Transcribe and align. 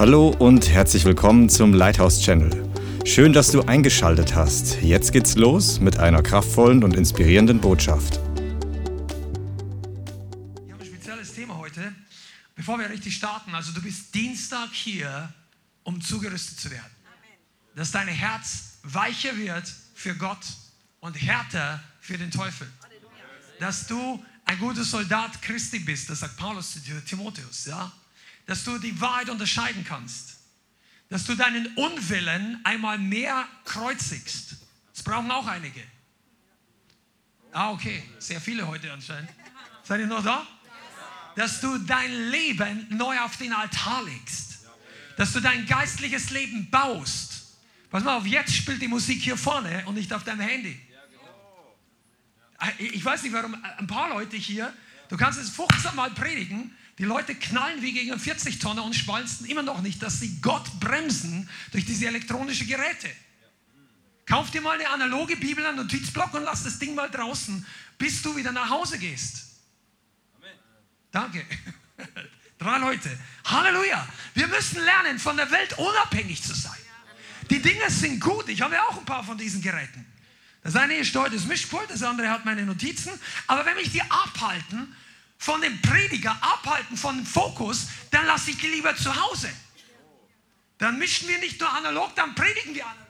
Hallo 0.00 0.30
und 0.30 0.70
herzlich 0.70 1.04
willkommen 1.04 1.50
zum 1.50 1.74
Lighthouse 1.74 2.22
Channel. 2.22 2.72
Schön, 3.04 3.34
dass 3.34 3.50
du 3.50 3.60
eingeschaltet 3.60 4.34
hast. 4.34 4.80
Jetzt 4.80 5.12
geht's 5.12 5.36
los 5.36 5.78
mit 5.78 5.98
einer 5.98 6.22
kraftvollen 6.22 6.82
und 6.84 6.96
inspirierenden 6.96 7.60
Botschaft. 7.60 8.14
Ich 8.14 8.20
habe 10.72 10.80
ein 10.80 10.86
spezielles 10.86 11.34
Thema 11.34 11.58
heute. 11.58 11.94
Bevor 12.56 12.78
wir 12.78 12.88
richtig 12.88 13.14
starten, 13.14 13.54
also 13.54 13.72
du 13.72 13.82
bist 13.82 14.14
Dienstag 14.14 14.70
hier, 14.72 15.34
um 15.82 16.00
zugerüstet 16.00 16.58
zu 16.58 16.70
werden. 16.70 16.90
Dass 17.76 17.90
dein 17.90 18.08
Herz 18.08 18.78
weicher 18.82 19.36
wird 19.36 19.70
für 19.92 20.14
Gott 20.14 20.46
und 21.00 21.12
härter 21.12 21.78
für 22.00 22.16
den 22.16 22.30
Teufel. 22.30 22.68
Dass 23.58 23.86
du 23.86 24.24
ein 24.46 24.58
guter 24.58 24.82
Soldat 24.82 25.42
Christi 25.42 25.80
bist, 25.80 26.08
das 26.08 26.20
sagt 26.20 26.38
Paulus 26.38 26.72
zu 26.72 26.80
Timotheus, 27.04 27.66
ja? 27.66 27.92
Dass 28.50 28.64
du 28.64 28.78
die 28.78 29.00
Wahrheit 29.00 29.30
unterscheiden 29.30 29.84
kannst. 29.84 30.38
Dass 31.08 31.22
du 31.24 31.36
deinen 31.36 31.68
Unwillen 31.76 32.58
einmal 32.64 32.98
mehr 32.98 33.46
kreuzigst. 33.64 34.56
Das 34.92 35.04
brauchen 35.04 35.30
auch 35.30 35.46
einige. 35.46 35.80
Ah, 37.52 37.70
okay. 37.70 38.02
Sehr 38.18 38.40
viele 38.40 38.66
heute 38.66 38.92
anscheinend. 38.92 39.30
Seid 39.84 40.00
ihr 40.00 40.08
noch 40.08 40.24
da? 40.24 40.44
Dass 41.36 41.60
du 41.60 41.78
dein 41.78 42.12
Leben 42.32 42.88
neu 42.90 43.20
auf 43.20 43.36
den 43.36 43.52
Altar 43.52 44.02
legst. 44.02 44.66
Dass 45.16 45.32
du 45.32 45.38
dein 45.38 45.64
geistliches 45.66 46.30
Leben 46.30 46.68
baust. 46.70 47.54
Pass 47.88 48.02
mal 48.02 48.16
auf, 48.16 48.26
jetzt 48.26 48.52
spielt 48.52 48.82
die 48.82 48.88
Musik 48.88 49.22
hier 49.22 49.36
vorne 49.36 49.86
und 49.86 49.94
nicht 49.94 50.12
auf 50.12 50.24
deinem 50.24 50.40
Handy. 50.40 50.76
Ich 52.78 53.04
weiß 53.04 53.22
nicht, 53.22 53.32
warum 53.32 53.56
ein 53.78 53.86
paar 53.86 54.08
Leute 54.08 54.36
hier, 54.36 54.74
du 55.08 55.16
kannst 55.16 55.38
es 55.38 55.50
15 55.50 55.94
Mal 55.94 56.10
predigen, 56.10 56.76
die 57.00 57.06
Leute 57.06 57.34
knallen 57.34 57.80
wie 57.80 57.94
gegen 57.94 58.12
einen 58.12 58.20
40-Tonner 58.20 58.84
und 58.84 58.94
schwalzen 58.94 59.46
immer 59.46 59.62
noch 59.62 59.80
nicht, 59.80 60.02
dass 60.02 60.20
sie 60.20 60.38
Gott 60.42 60.78
bremsen 60.80 61.48
durch 61.72 61.86
diese 61.86 62.06
elektronischen 62.06 62.66
Geräte. 62.66 63.08
Kauf 64.26 64.50
dir 64.50 64.60
mal 64.60 64.78
eine 64.78 64.86
analoge 64.90 65.34
Bibel, 65.36 65.64
einen 65.64 65.78
Notizblock 65.78 66.34
und 66.34 66.44
lass 66.44 66.62
das 66.62 66.78
Ding 66.78 66.94
mal 66.94 67.10
draußen, 67.10 67.66
bis 67.96 68.20
du 68.20 68.36
wieder 68.36 68.52
nach 68.52 68.68
Hause 68.68 68.98
gehst. 68.98 69.46
Amen. 70.36 70.52
Danke. 71.10 71.46
Drei 72.58 72.76
Leute. 72.76 73.18
Halleluja. 73.46 74.06
Wir 74.34 74.48
müssen 74.48 74.84
lernen, 74.84 75.18
von 75.18 75.38
der 75.38 75.50
Welt 75.50 75.78
unabhängig 75.78 76.42
zu 76.42 76.54
sein. 76.54 76.78
Die 77.48 77.62
Dinge 77.62 77.90
sind 77.90 78.20
gut. 78.20 78.46
Ich 78.50 78.60
habe 78.60 78.74
ja 78.74 78.82
auch 78.82 78.98
ein 78.98 79.06
paar 79.06 79.24
von 79.24 79.38
diesen 79.38 79.62
Geräten. 79.62 80.04
Das 80.62 80.76
eine 80.76 80.96
ist 80.96 81.16
heute 81.16 81.36
das 81.36 81.46
Mischpult, 81.46 81.88
das 81.88 82.02
andere 82.02 82.28
hat 82.28 82.44
meine 82.44 82.66
Notizen. 82.66 83.10
Aber 83.46 83.64
wenn 83.64 83.76
mich 83.76 83.90
die 83.90 84.02
abhalten, 84.02 84.94
von 85.40 85.62
dem 85.62 85.80
Prediger 85.80 86.36
abhalten, 86.42 86.98
von 86.98 87.16
dem 87.16 87.26
Fokus, 87.26 87.88
dann 88.10 88.26
lasse 88.26 88.50
ich 88.50 88.58
die 88.58 88.68
lieber 88.68 88.94
zu 88.94 89.14
Hause. 89.14 89.50
Dann 90.76 90.98
mischen 90.98 91.28
wir 91.28 91.38
nicht 91.38 91.58
nur 91.58 91.72
analog, 91.72 92.14
dann 92.14 92.34
predigen 92.34 92.74
wir 92.74 92.84
analog. 92.86 93.08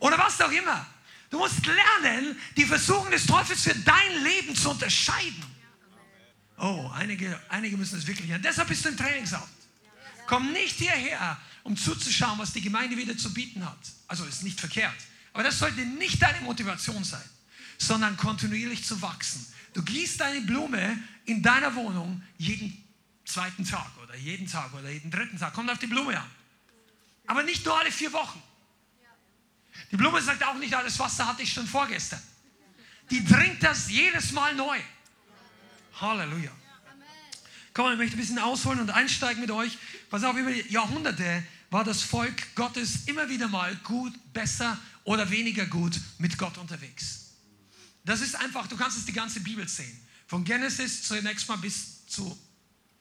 Oder 0.00 0.18
was 0.18 0.38
auch 0.42 0.50
immer. 0.50 0.86
Du 1.30 1.38
musst 1.38 1.64
lernen, 1.64 2.38
die 2.58 2.66
Versuchung 2.66 3.10
des 3.10 3.24
Teufels 3.24 3.62
für 3.62 3.74
dein 3.74 4.22
Leben 4.22 4.54
zu 4.54 4.70
unterscheiden. 4.70 5.42
Oh, 6.58 6.90
einige, 6.94 7.40
einige 7.48 7.78
müssen 7.78 7.98
es 7.98 8.06
wirklich 8.06 8.28
lernen. 8.28 8.44
Deshalb 8.44 8.68
bist 8.68 8.84
du 8.84 8.90
im 8.90 8.96
Trainingsamt. 8.98 9.48
Komm 10.26 10.52
nicht 10.52 10.76
hierher, 10.76 11.40
um 11.62 11.74
zuzuschauen, 11.74 12.38
was 12.38 12.52
die 12.52 12.60
Gemeinde 12.60 12.98
wieder 12.98 13.16
zu 13.16 13.32
bieten 13.32 13.64
hat. 13.64 13.78
Also 14.08 14.24
ist 14.24 14.42
nicht 14.42 14.60
verkehrt. 14.60 14.94
Aber 15.32 15.42
das 15.42 15.58
sollte 15.58 15.80
nicht 15.80 16.20
deine 16.20 16.42
Motivation 16.42 17.02
sein, 17.02 17.24
sondern 17.78 18.18
kontinuierlich 18.18 18.84
zu 18.84 19.00
wachsen. 19.00 19.46
Du 19.72 19.82
gießt 19.82 20.20
deine 20.20 20.42
Blume 20.42 21.02
in 21.24 21.42
deiner 21.42 21.74
Wohnung 21.74 22.22
jeden 22.38 22.84
zweiten 23.24 23.64
Tag 23.64 23.90
oder 24.02 24.14
jeden 24.16 24.46
Tag 24.46 24.72
oder 24.74 24.90
jeden 24.90 25.10
dritten 25.10 25.38
Tag. 25.38 25.54
Kommt 25.54 25.70
auf 25.70 25.78
die 25.78 25.86
Blume 25.86 26.18
an. 26.18 26.30
Aber 27.26 27.42
nicht 27.42 27.64
nur 27.64 27.78
alle 27.78 27.90
vier 27.90 28.12
Wochen. 28.12 28.42
Die 29.90 29.96
Blume 29.96 30.20
sagt 30.20 30.44
auch 30.44 30.56
nicht, 30.56 30.74
alles 30.74 30.98
Wasser 30.98 31.26
hatte 31.26 31.42
ich 31.42 31.52
schon 31.52 31.66
vorgestern. 31.66 32.22
Die 33.10 33.24
trinkt 33.24 33.62
das 33.62 33.90
jedes 33.90 34.32
Mal 34.32 34.54
neu. 34.54 34.78
Halleluja. 36.00 36.50
Komm, 37.72 37.92
ich 37.92 37.98
möchte 37.98 38.16
ein 38.16 38.20
bisschen 38.20 38.38
ausholen 38.38 38.80
und 38.80 38.90
einsteigen 38.90 39.40
mit 39.40 39.50
euch. 39.50 39.76
Pass 40.10 40.22
auf, 40.22 40.36
über 40.36 40.52
die 40.52 40.60
Jahrhunderte 40.72 41.44
war 41.70 41.82
das 41.82 42.02
Volk 42.02 42.54
Gottes 42.54 43.06
immer 43.06 43.28
wieder 43.28 43.48
mal 43.48 43.74
gut, 43.76 44.12
besser 44.32 44.78
oder 45.02 45.28
weniger 45.30 45.66
gut 45.66 46.00
mit 46.18 46.38
Gott 46.38 46.56
unterwegs. 46.58 47.32
Das 48.04 48.20
ist 48.20 48.36
einfach, 48.36 48.68
du 48.68 48.76
kannst 48.76 48.98
es 48.98 49.06
die 49.06 49.12
ganze 49.12 49.40
Bibel 49.40 49.66
sehen. 49.66 50.03
Von 50.26 50.44
Genesis 50.44 51.02
zunächst 51.02 51.48
mal 51.48 51.56
bis 51.58 52.06
zu 52.06 52.38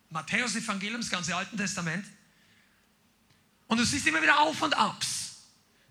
Matthäus 0.10 0.56
Evangelium, 0.56 1.02
das 1.02 1.10
ganze 1.10 1.36
Alte 1.36 1.56
Testament. 1.56 2.06
Und 3.68 3.80
du 3.80 3.86
siehst 3.86 4.06
immer 4.06 4.22
wieder 4.22 4.40
Auf 4.40 4.62
und 4.62 4.76
Abs. 4.76 5.24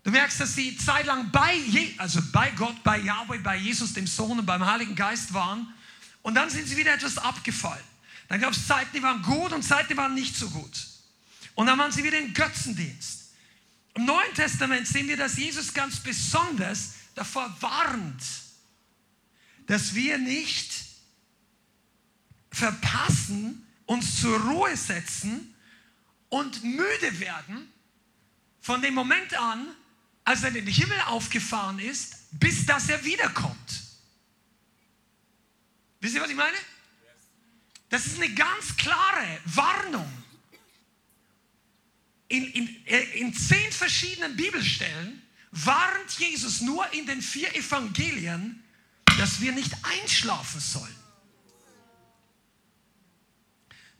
Du 0.03 0.11
merkst, 0.11 0.39
dass 0.39 0.55
sie 0.55 0.77
zeitlang 0.77 1.31
bei, 1.31 1.55
Je 1.55 1.93
also 1.97 2.21
bei 2.31 2.51
Gott, 2.51 2.83
bei 2.83 2.99
Yahweh, 2.99 3.37
bei 3.39 3.57
Jesus, 3.57 3.93
dem 3.93 4.05
Sohn 4.05 4.39
und 4.39 4.45
beim 4.45 4.65
Heiligen 4.65 4.95
Geist 4.95 5.33
waren. 5.33 5.73
Und 6.21 6.35
dann 6.35 6.49
sind 6.49 6.67
sie 6.67 6.77
wieder 6.77 6.93
etwas 6.93 7.17
abgefallen. 7.17 7.83
Dann 8.27 8.39
gab 8.39 8.51
es 8.51 8.67
Zeiten, 8.67 8.89
die 8.95 9.03
waren 9.03 9.21
gut 9.21 9.51
und 9.53 9.63
Zeiten, 9.63 9.89
die 9.89 9.97
waren 9.97 10.13
nicht 10.13 10.35
so 10.35 10.49
gut. 10.49 10.87
Und 11.55 11.67
dann 11.67 11.77
waren 11.77 11.91
sie 11.91 12.03
wieder 12.03 12.19
im 12.19 12.33
Götzendienst. 12.33 13.31
Im 13.95 14.05
Neuen 14.05 14.33
Testament 14.33 14.87
sehen 14.87 15.07
wir, 15.07 15.17
dass 15.17 15.37
Jesus 15.37 15.73
ganz 15.73 15.99
besonders 15.99 16.93
davor 17.15 17.55
warnt, 17.59 18.23
dass 19.67 19.93
wir 19.93 20.17
nicht 20.17 20.73
verpassen, 22.53 23.67
uns 23.85 24.21
zur 24.21 24.39
Ruhe 24.39 24.75
setzen 24.77 25.53
und 26.29 26.63
müde 26.63 27.19
werden 27.19 27.71
von 28.61 28.81
dem 28.81 28.93
Moment 28.93 29.33
an, 29.37 29.67
als 30.23 30.43
er 30.43 30.49
in 30.49 30.65
den 30.65 30.67
Himmel 30.67 30.99
aufgefahren 31.07 31.79
ist, 31.79 32.29
bis 32.39 32.65
dass 32.65 32.87
er 32.89 33.03
wiederkommt. 33.03 33.83
Wisst 35.99 36.15
ihr, 36.15 36.21
was 36.21 36.29
ich 36.29 36.35
meine? 36.35 36.57
Das 37.89 38.05
ist 38.05 38.15
eine 38.15 38.33
ganz 38.33 38.75
klare 38.77 39.39
Warnung. 39.45 40.11
In, 42.29 42.45
in, 42.45 42.67
in 43.13 43.33
zehn 43.33 43.71
verschiedenen 43.71 44.35
Bibelstellen 44.35 45.21
warnt 45.51 46.11
Jesus 46.17 46.61
nur 46.61 46.91
in 46.93 47.05
den 47.05 47.21
vier 47.21 47.53
Evangelien 47.55 48.63
dass 49.17 49.41
wir 49.41 49.51
nicht 49.51 49.73
einschlafen 49.83 50.59
sollen. 50.59 50.95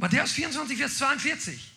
Matthäus 0.03 0.33
24, 0.33 0.77
Vers 0.77 0.97
42. 0.97 1.71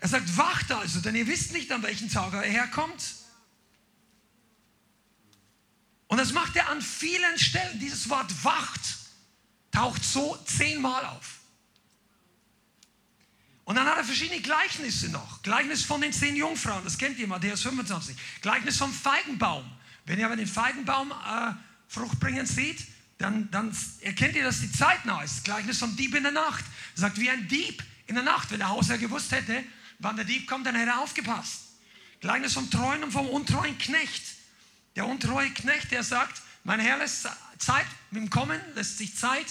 Er 0.00 0.08
sagt, 0.08 0.36
wacht 0.36 0.72
also, 0.72 1.00
denn 1.00 1.14
ihr 1.14 1.28
wisst 1.28 1.52
nicht, 1.52 1.70
an 1.70 1.80
welchem 1.84 2.10
Tag 2.10 2.32
er 2.32 2.42
herkommt. 2.42 3.14
Und 6.08 6.18
das 6.18 6.32
macht 6.32 6.56
er 6.56 6.68
an 6.68 6.82
vielen 6.82 7.38
Stellen. 7.38 7.78
Dieses 7.78 8.08
Wort 8.08 8.32
wacht 8.42 8.80
taucht 9.70 10.04
so 10.04 10.36
zehnmal 10.44 11.04
auf. 11.04 11.38
Und 13.62 13.76
dann 13.76 13.86
hat 13.86 13.98
er 13.98 14.04
verschiedene 14.04 14.40
Gleichnisse 14.40 15.08
noch. 15.10 15.40
Gleichnis 15.42 15.84
von 15.84 16.00
den 16.00 16.12
zehn 16.12 16.34
Jungfrauen, 16.34 16.82
das 16.82 16.98
kennt 16.98 17.16
ihr, 17.20 17.28
Matthäus 17.28 17.62
25. 17.62 18.16
Gleichnis 18.42 18.76
vom 18.76 18.92
Feigenbaum. 18.92 19.70
Wenn 20.04 20.18
ihr 20.18 20.26
aber 20.26 20.34
den 20.34 20.48
Feigenbaum 20.48 21.12
äh, 21.12 21.52
fruchtbringend 21.86 22.48
sieht, 22.48 22.88
dann, 23.18 23.50
dann 23.50 23.76
erkennt 24.00 24.36
ihr, 24.36 24.44
dass 24.44 24.60
die 24.60 24.70
Zeit 24.70 25.04
nah 25.04 25.22
ist. 25.22 25.44
Gleichnis 25.44 25.78
vom 25.78 25.94
Dieb 25.96 26.14
in 26.14 26.22
der 26.22 26.32
Nacht. 26.32 26.64
Sagt, 26.94 27.18
wie 27.18 27.28
ein 27.28 27.48
Dieb 27.48 27.82
in 28.06 28.14
der 28.14 28.24
Nacht. 28.24 28.50
Wenn 28.50 28.60
der 28.60 28.68
Hausherr 28.68 28.98
gewusst 28.98 29.32
hätte, 29.32 29.64
wann 29.98 30.16
der 30.16 30.24
Dieb 30.24 30.46
kommt, 30.46 30.66
dann 30.66 30.76
hätte 30.76 30.90
er 30.90 31.00
aufgepasst. 31.00 31.62
Gleichnis 32.20 32.54
vom 32.54 32.70
treuen 32.70 33.02
und 33.02 33.12
vom 33.12 33.28
untreuen 33.28 33.76
Knecht. 33.78 34.22
Der 34.94 35.06
untreue 35.06 35.50
Knecht, 35.50 35.90
der 35.90 36.04
sagt, 36.04 36.42
mein 36.64 36.80
Herr 36.80 36.98
lässt 36.98 37.28
Zeit 37.58 37.86
mit 38.10 38.22
dem 38.22 38.30
Kommen, 38.30 38.60
lässt 38.74 38.98
sich 38.98 39.16
Zeit. 39.16 39.46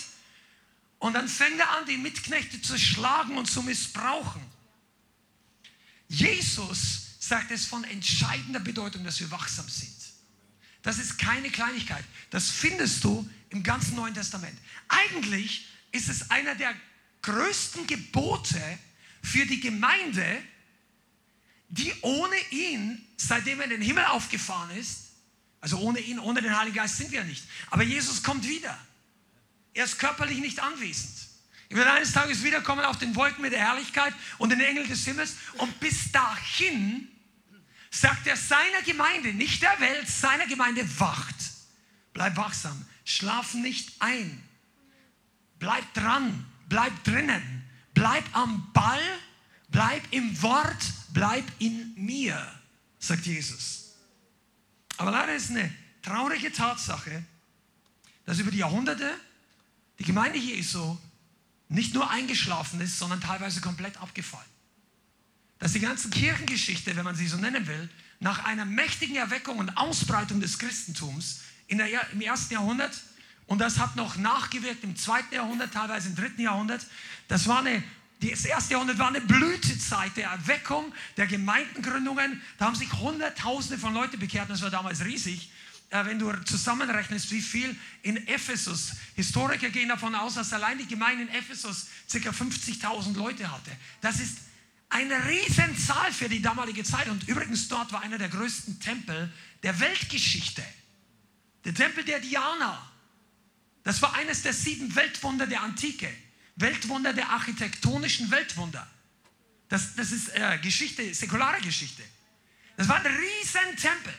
Und 0.99 1.13
dann 1.13 1.27
fängt 1.27 1.59
er 1.59 1.69
an, 1.77 1.85
die 1.85 1.97
Mitknechte 1.97 2.61
zu 2.61 2.77
schlagen 2.77 3.37
und 3.37 3.45
zu 3.49 3.61
missbrauchen. 3.63 4.41
Jesus 6.07 7.17
sagt 7.19 7.51
es 7.51 7.65
von 7.65 7.83
entscheidender 7.83 8.61
Bedeutung, 8.61 9.03
dass 9.03 9.19
wir 9.19 9.29
wachsam 9.29 9.67
sind. 9.67 9.96
Das 10.87 10.99
ist 10.99 11.17
keine 11.17 11.49
Kleinigkeit. 11.49 12.05
Das 12.29 12.49
findest 12.49 13.03
du 13.03 13.29
im 13.49 13.61
ganzen 13.61 13.97
Neuen 13.97 14.13
Testament. 14.13 14.57
Eigentlich 14.87 15.67
ist 15.91 16.07
es 16.07 16.31
einer 16.31 16.55
der 16.55 16.73
größten 17.23 17.85
Gebote 17.87 18.61
für 19.21 19.45
die 19.45 19.59
Gemeinde, 19.59 20.41
die 21.67 21.93
ohne 21.99 22.37
ihn, 22.51 23.05
seitdem 23.17 23.59
er 23.59 23.65
in 23.65 23.71
den 23.71 23.81
Himmel 23.81 24.05
aufgefahren 24.05 24.77
ist, 24.77 25.09
also 25.59 25.77
ohne 25.79 25.99
ihn, 25.99 26.19
ohne 26.19 26.41
den 26.41 26.57
Heiligen 26.57 26.77
Geist 26.77 26.95
sind 26.95 27.11
wir 27.11 27.25
nicht. 27.25 27.43
Aber 27.69 27.83
Jesus 27.83 28.23
kommt 28.23 28.47
wieder. 28.47 28.79
Er 29.73 29.83
ist 29.83 29.99
körperlich 29.99 30.37
nicht 30.37 30.61
anwesend. 30.61 31.17
Er 31.67 31.75
wird 31.75 31.87
eines 31.87 32.13
Tages 32.13 32.45
wiederkommen 32.45 32.85
auf 32.85 32.97
den 32.97 33.13
Wolken 33.13 33.41
mit 33.41 33.51
der 33.51 33.59
Herrlichkeit 33.59 34.13
und 34.37 34.51
den 34.51 34.61
Engeln 34.61 34.87
des 34.87 35.03
Himmels. 35.03 35.35
Und 35.57 35.81
bis 35.81 36.13
dahin 36.13 37.09
sagt 37.91 38.27
er 38.27 38.35
seiner 38.35 38.81
Gemeinde, 38.85 39.33
nicht 39.33 39.61
der 39.61 39.79
Welt, 39.79 40.07
seiner 40.07 40.47
Gemeinde, 40.47 40.87
wacht. 40.99 41.35
Bleib 42.13 42.35
wachsam, 42.37 42.85
schlaf 43.05 43.53
nicht 43.53 43.93
ein. 43.99 44.43
Bleib 45.59 45.93
dran, 45.93 46.45
bleib 46.67 47.03
drinnen, 47.03 47.63
bleib 47.93 48.23
am 48.35 48.71
Ball 48.73 49.01
Bleib 49.69 50.01
im 50.11 50.41
Wort, 50.41 50.93
bleib 51.13 51.43
in 51.59 51.93
mir, 51.95 52.39
sagt 52.99 53.25
Jesus. 53.25 53.95
Aber 54.97 55.11
leider 55.11 55.35
ist 55.35 55.49
eine 55.49 55.73
traurige 56.01 56.51
Tatsache, 56.51 57.23
dass 58.25 58.39
über 58.39 58.51
die 58.51 58.59
Jahrhunderte 58.59 59.13
die 59.99 60.03
Gemeinde 60.03 60.39
Jesu 60.39 60.97
nicht 61.69 61.93
nur 61.93 62.09
eingeschlafen 62.09 62.79
ist, 62.79 62.97
sondern 62.97 63.19
teilweise 63.19 63.59
komplett 63.59 63.97
abgefallen. 63.97 64.49
Dass 65.59 65.73
die 65.73 65.79
ganze 65.79 66.09
Kirchengeschichte, 66.09 66.95
wenn 66.95 67.03
man 67.03 67.15
sie 67.15 67.27
so 67.27 67.37
nennen 67.37 67.67
will, 67.67 67.89
nach 68.19 68.45
einer 68.45 68.65
mächtigen 68.65 69.15
Erweckung 69.15 69.59
und 69.59 69.77
Ausbreitung 69.77 70.39
des 70.41 70.57
Christentums 70.59 71.41
in 71.67 71.77
der, 71.77 71.87
im 72.11 72.21
ersten 72.21 72.53
Jahrhundert, 72.53 72.99
und 73.47 73.59
das 73.59 73.79
hat 73.79 73.95
noch 73.95 74.17
nachgewirkt 74.17 74.83
im 74.83 74.95
zweiten 74.95 75.33
Jahrhundert, 75.33 75.73
teilweise 75.73 76.09
im 76.09 76.15
dritten 76.15 76.41
Jahrhundert, 76.41 76.85
das 77.27 77.47
war 77.47 77.59
eine 77.59 77.83
das 78.19 78.45
erste 78.45 78.73
Jahrhundert 78.73 78.97
war 78.97 79.09
eine 79.09 79.21
Blütezeit 79.21 80.17
der 80.17 80.29
Erweckung, 80.29 80.91
der 81.17 81.27
Gemeindengründungen. 81.27 82.41
Da 82.57 82.65
haben 82.65 82.75
sich 82.75 82.91
Hunderttausende 82.93 83.77
von 83.77 83.93
Leuten 83.93 84.17
bekehrt. 84.17 84.49
Das 84.49 84.63
war 84.63 84.71
damals 84.71 85.05
riesig. 85.05 85.51
Äh, 85.89 86.03
wenn 86.05 86.19
du 86.19 86.33
zusammenrechnest, 86.43 87.31
wie 87.31 87.41
viel 87.41 87.75
in 88.01 88.27
Ephesus, 88.27 88.93
Historiker 89.15 89.69
gehen 89.69 89.89
davon 89.89 90.15
aus, 90.15 90.33
dass 90.33 90.51
allein 90.51 90.79
die 90.79 90.87
Gemeinde 90.87 91.23
in 91.23 91.29
Ephesus 91.29 91.87
ca. 92.11 92.17
50.000 92.17 93.15
Leute 93.15 93.51
hatte. 93.51 93.71
Das 94.01 94.19
ist 94.19 94.39
eine 94.89 95.27
Riesenzahl 95.27 96.11
für 96.11 96.29
die 96.29 96.41
damalige 96.41 96.83
Zeit. 96.83 97.07
Und 97.09 97.27
übrigens 97.27 97.67
dort 97.67 97.91
war 97.91 98.01
einer 98.01 98.17
der 98.17 98.29
größten 98.29 98.79
Tempel 98.79 99.31
der 99.63 99.79
Weltgeschichte. 99.79 100.63
Der 101.65 101.73
Tempel 101.73 102.03
der 102.03 102.19
Diana. 102.19 102.91
Das 103.83 104.01
war 104.01 104.13
eines 104.15 104.43
der 104.43 104.53
sieben 104.53 104.95
Weltwunder 104.95 105.47
der 105.47 105.61
Antike. 105.61 106.09
Weltwunder 106.55 107.13
der 107.13 107.29
architektonischen 107.29 108.31
Weltwunder. 108.31 108.87
Das, 109.69 109.95
das 109.95 110.11
ist 110.11 110.29
äh, 110.29 110.57
Geschichte, 110.59 111.13
säkulare 111.13 111.61
Geschichte. 111.61 112.03
Das 112.77 112.87
war 112.87 112.97
ein 112.97 113.05
riesen 113.05 113.75
Tempel. 113.75 114.13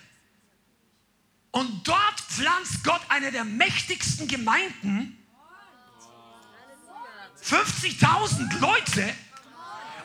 Und 1.51 1.89
dort 1.89 2.21
pflanzt 2.21 2.85
Gott 2.85 3.01
eine 3.09 3.33
der 3.33 3.45
mächtigsten 3.45 4.29
Gemeinden. 4.29 5.19
50.000 7.43 8.59
Leute 8.59 9.15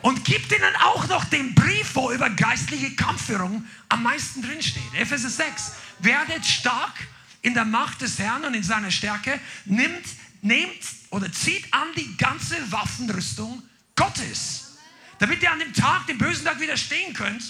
und 0.03 0.23
gibt 0.25 0.51
ihnen 0.51 0.75
auch 0.83 1.07
noch 1.07 1.25
den 1.25 1.55
Brief, 1.55 1.95
wo 1.95 2.11
über 2.11 2.29
geistliche 2.29 2.95
Kampfführung 2.95 3.65
am 3.89 4.03
meisten 4.03 4.41
drinsteht. 4.41 4.93
Epheser 4.93 5.29
6. 5.29 5.71
Werdet 5.99 6.45
stark 6.45 6.93
in 7.41 7.53
der 7.53 7.65
Macht 7.65 8.01
des 8.01 8.19
Herrn 8.19 8.43
und 8.43 8.53
in 8.53 8.63
seiner 8.63 8.91
Stärke. 8.91 9.39
Nimmt, 9.65 10.05
nehmt 10.41 10.83
oder 11.09 11.31
zieht 11.31 11.73
an 11.73 11.87
die 11.95 12.15
ganze 12.17 12.55
Waffenrüstung 12.71 13.63
Gottes, 13.95 14.77
damit 15.19 15.41
ihr 15.41 15.51
an 15.51 15.59
dem 15.59 15.73
Tag, 15.73 16.05
dem 16.07 16.17
bösen 16.17 16.45
Tag 16.45 16.59
widerstehen 16.59 17.13
könnt. 17.13 17.43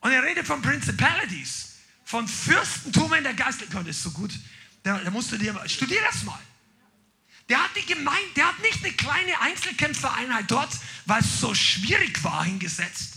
Und 0.00 0.12
er 0.12 0.22
redet 0.22 0.46
von 0.46 0.62
Principalities 0.62 1.74
von 2.04 2.28
Fürstentum 2.28 3.12
in 3.14 3.24
der 3.24 3.34
Geistlichkeit 3.34 3.86
ist 3.88 4.02
so 4.02 4.10
gut. 4.12 4.30
Da, 4.84 4.98
da 4.98 5.10
musst 5.10 5.32
du 5.32 5.36
dir 5.36 5.52
mal, 5.52 5.68
studier 5.68 6.00
das 6.04 6.22
mal. 6.22 6.38
Der 7.48 7.62
hat 7.62 7.70
die 7.76 7.84
Gemeinde, 7.84 8.28
der 8.36 8.48
hat 8.48 8.60
nicht 8.60 8.82
eine 8.82 8.92
kleine 8.94 9.40
Einzelkämpfereinheit 9.40 10.50
dort, 10.50 10.72
weil 11.04 11.20
es 11.20 11.40
so 11.40 11.54
schwierig 11.54 12.22
war, 12.24 12.44
hingesetzt. 12.44 13.14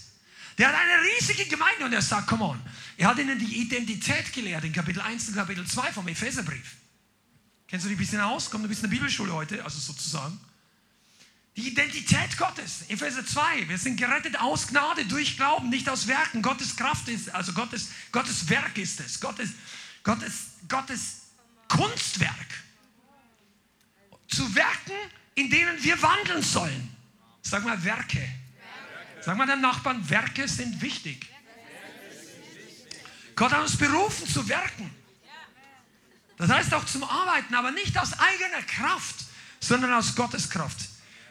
Der 0.57 0.67
hat 0.69 0.75
eine 0.75 1.03
riesige 1.03 1.45
Gemeinde 1.45 1.85
und 1.85 1.93
er 1.93 2.01
sagt, 2.01 2.27
come 2.27 2.43
on. 2.43 2.61
Er 2.97 3.09
hat 3.09 3.19
ihnen 3.19 3.37
die 3.37 3.61
Identität 3.61 4.33
gelehrt 4.33 4.63
in 4.63 4.73
Kapitel 4.73 5.01
1 5.01 5.29
und 5.29 5.35
Kapitel 5.35 5.65
2 5.65 5.93
vom 5.93 6.07
Epheserbrief. 6.07 6.75
Kennst 7.67 7.85
du 7.85 7.89
dich 7.89 7.97
ein 7.97 7.99
bisschen 7.99 8.21
aus? 8.21 8.49
Kommt 8.49 8.65
ein 8.65 8.69
bisschen 8.69 8.85
in 8.85 8.91
der 8.91 8.97
Bibelschule 8.97 9.33
heute, 9.33 9.63
also 9.63 9.79
sozusagen. 9.79 10.39
Die 11.55 11.69
Identität 11.69 12.37
Gottes, 12.37 12.83
Epheser 12.87 13.25
2, 13.25 13.67
wir 13.67 13.77
sind 13.77 13.97
gerettet 13.97 14.39
aus 14.39 14.67
Gnade, 14.67 15.05
durch 15.05 15.37
Glauben, 15.37 15.69
nicht 15.69 15.89
aus 15.89 16.07
Werken. 16.07 16.41
Gottes 16.41 16.75
Kraft 16.75 17.07
ist, 17.07 17.33
also 17.33 17.51
Gottes, 17.53 17.89
Gottes 18.11 18.47
Werk 18.49 18.77
ist 18.77 18.99
es, 18.99 19.19
Gottes, 19.19 19.49
Gottes, 20.03 20.33
Gottes 20.67 21.21
Kunstwerk. 21.67 22.66
Zu 24.27 24.53
Werken, 24.55 24.93
in 25.35 25.49
denen 25.49 25.81
wir 25.83 26.01
wandeln 26.01 26.41
sollen. 26.41 26.95
Sag 27.41 27.63
mal 27.63 27.81
Werke. 27.83 28.27
Sag 29.21 29.37
mal 29.37 29.47
deinem 29.47 29.61
Nachbarn, 29.61 30.09
Werke 30.09 30.47
sind 30.47 30.81
wichtig. 30.81 31.27
Gott 33.35 33.51
hat 33.51 33.61
uns 33.61 33.77
berufen 33.77 34.27
zu 34.27 34.47
werken. 34.49 34.89
Das 36.37 36.49
heißt 36.49 36.73
auch 36.73 36.85
zum 36.85 37.03
Arbeiten, 37.03 37.53
aber 37.55 37.71
nicht 37.71 37.97
aus 37.97 38.13
eigener 38.13 38.61
Kraft, 38.63 39.25
sondern 39.59 39.93
aus 39.93 40.15
Gottes 40.15 40.49
Kraft. 40.49 40.77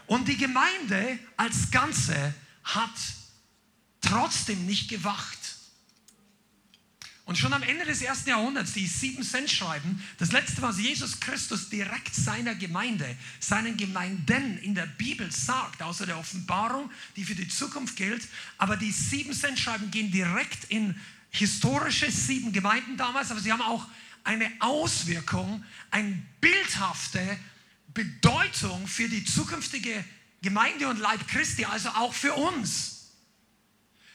Und 0.07 0.27
die 0.29 0.37
Gemeinde 0.37 1.19
als 1.37 1.71
Ganze 1.71 2.35
hat 2.65 2.91
trotzdem 4.01 4.67
nicht 4.67 4.89
gewacht. 4.89 5.39
Und 7.27 7.37
schon 7.37 7.53
am 7.53 7.65
Ende 7.65 7.85
des 7.85 8.03
ersten 8.03 8.31
Jahrhunderts, 8.31 8.73
die 8.73 8.87
sieben 8.87 9.25
Cent 9.25 9.51
schreiben, 9.51 10.01
das 10.19 10.31
letzte, 10.31 10.63
was 10.63 10.79
Jesus 10.79 11.19
Christus 11.19 11.69
direkt 11.69 12.15
seiner 12.15 12.55
Gemeinde, 12.55 13.17
seinen 13.41 13.77
Gemeinden 13.77 14.59
in 14.59 14.77
der 14.77 14.87
Bibel 14.87 15.31
sagt, 15.33 15.83
außer 15.83 16.07
der 16.07 16.19
Offenbarung, 16.19 16.89
die 17.17 17.25
für 17.25 17.35
die 17.35 17.49
Zukunft 17.49 17.97
gilt, 17.97 18.29
aber 18.59 18.77
die 18.77 18.93
sieben 18.93 19.33
Cent 19.33 19.59
schreiben 19.59 19.91
gehen 19.91 20.13
direkt 20.13 20.71
in 20.71 20.95
historische 21.31 22.13
sieben 22.13 22.53
Gemeinden 22.53 22.97
damals, 22.97 23.33
aber 23.33 23.41
sie 23.41 23.53
haben 23.53 23.63
auch 23.63 23.89
eine 24.23 24.49
Auswirkung, 24.61 25.65
eine 25.91 26.23
bildhafte 26.41 27.39
Bedeutung 27.93 28.87
für 28.87 29.09
die 29.09 29.25
zukünftige 29.25 30.05
Gemeinde 30.43 30.87
und 30.87 31.01
Leib 31.01 31.27
Christi, 31.27 31.65
also 31.65 31.89
auch 31.89 32.15
für 32.15 32.35
uns. 32.35 33.11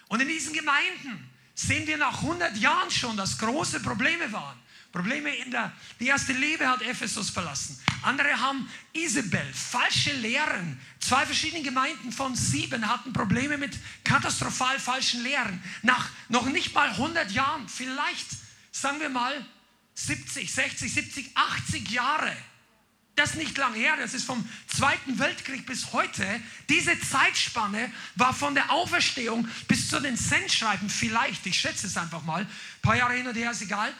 Und 0.07 0.21
in 0.21 0.29
diesen 0.29 0.53
Gemeinden 0.53 1.30
sehen 1.55 1.87
wir 1.87 1.97
nach 1.97 2.21
100 2.21 2.57
Jahren 2.57 2.89
schon, 2.91 3.17
dass 3.17 3.37
große 3.37 3.79
Probleme 3.81 4.31
waren. 4.31 4.57
Probleme 4.91 5.33
in 5.37 5.51
der, 5.51 5.71
die 5.99 6.07
erste 6.07 6.33
Liebe 6.33 6.67
hat 6.67 6.81
Ephesus 6.81 7.29
verlassen. 7.29 7.79
Andere 8.01 8.39
haben 8.39 8.69
Isabel, 8.91 9.45
falsche 9.53 10.11
Lehren. 10.13 10.79
Zwei 10.99 11.25
verschiedene 11.25 11.63
Gemeinden 11.63 12.11
von 12.11 12.35
sieben 12.35 12.87
hatten 12.87 13.13
Probleme 13.13 13.57
mit 13.57 13.77
katastrophal 14.03 14.79
falschen 14.79 15.23
Lehren. 15.23 15.63
Nach 15.81 16.09
noch 16.27 16.45
nicht 16.45 16.73
mal 16.73 16.89
100 16.89 17.31
Jahren, 17.31 17.69
vielleicht 17.69 18.27
sagen 18.71 18.99
wir 18.99 19.09
mal 19.09 19.45
70, 19.93 20.51
60, 20.51 20.93
70, 20.93 21.37
80 21.37 21.89
Jahre 21.89 22.35
das 23.15 23.31
ist 23.31 23.37
nicht 23.37 23.57
lang 23.57 23.73
her, 23.73 23.95
das 23.97 24.13
ist 24.13 24.25
vom 24.25 24.47
Zweiten 24.67 25.19
Weltkrieg 25.19 25.65
bis 25.65 25.91
heute. 25.91 26.25
Diese 26.69 26.97
Zeitspanne 26.99 27.91
war 28.15 28.33
von 28.33 28.55
der 28.55 28.71
Auferstehung 28.71 29.47
bis 29.67 29.89
zu 29.89 29.99
den 29.99 30.15
Sendschreiben 30.15 30.89
vielleicht, 30.89 31.45
ich 31.45 31.59
schätze 31.59 31.87
es 31.87 31.97
einfach 31.97 32.23
mal, 32.23 32.41
ein 32.43 32.81
paar 32.81 32.95
Jahre 32.95 33.13
hin 33.13 33.27
und 33.27 33.35
her 33.35 33.51
ist 33.51 33.61
egal. 33.61 33.93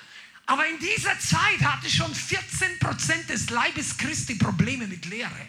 Aber 0.46 0.66
in 0.68 0.80
dieser 0.80 1.20
Zeit 1.20 1.62
hatte 1.62 1.90
schon 1.90 2.14
14 2.14 2.80
Prozent 2.80 3.30
des 3.30 3.50
Leibes 3.50 3.98
Christi 3.98 4.36
Probleme 4.36 4.88
mit 4.88 5.06
Lehre. 5.06 5.48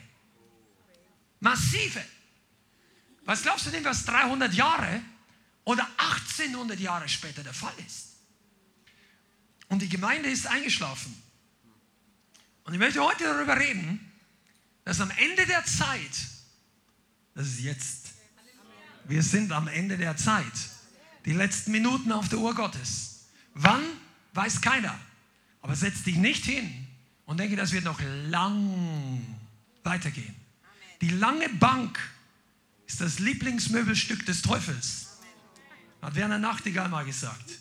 Massive. 1.41 2.05
Was 3.25 3.43
glaubst 3.43 3.67
du 3.67 3.71
denn, 3.71 3.85
was 3.85 4.05
300 4.05 4.53
Jahre 4.55 5.03
oder 5.65 5.89
1800 5.97 6.79
Jahre 6.79 7.09
später 7.09 7.43
der 7.43 7.55
Fall 7.55 7.75
ist? 7.87 8.09
Und 9.69 9.81
die 9.81 9.89
Gemeinde 9.89 10.29
ist 10.29 10.47
eingeschlafen. 10.47 11.21
Und 12.65 12.75
ich 12.75 12.79
möchte 12.79 13.03
heute 13.03 13.25
darüber 13.25 13.59
reden, 13.59 14.13
dass 14.85 15.01
am 15.01 15.11
Ende 15.11 15.47
der 15.47 15.65
Zeit, 15.65 16.11
das 17.35 17.47
ist 17.49 17.61
jetzt, 17.61 18.13
wir 19.05 19.23
sind 19.23 19.53
am 19.53 19.69
Ende 19.69 19.97
der 19.97 20.17
Zeit, 20.17 20.53
die 21.25 21.33
letzten 21.33 21.73
Minuten 21.73 22.13
auf 22.13 22.29
der 22.29 22.39
Uhr 22.39 22.55
Gottes. 22.55 23.27
Wann, 23.55 23.83
weiß 24.35 24.61
keiner. 24.61 24.99
Aber 25.61 25.77
setz 25.77 26.03
dich 26.03 26.17
nicht 26.17 26.45
hin 26.45 26.87
und 27.27 27.39
denke, 27.39 27.57
das 27.57 27.73
wird 27.73 27.85
noch 27.85 28.01
lang 28.29 29.23
weitergehen. 29.85 30.35
Die 31.01 31.11
lange 31.11 31.49
Bank 31.49 31.99
ist 32.87 33.01
das 33.01 33.19
Lieblingsmöbelstück 33.19 34.27
des 34.27 34.43
Teufels, 34.43 35.19
hat 36.01 36.15
Werner 36.15 36.39
Nachtigall 36.39 36.89
mal 36.89 37.05
gesagt. 37.05 37.59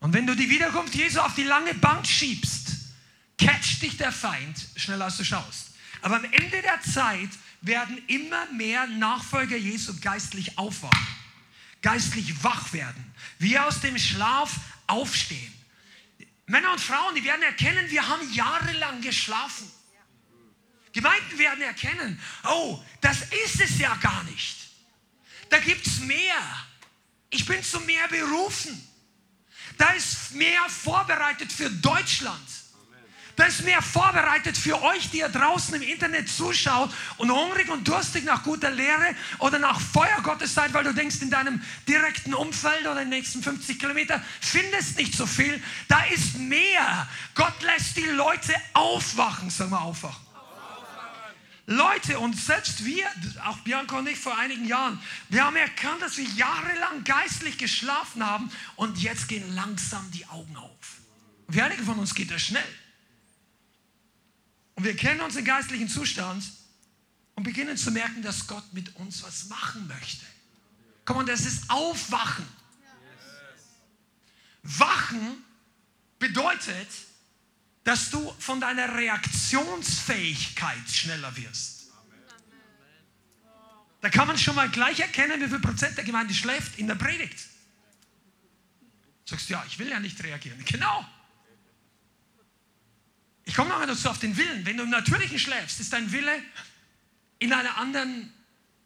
Und 0.00 0.12
wenn 0.12 0.26
du 0.26 0.34
die 0.34 0.50
Wiederkunft 0.50 0.94
Jesu 0.94 1.20
auf 1.20 1.34
die 1.34 1.44
lange 1.44 1.74
Bank 1.74 2.06
schiebst, 2.06 2.71
catcht 3.44 3.82
dich 3.82 3.96
der 3.96 4.12
Feind 4.12 4.68
schneller 4.76 5.06
als 5.06 5.16
du 5.16 5.24
schaust. 5.24 5.70
Aber 6.00 6.16
am 6.16 6.24
Ende 6.24 6.62
der 6.62 6.80
Zeit 6.82 7.30
werden 7.60 8.02
immer 8.08 8.46
mehr 8.52 8.86
Nachfolger 8.86 9.56
Jesu 9.56 9.98
geistlich 10.00 10.58
aufwachen, 10.58 11.06
geistlich 11.80 12.42
wach 12.42 12.72
werden, 12.72 13.12
wir 13.38 13.66
aus 13.66 13.80
dem 13.80 13.98
Schlaf 13.98 14.52
aufstehen. 14.86 15.52
Männer 16.46 16.72
und 16.72 16.80
Frauen, 16.80 17.14
die 17.14 17.24
werden 17.24 17.42
erkennen, 17.42 17.88
wir 17.90 18.06
haben 18.06 18.32
jahrelang 18.32 19.00
geschlafen. 19.00 19.70
Gemeinden 20.92 21.38
werden 21.38 21.62
erkennen, 21.62 22.20
oh, 22.44 22.82
das 23.00 23.22
ist 23.44 23.60
es 23.60 23.78
ja 23.78 23.94
gar 23.96 24.22
nicht. 24.24 24.56
Da 25.48 25.58
gibt 25.58 25.86
es 25.86 26.00
mehr. 26.00 26.66
Ich 27.30 27.46
bin 27.46 27.62
zu 27.62 27.80
mehr 27.80 28.08
berufen. 28.08 28.88
Da 29.78 29.90
ist 29.92 30.32
mehr 30.32 30.68
vorbereitet 30.68 31.50
für 31.50 31.70
Deutschland. 31.70 32.61
Das 33.36 33.48
ist 33.48 33.64
mehr 33.64 33.80
vorbereitet 33.80 34.56
für 34.58 34.82
euch, 34.82 35.10
die 35.10 35.18
ihr 35.18 35.28
draußen 35.28 35.74
im 35.74 35.82
Internet 35.82 36.28
zuschaut 36.28 36.92
und 37.16 37.30
hungrig 37.30 37.68
und 37.70 37.86
durstig 37.88 38.24
nach 38.24 38.42
guter 38.42 38.70
Lehre 38.70 39.14
oder 39.38 39.58
nach 39.58 39.80
Feuer 39.80 40.20
Gottes 40.22 40.54
seid, 40.54 40.74
weil 40.74 40.84
du 40.84 40.92
denkst, 40.92 41.22
in 41.22 41.30
deinem 41.30 41.62
direkten 41.88 42.34
Umfeld 42.34 42.82
oder 42.82 43.02
in 43.02 43.10
den 43.10 43.18
nächsten 43.18 43.42
50 43.42 43.78
Kilometern 43.78 44.22
findest 44.40 44.98
nicht 44.98 45.14
so 45.14 45.26
viel. 45.26 45.62
Da 45.88 46.02
ist 46.04 46.38
mehr. 46.38 47.08
Gott 47.34 47.62
lässt 47.62 47.96
die 47.96 48.06
Leute 48.06 48.54
aufwachen. 48.74 49.48
Sag 49.50 49.70
mal 49.70 49.78
aufwachen. 49.78 50.32
Leute, 51.66 52.18
und 52.18 52.36
selbst 52.36 52.84
wir, 52.84 53.06
auch 53.46 53.56
Bianca 53.58 53.96
und 53.96 54.08
ich 54.08 54.18
vor 54.18 54.36
einigen 54.36 54.66
Jahren, 54.66 55.00
wir 55.28 55.44
haben 55.44 55.56
erkannt, 55.56 56.02
dass 56.02 56.16
wir 56.16 56.24
jahrelang 56.24 57.04
geistlich 57.04 57.56
geschlafen 57.56 58.26
haben 58.26 58.50
und 58.74 58.98
jetzt 58.98 59.28
gehen 59.28 59.54
langsam 59.54 60.10
die 60.10 60.26
Augen 60.26 60.56
auf. 60.56 60.70
Für 61.48 61.64
einige 61.64 61.84
von 61.84 61.98
uns 61.98 62.14
geht 62.14 62.30
das 62.30 62.42
schnell. 62.42 62.64
Und 64.74 64.84
wir 64.84 64.96
kennen 64.96 65.20
unseren 65.20 65.44
geistlichen 65.44 65.88
Zustand 65.88 66.44
und 67.34 67.42
beginnen 67.44 67.76
zu 67.76 67.90
merken, 67.90 68.22
dass 68.22 68.46
Gott 68.46 68.72
mit 68.72 68.94
uns 68.96 69.22
was 69.22 69.48
machen 69.48 69.86
möchte. 69.86 70.24
Komm, 71.04 71.18
und 71.18 71.28
das 71.28 71.44
ist 71.44 71.68
Aufwachen. 71.68 72.46
Wachen 74.62 75.44
bedeutet, 76.18 76.88
dass 77.84 78.10
du 78.10 78.32
von 78.38 78.60
deiner 78.60 78.94
Reaktionsfähigkeit 78.94 80.88
schneller 80.88 81.36
wirst. 81.36 81.82
Da 84.00 84.08
kann 84.08 84.26
man 84.26 84.38
schon 84.38 84.54
mal 84.54 84.68
gleich 84.68 85.00
erkennen, 85.00 85.40
wie 85.40 85.48
viel 85.48 85.60
Prozent 85.60 85.96
der 85.96 86.04
Gemeinde 86.04 86.34
schläft 86.34 86.78
in 86.78 86.86
der 86.86 86.96
Predigt. 86.96 87.38
Du 89.24 89.30
sagst, 89.30 89.48
ja, 89.48 89.64
ich 89.66 89.78
will 89.78 89.88
ja 89.88 90.00
nicht 90.00 90.22
reagieren. 90.22 90.64
Genau. 90.64 91.04
Ich 93.44 93.54
komme 93.54 93.70
noch 93.70 93.84
dazu 93.84 94.08
auf 94.08 94.18
den 94.18 94.36
Willen. 94.36 94.64
Wenn 94.64 94.76
du 94.76 94.84
im 94.84 94.90
Natürlichen 94.90 95.38
schläfst, 95.38 95.80
ist 95.80 95.92
dein 95.92 96.10
Wille 96.12 96.42
in 97.38 97.52
einer 97.52 97.76
anderen 97.76 98.32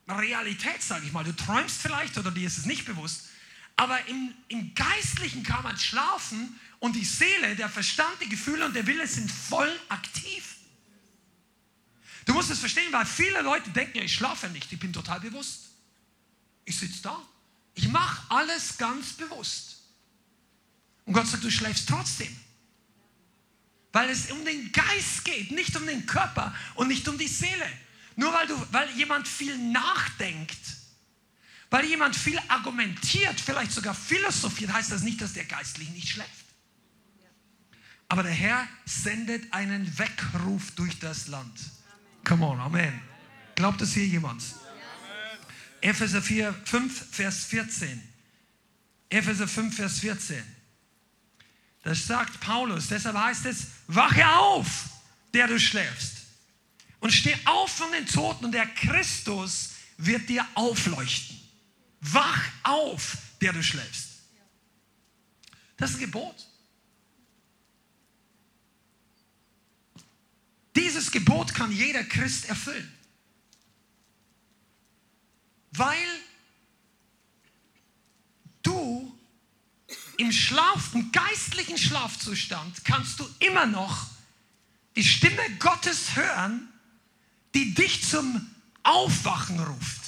Realität, 0.09 0.83
sage 0.83 1.07
ich 1.07 1.13
mal. 1.13 1.25
Du 1.25 1.35
träumst 1.35 1.81
vielleicht 1.83 2.17
oder 2.17 2.31
dir 2.31 2.47
ist 2.47 2.59
es 2.59 2.67
nicht 2.67 2.85
bewusst. 2.85 3.29
Aber 3.77 4.07
im, 4.07 4.33
im 4.49 4.75
Geistlichen 4.75 5.43
kann 5.43 5.63
man 5.63 5.77
schlafen 5.77 6.59
und 6.79 6.97
die 6.97 7.05
Seele, 7.05 7.55
der 7.57 7.69
Verstand, 7.69 8.17
die 8.23 8.29
Gefühle 8.29 8.65
und 8.65 8.75
der 8.75 8.87
Wille 8.87 9.07
sind 9.07 9.31
voll 9.31 9.71
aktiv. 9.89 10.57
Du 12.25 12.33
musst 12.33 12.51
es 12.51 12.59
verstehen, 12.59 12.93
weil 12.93 13.05
viele 13.05 13.43
Leute 13.43 13.71
denken, 13.71 13.99
ja, 13.99 14.05
ich 14.05 14.15
schlafe 14.15 14.49
nicht, 14.49 14.73
ich 14.73 14.79
bin 14.79 14.93
total 14.93 15.21
bewusst. 15.21 15.67
Ich 16.65 16.79
sitze 16.79 17.03
da. 17.03 17.23
Ich 17.75 17.89
mache 17.89 18.23
alles 18.31 18.79
ganz 18.79 19.13
bewusst. 19.13 19.83
Und 21.05 21.13
Gott 21.13 21.27
sagt, 21.27 21.45
du 21.45 21.51
schläfst 21.51 21.89
trotzdem. 21.89 22.35
Weil 23.97 24.11
es 24.11 24.31
um 24.31 24.45
den 24.45 24.71
Geist 24.73 25.25
geht, 25.25 25.53
nicht 25.53 25.75
um 25.75 25.87
den 25.87 26.05
Körper 26.05 26.55
und 26.75 26.89
nicht 26.89 27.09
um 27.09 27.17
die 27.17 27.29
Seele. 27.29 27.67
Nur 28.15 28.31
weil, 28.31 28.47
du, 28.47 28.67
weil 28.71 28.91
jemand 28.91 29.27
viel 29.27 29.57
nachdenkt, 29.57 30.61
weil 31.71 31.87
jemand 31.87 32.15
viel 32.15 32.39
argumentiert, 32.49 33.41
vielleicht 33.41 33.73
sogar 33.73 33.95
philosophiert, 33.95 34.71
heißt 34.71 34.93
das 34.93 35.01
nicht, 35.01 35.23
dass 35.23 35.33
der 35.33 35.47
geistlich 35.47 35.89
nicht 35.89 36.11
schläft. 36.11 36.45
Aber 38.09 38.23
der 38.23 38.33
Herr 38.33 38.69
sendet 38.85 39.51
einen 39.55 39.99
Weckruf 39.99 40.73
durch 40.73 40.99
das 40.99 41.29
Land. 41.29 41.59
Come 42.23 42.45
on, 42.45 42.61
Amen. 42.61 43.01
Glaubt 43.55 43.81
das 43.81 43.95
hier 43.95 44.07
jemand? 44.07 44.43
Epheser 45.81 46.21
4, 46.21 46.53
5, 46.67 47.15
Vers 47.17 47.47
14. 47.47 48.03
Epheser 49.09 49.49
5, 49.49 49.75
Vers 49.75 50.01
14. 50.01 50.56
Das 51.87 52.05
sagt 52.05 52.41
Paulus. 52.41 52.89
Deshalb 52.89 53.17
heißt 53.17 53.47
es, 53.47 53.69
wache 53.87 54.29
auf, 54.29 54.87
der 55.33 55.47
du 55.47 55.57
schläfst. 55.57 56.17
Und 56.99 57.13
steh 57.13 57.37
auf 57.45 57.71
von 57.71 57.93
den 57.93 58.05
Toten 58.05 58.47
und 58.47 58.51
der 58.51 58.67
Christus 58.67 59.71
wird 59.97 60.29
dir 60.29 60.45
aufleuchten. 60.55 61.39
Wach 62.01 62.43
auf, 62.65 63.17
der 63.41 63.53
du 63.53 63.63
schläfst. 63.63 64.19
Das 65.77 65.91
ist 65.91 65.99
ein 65.99 66.01
Gebot. 66.01 66.49
Dieses 70.75 71.13
Gebot 71.13 71.55
kann 71.55 71.71
jeder 71.71 72.03
Christ 72.03 72.49
erfüllen. 72.49 72.93
Weil 75.71 76.09
du 78.65 79.16
im 80.19 80.33
Schlaf, 80.33 80.95
im 80.95 81.13
geistlichen 81.13 81.79
Schlafzustand 81.79 82.85
kannst 82.85 83.21
du 83.21 83.29
immer 83.39 83.67
noch 83.67 84.07
die 84.97 85.05
Stimme 85.05 85.43
Gottes 85.59 86.17
hören, 86.17 86.69
die 87.55 87.75
dich 87.75 88.05
zum 88.09 88.51
Aufwachen 88.83 89.61
ruft. 89.61 90.01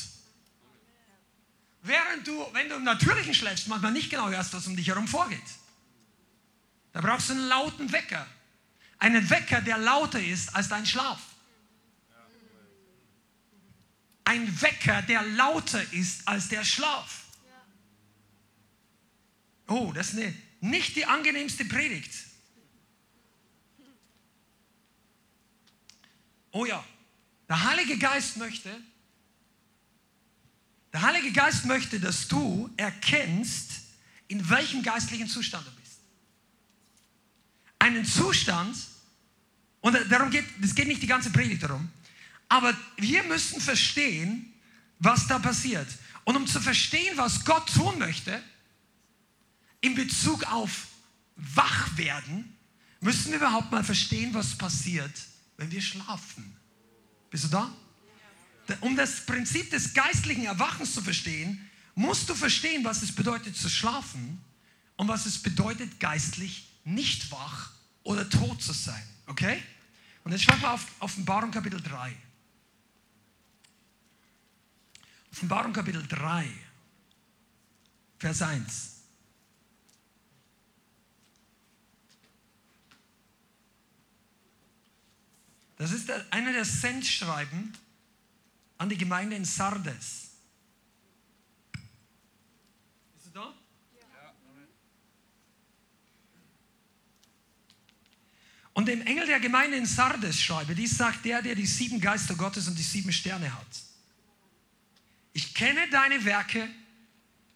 Während 1.83 2.27
du, 2.27 2.47
wenn 2.53 2.69
du 2.69 2.77
im 2.77 2.85
Natürlichen 2.85 3.35
schläfst, 3.35 3.69
manchmal 3.69 3.93
nicht 3.93 4.11
genau 4.11 4.29
hörst, 4.29 4.53
was 4.53 4.67
um 4.67 4.77
dich 4.77 4.89
herum 4.89 5.09
vorgeht. 5.09 5.41
Da 6.93 7.01
brauchst 7.01 7.29
du 7.29 7.35
einen 7.35 7.49
lauten 7.49 7.93
Wecker. 7.93 8.27
Einen 8.99 9.29
Wecker, 9.31 9.61
der 9.61 9.79
lauter 9.79 10.23
ist 10.23 10.55
als 10.55 10.69
dein 10.69 10.85
Schlaf. 10.85 11.21
Ein 14.25 14.61
Wecker, 14.61 15.03
der 15.03 15.23
lauter 15.23 15.83
ist 15.93 16.27
als 16.27 16.49
der 16.49 16.65
Schlaf. 16.65 17.28
Oh, 19.69 19.93
das 19.93 20.09
ist 20.09 20.19
eine, 20.19 20.35
nicht 20.61 20.97
die 20.97 21.05
angenehmste 21.05 21.65
Predigt. 21.65 22.13
Oh 26.51 26.65
ja, 26.65 26.85
der 27.49 27.65
Heilige 27.65 27.99
Geist 27.99 28.37
möchte, 28.39 28.71
der 30.93 31.03
Heilige 31.03 31.33
Geist 31.33 31.67
möchte, 31.67 32.01
dass 32.01 32.27
du 32.27 32.71
erkennst, 32.77 33.83
in 34.27 34.49
welchem 34.51 34.83
geistlichen 34.83 35.29
Zustand 35.29 35.67
du 35.67 35.71
bist 35.73 35.89
einen 37.79 38.05
Zustand, 38.05 38.77
und 39.81 39.97
darum 40.11 40.31
geht, 40.31 40.45
es 40.63 40.75
geht 40.75 40.89
nicht 40.89 41.03
die 41.03 41.07
ganze 41.07 41.31
Predigt 41.31 41.63
darum, 41.63 41.89
aber 42.49 42.77
wir 42.97 43.23
müssen 43.25 43.61
verstehen, 43.61 44.53
was 44.99 45.27
da 45.29 45.39
passiert. 45.39 45.87
Und 46.25 46.37
um 46.37 46.47
zu 46.47 46.61
verstehen, 46.61 47.17
was 47.17 47.45
Gott 47.45 47.73
tun 47.73 47.99
möchte, 47.99 48.43
in 49.81 49.95
Bezug 49.95 50.45
auf 50.45 50.89
Wachwerden, 51.37 52.57
müssen 53.01 53.31
wir 53.31 53.39
überhaupt 53.39 53.71
mal 53.71 53.85
verstehen, 53.85 54.35
was 54.35 54.57
passiert, 54.59 55.13
wenn 55.57 55.71
wir 55.71 55.81
schlafen. 55.81 56.57
Bist 57.31 57.45
du 57.45 57.49
da? 57.49 57.71
Um 58.81 58.97
das 58.97 59.25
Prinzip 59.25 59.71
des 59.71 59.95
geistlichen 59.95 60.45
Erwachens 60.45 60.95
zu 60.95 61.01
verstehen, 61.01 61.69
musst 61.95 62.29
du 62.29 62.35
verstehen, 62.35 62.85
was 62.85 63.03
es 63.03 63.15
bedeutet 63.15 63.57
zu 63.57 63.69
schlafen 63.69 64.41
und 64.97 65.09
was 65.09 65.27
es 65.27 65.39
bedeutet, 65.43 66.01
geistlich 66.01 66.69
nicht 66.85 67.31
wach 67.31 67.73
oder 68.03 68.29
tot 68.29 68.63
zu 68.63 68.73
sein. 68.73 69.03
Okay? 69.27 69.63
Und 70.25 70.33
jetzt 70.33 70.45
schauen 70.45 70.61
wir 70.61 70.73
auf 70.73 70.87
Offenbarung 71.01 71.51
Kapitel 71.51 71.81
3. 71.81 72.15
Offenbarung 75.33 75.73
Kapitel 75.73 76.07
3, 76.07 76.51
Vers 78.19 78.43
1. 78.43 78.98
Das 85.79 85.93
ist 85.93 86.11
einer 86.31 86.53
der 86.53 86.65
Sendschreiben 86.65 87.73
an 88.79 88.89
die 88.89 88.99
Gemeinde 88.99 89.37
in 89.37 89.45
Sardes. 89.45 90.29
Und 98.79 98.87
dem 98.87 99.03
Engel 99.03 99.27
der 99.27 99.41
Gemeinde 99.41 99.77
in 99.77 99.87
Sardes 99.87 100.41
schreibe, 100.41 100.73
dies 100.73 100.97
sagt 100.97 101.25
der, 101.25 101.43
der 101.43 101.57
die 101.57 101.67
sieben 101.67 102.01
Geister 102.01 102.37
Gottes 102.37 102.69
und 102.69 102.79
die 102.79 102.83
sieben 102.85 103.13
Sterne 103.13 103.53
hat. 103.53 103.67
Ich 105.33 105.53
kenne 105.53 105.89
deine 105.91 106.25
Werke, 106.25 106.69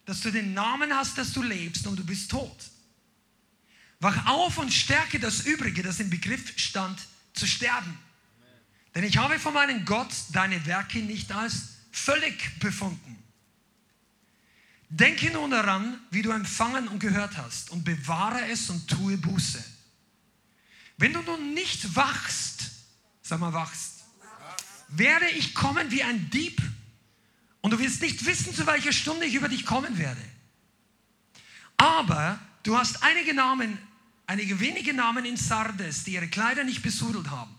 dass 0.03 0.19
du 0.19 0.31
den 0.31 0.53
Namen 0.53 0.93
hast, 0.93 1.17
dass 1.17 1.31
du 1.31 1.41
lebst 1.41 1.87
und 1.87 1.97
du 1.97 2.05
bist 2.05 2.29
tot. 2.29 2.57
Wach 4.01 4.25
auf 4.25 4.57
und 4.57 4.73
stärke 4.73 5.17
das 5.17 5.45
Übrige, 5.45 5.81
das 5.81 6.01
im 6.01 6.09
Begriff 6.09 6.57
stand, 6.59 6.99
zu 7.33 7.47
sterben. 7.47 7.97
Denn 8.95 9.03
ich 9.03 9.17
habe 9.17 9.39
von 9.39 9.53
meinem 9.53 9.85
Gott 9.85 10.13
deine 10.31 10.65
Werke 10.65 10.99
nicht 10.99 11.31
als 11.31 11.69
völlig 11.91 12.59
befunden. 12.59 13.17
Denke 14.89 15.31
nun 15.31 15.49
daran, 15.49 15.99
wie 16.11 16.21
du 16.21 16.29
empfangen 16.29 16.87
und 16.87 16.99
gehört 16.99 17.37
hast, 17.37 17.71
und 17.71 17.83
bewahre 17.83 18.47
es 18.49 18.69
und 18.69 18.87
tue 18.87 19.17
Buße. 19.17 19.63
Wenn 20.97 21.13
du 21.13 21.21
nun 21.23 21.55
nicht 21.55 21.95
wachst, 21.95 22.69
sag 23.23 23.39
mal 23.39 23.53
wachst, 23.53 24.03
werde 24.89 25.27
ich 25.29 25.55
kommen 25.55 25.89
wie 25.89 26.03
ein 26.03 26.29
Dieb 26.29 26.61
und 27.61 27.71
du 27.71 27.79
wirst 27.79 28.01
nicht 28.01 28.23
wissen, 28.25 28.53
zu 28.53 28.67
welcher 28.67 28.93
Stunde 28.93 29.25
ich 29.25 29.33
über 29.33 29.49
dich 29.49 29.65
kommen 29.65 29.97
werde. 29.97 30.21
Aber 31.77 32.39
du 32.61 32.77
hast 32.77 33.01
einige 33.01 33.33
Namen 33.33 33.79
einige 34.27 34.59
wenige 34.59 34.93
Namen 34.93 35.25
in 35.25 35.37
Sardes, 35.37 36.03
die 36.03 36.13
ihre 36.13 36.27
Kleider 36.27 36.63
nicht 36.63 36.81
besudelt 36.81 37.29
haben. 37.29 37.55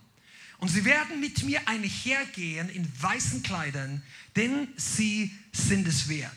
Und 0.64 0.70
sie 0.70 0.86
werden 0.86 1.20
mit 1.20 1.42
mir 1.42 1.60
einhergehen 1.68 2.70
in 2.70 2.90
weißen 3.02 3.42
Kleidern, 3.42 4.02
denn 4.34 4.68
sie 4.78 5.30
sind 5.52 5.86
es 5.86 6.08
wert. 6.08 6.32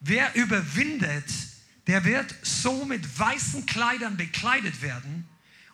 Wer 0.00 0.34
überwindet, 0.34 1.24
der 1.86 2.04
wird 2.04 2.34
so 2.42 2.84
mit 2.84 3.18
weißen 3.18 3.64
Kleidern 3.64 4.18
bekleidet 4.18 4.82
werden 4.82 5.26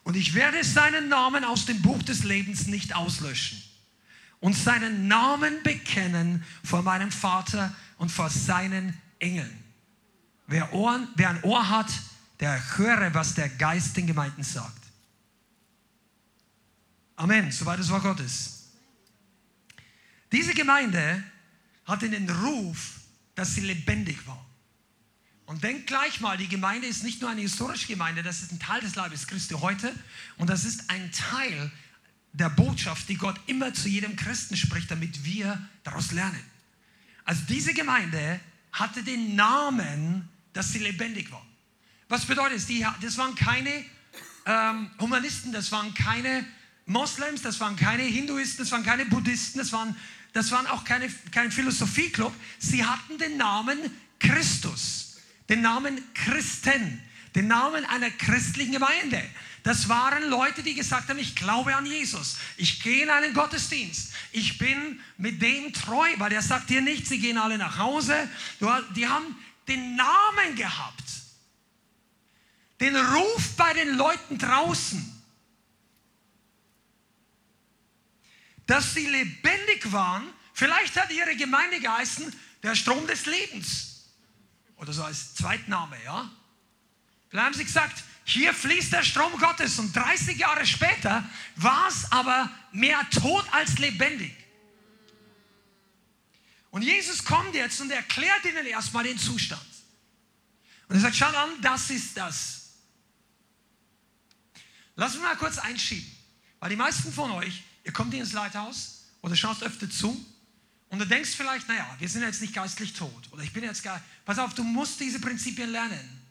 und 0.03 0.15
ich 0.15 0.33
werde 0.33 0.63
seinen 0.63 1.09
Namen 1.09 1.43
aus 1.43 1.65
dem 1.65 1.81
Buch 1.81 2.01
des 2.03 2.23
Lebens 2.23 2.67
nicht 2.67 2.95
auslöschen 2.95 3.61
und 4.39 4.53
seinen 4.53 5.09
Namen 5.09 5.61
bekennen 5.61 6.41
vor 6.63 6.83
meinem 6.83 7.11
Vater 7.11 7.75
und 7.97 8.13
vor 8.13 8.29
seinen 8.29 8.97
Engeln. 9.19 9.61
Wer, 10.47 10.71
Ohren, 10.71 11.09
wer 11.15 11.31
ein 11.31 11.43
Ohr 11.43 11.67
hat, 11.67 11.91
der 12.39 12.77
höre, 12.77 13.13
was 13.13 13.33
der 13.33 13.49
Geist 13.49 13.97
den 13.97 14.07
Gemeinden 14.07 14.43
sagt. 14.43 14.84
Amen, 17.15 17.51
soweit 17.51 17.79
das 17.79 17.89
Wort 17.89 18.03
Gottes. 18.03 18.71
Diese 20.31 20.53
Gemeinde 20.53 21.23
hatte 21.85 22.09
den 22.09 22.29
Ruf, 22.29 22.99
dass 23.35 23.55
sie 23.55 23.61
lebendig 23.61 24.25
war. 24.27 24.43
Und 25.45 25.63
denkt 25.63 25.87
gleich 25.87 26.19
mal, 26.21 26.37
die 26.37 26.47
Gemeinde 26.47 26.87
ist 26.87 27.03
nicht 27.03 27.21
nur 27.21 27.29
eine 27.29 27.41
historische 27.41 27.87
Gemeinde, 27.87 28.23
das 28.23 28.41
ist 28.41 28.51
ein 28.51 28.59
Teil 28.59 28.81
des 28.81 28.95
Leibes 28.95 29.27
Christi 29.27 29.53
heute 29.53 29.93
und 30.37 30.49
das 30.49 30.65
ist 30.65 30.89
ein 30.89 31.11
Teil 31.11 31.71
der 32.33 32.49
Botschaft, 32.49 33.07
die 33.07 33.15
Gott 33.15 33.39
immer 33.45 33.73
zu 33.73 33.87
jedem 33.87 34.15
Christen 34.15 34.57
spricht, 34.57 34.89
damit 34.89 35.23
wir 35.23 35.69
daraus 35.83 36.11
lernen. 36.11 36.43
Also 37.23 37.43
diese 37.47 37.73
Gemeinde 37.73 38.39
hatte 38.71 39.03
den 39.03 39.35
Namen, 39.35 40.27
dass 40.53 40.73
sie 40.73 40.79
lebendig 40.79 41.31
war. 41.31 41.45
Was 42.09 42.25
bedeutet 42.25 42.57
es? 42.57 42.65
Die, 42.65 42.85
das 43.01 43.17
waren 43.17 43.35
keine 43.35 43.85
ähm, 44.45 44.91
Humanisten, 44.99 45.51
das 45.51 45.71
waren 45.71 45.93
keine 45.93 46.45
Moslems, 46.85 47.41
das 47.41 47.59
waren 47.59 47.75
keine 47.75 48.03
Hinduisten, 48.03 48.63
das 48.63 48.71
waren 48.71 48.83
keine 48.83 49.05
Buddhisten, 49.05 49.59
das 49.59 49.71
waren, 49.71 49.95
das 50.33 50.51
waren 50.51 50.67
auch 50.67 50.83
keine, 50.83 51.09
kein 51.31 51.51
Philosophieclub. 51.51 52.33
Sie 52.59 52.85
hatten 52.85 53.17
den 53.17 53.37
Namen 53.37 53.79
Christus, 54.19 55.17
den 55.49 55.61
Namen 55.61 56.01
Christen, 56.13 57.01
den 57.33 57.47
Namen 57.47 57.85
einer 57.85 58.09
christlichen 58.11 58.73
Gemeinde. 58.73 59.23
Das 59.63 59.89
waren 59.89 60.29
Leute, 60.29 60.61
die 60.61 60.75
gesagt 60.75 61.09
haben, 61.09 61.17
ich 61.17 61.35
glaube 61.35 61.75
an 61.75 61.87
Jesus. 61.87 62.37
Ich 62.55 62.83
gehe 62.83 63.01
in 63.01 63.09
einen 63.09 63.33
Gottesdienst. 63.33 64.13
Ich 64.31 64.59
bin 64.59 64.99
mit 65.17 65.41
dem 65.41 65.73
treu, 65.73 66.07
weil 66.17 66.29
der 66.29 66.43
sagt 66.43 66.69
dir 66.69 66.81
nicht, 66.81 67.07
sie 67.07 67.17
gehen 67.17 67.39
alle 67.39 67.57
nach 67.57 67.79
Hause. 67.79 68.29
Die 68.95 69.07
haben 69.07 69.35
den 69.67 69.95
Namen 69.95 70.55
gehabt. 70.55 71.03
Den 72.79 72.95
Ruf 72.95 73.55
bei 73.57 73.73
den 73.73 73.97
Leuten 73.97 74.37
draußen. 74.37 75.14
Dass 78.67 78.93
sie 78.93 79.05
lebendig 79.05 79.91
waren. 79.91 80.27
Vielleicht 80.53 80.99
hat 80.99 81.11
ihre 81.11 81.35
Gemeinde 81.35 81.79
geheißen, 81.79 82.33
der 82.63 82.75
Strom 82.75 83.05
des 83.07 83.25
Lebens. 83.25 84.05
Oder 84.77 84.93
so 84.93 85.03
als 85.03 85.35
Zweitname, 85.35 85.97
ja. 86.03 86.29
Vielleicht 87.29 87.45
haben 87.45 87.53
sie 87.53 87.65
gesagt, 87.65 88.03
hier 88.23 88.53
fließt 88.53 88.91
der 88.91 89.03
Strom 89.03 89.37
Gottes. 89.37 89.77
Und 89.79 89.95
30 89.95 90.37
Jahre 90.37 90.65
später 90.65 91.23
war 91.55 91.87
es 91.87 92.11
aber 92.11 92.49
mehr 92.71 93.07
tot 93.11 93.45
als 93.51 93.77
lebendig. 93.77 94.35
Und 96.71 96.81
Jesus 96.81 97.23
kommt 97.23 97.55
jetzt 97.55 97.79
und 97.79 97.91
erklärt 97.91 98.43
ihnen 98.43 98.65
erstmal 98.65 99.03
den 99.03 99.17
Zustand. 99.17 99.61
Und 100.89 100.95
er 100.95 101.01
sagt, 101.01 101.15
schau 101.15 101.27
an, 101.27 101.61
das 101.61 101.89
ist 101.89 102.17
das. 102.17 102.73
Lass 104.95 105.13
uns 105.13 105.23
mal 105.23 105.35
kurz 105.37 105.57
einschieben. 105.57 106.09
Weil 106.59 106.69
die 106.69 106.75
meisten 106.75 107.13
von 107.13 107.31
euch, 107.31 107.63
ihr 107.85 107.93
kommt 107.93 108.13
ins 108.13 108.33
Leithaus 108.33 109.05
oder 109.21 109.35
schaust 109.35 109.63
öfter 109.63 109.89
zu 109.89 110.25
und 110.89 110.99
du 110.99 111.05
denkst 111.05 111.31
vielleicht, 111.35 111.67
naja, 111.67 111.87
wir 111.99 112.09
sind 112.09 112.23
jetzt 112.23 112.41
nicht 112.41 112.53
geistlich 112.53 112.93
tot 112.93 113.29
oder 113.31 113.43
ich 113.43 113.53
bin 113.53 113.63
jetzt 113.63 113.83
gar. 113.83 114.01
Pass 114.25 114.39
auf, 114.39 114.53
du 114.53 114.63
musst 114.63 114.99
diese 114.99 115.19
Prinzipien 115.19 115.71
lernen. 115.71 116.21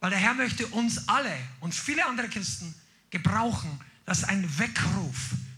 Weil 0.00 0.10
der 0.10 0.18
Herr 0.20 0.34
möchte 0.34 0.66
uns 0.68 1.08
alle 1.08 1.36
und 1.60 1.74
viele 1.74 2.06
andere 2.06 2.28
Christen 2.28 2.72
gebrauchen, 3.10 3.80
dass 4.04 4.22
ein 4.22 4.58
Weckruf 4.58 5.16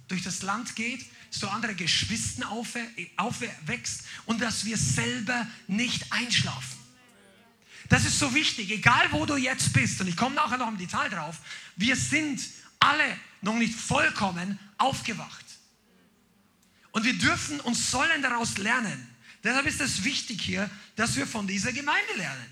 durch 0.08 0.22
das 0.22 0.42
Land 0.42 0.74
geht, 0.76 1.04
du 1.40 1.48
andere 1.48 1.74
Geschwisten 1.74 2.42
aufwächst 2.42 4.02
und 4.26 4.40
dass 4.40 4.64
wir 4.64 4.76
selber 4.76 5.46
nicht 5.68 6.12
einschlafen. 6.12 6.78
Das 7.88 8.04
ist 8.04 8.18
so 8.18 8.34
wichtig, 8.34 8.70
egal 8.70 9.12
wo 9.12 9.26
du 9.26 9.36
jetzt 9.36 9.72
bist. 9.72 10.00
Und 10.00 10.08
ich 10.08 10.16
komme 10.16 10.34
nachher 10.34 10.58
noch 10.58 10.68
im 10.68 10.78
Detail 10.78 11.08
drauf. 11.08 11.38
Wir 11.76 11.96
sind 11.96 12.40
alle 12.78 13.16
noch 13.42 13.54
nicht 13.54 13.74
vollkommen 13.74 14.58
aufgewacht. 14.78 15.44
Und 16.92 17.04
wir 17.04 17.14
dürfen 17.14 17.60
und 17.60 17.74
sollen 17.74 18.22
daraus 18.22 18.58
lernen. 18.58 19.08
Deshalb 19.42 19.66
ist 19.66 19.80
es 19.80 20.04
wichtig 20.04 20.42
hier, 20.42 20.68
dass 20.96 21.16
wir 21.16 21.26
von 21.26 21.46
dieser 21.46 21.72
Gemeinde 21.72 22.12
lernen. 22.16 22.46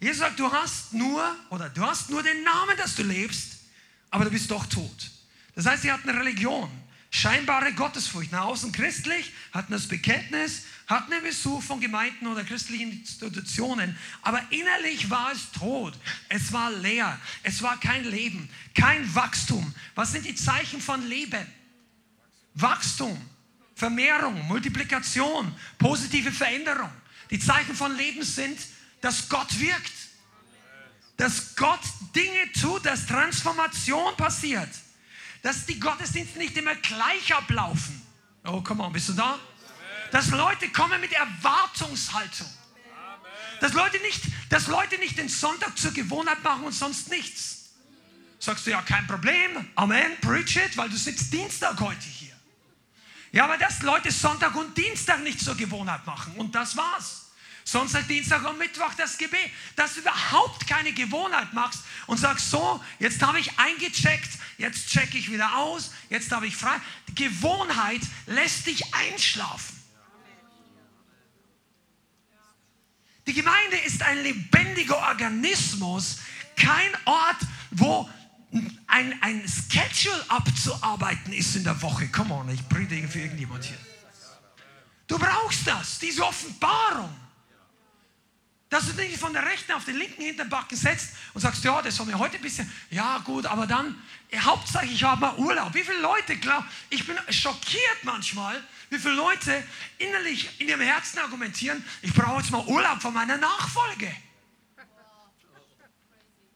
Jesus 0.00 0.18
sagt, 0.18 0.38
du 0.38 0.50
hast 0.50 0.94
nur, 0.94 1.36
oder 1.50 1.68
du 1.68 1.82
hast 1.82 2.08
nur 2.08 2.22
den 2.22 2.42
Namen, 2.42 2.76
dass 2.78 2.94
du 2.94 3.02
lebst, 3.02 3.58
aber 4.10 4.24
du 4.24 4.30
bist 4.30 4.50
doch 4.50 4.64
tot. 4.66 5.10
Das 5.54 5.66
heißt, 5.66 5.82
sie 5.82 5.92
hatten 5.92 6.08
eine 6.08 6.20
Religion, 6.20 6.70
scheinbare 7.10 7.74
Gottesfurcht. 7.74 8.32
Nach 8.32 8.44
außen 8.44 8.72
christlich, 8.72 9.32
hatten 9.52 9.72
das 9.72 9.88
Bekenntnis, 9.88 10.62
hatten 10.90 11.12
einen 11.12 11.22
Besuch 11.22 11.62
von 11.62 11.80
Gemeinden 11.80 12.26
oder 12.26 12.44
christlichen 12.44 12.92
Institutionen, 12.92 13.96
aber 14.22 14.42
innerlich 14.50 15.08
war 15.08 15.32
es 15.32 15.50
tot. 15.52 15.94
Es 16.28 16.52
war 16.52 16.70
leer. 16.70 17.18
Es 17.42 17.62
war 17.62 17.78
kein 17.80 18.04
Leben, 18.04 18.50
kein 18.74 19.14
Wachstum. 19.14 19.74
Was 19.94 20.12
sind 20.12 20.26
die 20.26 20.34
Zeichen 20.34 20.80
von 20.80 21.06
Leben? 21.08 21.46
Wachstum, 22.54 23.16
Vermehrung, 23.74 24.46
Multiplikation, 24.48 25.54
positive 25.78 26.32
Veränderung. 26.32 26.90
Die 27.30 27.38
Zeichen 27.38 27.74
von 27.74 27.96
Leben 27.96 28.22
sind 28.22 28.58
dass 29.00 29.28
Gott 29.28 29.58
wirkt. 29.58 29.92
Dass 31.16 31.54
Gott 31.56 31.80
Dinge 32.14 32.50
tut, 32.60 32.86
dass 32.86 33.06
Transformation 33.06 34.16
passiert. 34.16 34.68
Dass 35.42 35.66
die 35.66 35.78
Gottesdienste 35.78 36.38
nicht 36.38 36.56
immer 36.56 36.74
gleich 36.76 37.34
ablaufen. 37.34 38.02
Oh, 38.44 38.60
come 38.62 38.82
on, 38.82 38.92
bist 38.92 39.10
du 39.10 39.12
da? 39.12 39.38
Dass 40.10 40.30
Leute 40.30 40.68
kommen 40.70 41.00
mit 41.00 41.12
Erwartungshaltung. 41.12 42.48
Dass 43.60 43.74
Leute, 43.74 43.98
nicht, 43.98 44.22
dass 44.48 44.66
Leute 44.66 44.98
nicht 44.98 45.18
den 45.18 45.28
Sonntag 45.28 45.78
zur 45.78 45.92
Gewohnheit 45.92 46.42
machen 46.42 46.64
und 46.64 46.72
sonst 46.72 47.10
nichts. 47.10 47.70
Sagst 48.38 48.66
du, 48.66 48.70
ja, 48.70 48.80
kein 48.80 49.06
Problem. 49.06 49.68
Amen, 49.74 50.16
preach 50.22 50.56
it, 50.56 50.76
weil 50.76 50.88
du 50.88 50.96
sitzt 50.96 51.32
Dienstag 51.32 51.78
heute 51.78 52.06
hier. 52.06 52.34
Ja, 53.32 53.44
aber 53.44 53.58
dass 53.58 53.82
Leute 53.82 54.10
Sonntag 54.10 54.54
und 54.56 54.76
Dienstag 54.76 55.22
nicht 55.22 55.40
zur 55.40 55.54
Gewohnheit 55.56 56.04
machen 56.06 56.32
und 56.36 56.54
das 56.54 56.76
war's. 56.76 57.26
Sonntag, 57.64 58.08
Dienstag 58.08 58.48
und 58.48 58.58
Mittwoch 58.58 58.94
das 58.96 59.16
Gebet. 59.18 59.50
Dass 59.76 59.94
du 59.94 60.00
überhaupt 60.00 60.66
keine 60.66 60.92
Gewohnheit 60.92 61.52
machst 61.52 61.80
und 62.06 62.16
sagst, 62.16 62.50
so, 62.50 62.82
jetzt 62.98 63.22
habe 63.22 63.38
ich 63.38 63.58
eingecheckt, 63.58 64.30
jetzt 64.58 64.88
checke 64.88 65.18
ich 65.18 65.30
wieder 65.30 65.56
aus, 65.56 65.92
jetzt 66.08 66.32
habe 66.32 66.46
ich 66.46 66.56
frei. 66.56 66.80
Die 67.08 67.14
Gewohnheit 67.14 68.00
lässt 68.26 68.66
dich 68.66 68.94
einschlafen. 68.94 69.79
Die 73.30 73.34
Gemeinde 73.34 73.76
ist 73.86 74.02
ein 74.02 74.24
lebendiger 74.24 74.96
Organismus, 74.96 76.16
kein 76.56 76.90
Ort, 77.04 77.36
wo 77.70 78.10
ein, 78.88 79.16
ein 79.22 79.44
Schedule 79.46 80.24
abzuarbeiten 80.26 81.32
ist 81.32 81.54
in 81.54 81.62
der 81.62 81.80
Woche. 81.80 82.08
Come 82.08 82.34
on, 82.34 82.48
ich 82.48 82.68
predige 82.68 83.06
für 83.06 83.20
irgendjemand 83.20 83.62
hier. 83.62 83.78
Du 85.06 85.16
brauchst 85.16 85.64
das, 85.64 86.00
diese 86.00 86.26
Offenbarung. 86.26 87.14
Dass 88.68 88.86
du 88.86 88.94
dich 88.94 89.16
von 89.16 89.32
der 89.32 89.46
rechten 89.46 89.70
auf 89.74 89.84
den 89.84 89.94
linken 89.94 90.22
Hinterbacken 90.22 90.76
setzt 90.76 91.10
und 91.32 91.40
sagst, 91.40 91.62
ja, 91.62 91.80
das 91.82 91.96
war 92.00 92.06
mir 92.06 92.18
heute 92.18 92.34
ein 92.34 92.42
bisschen, 92.42 92.68
ja 92.90 93.18
gut, 93.18 93.46
aber 93.46 93.68
dann, 93.68 93.96
Hauptsache 94.34 94.86
ich 94.86 95.04
habe 95.04 95.20
mal 95.20 95.36
Urlaub. 95.36 95.72
Wie 95.72 95.84
viele 95.84 96.00
Leute 96.00 96.36
glauben, 96.36 96.66
ich 96.88 97.06
bin 97.06 97.16
schockiert 97.28 98.02
manchmal, 98.02 98.60
wie 98.90 98.98
viele 98.98 99.14
Leute 99.14 99.62
innerlich 99.98 100.60
in 100.60 100.68
ihrem 100.68 100.80
Herzen 100.80 101.18
argumentieren, 101.20 101.82
ich 102.02 102.12
brauche 102.12 102.40
jetzt 102.40 102.50
mal 102.50 102.64
Urlaub 102.66 103.00
von 103.00 103.14
meiner 103.14 103.38
Nachfolge. 103.38 104.14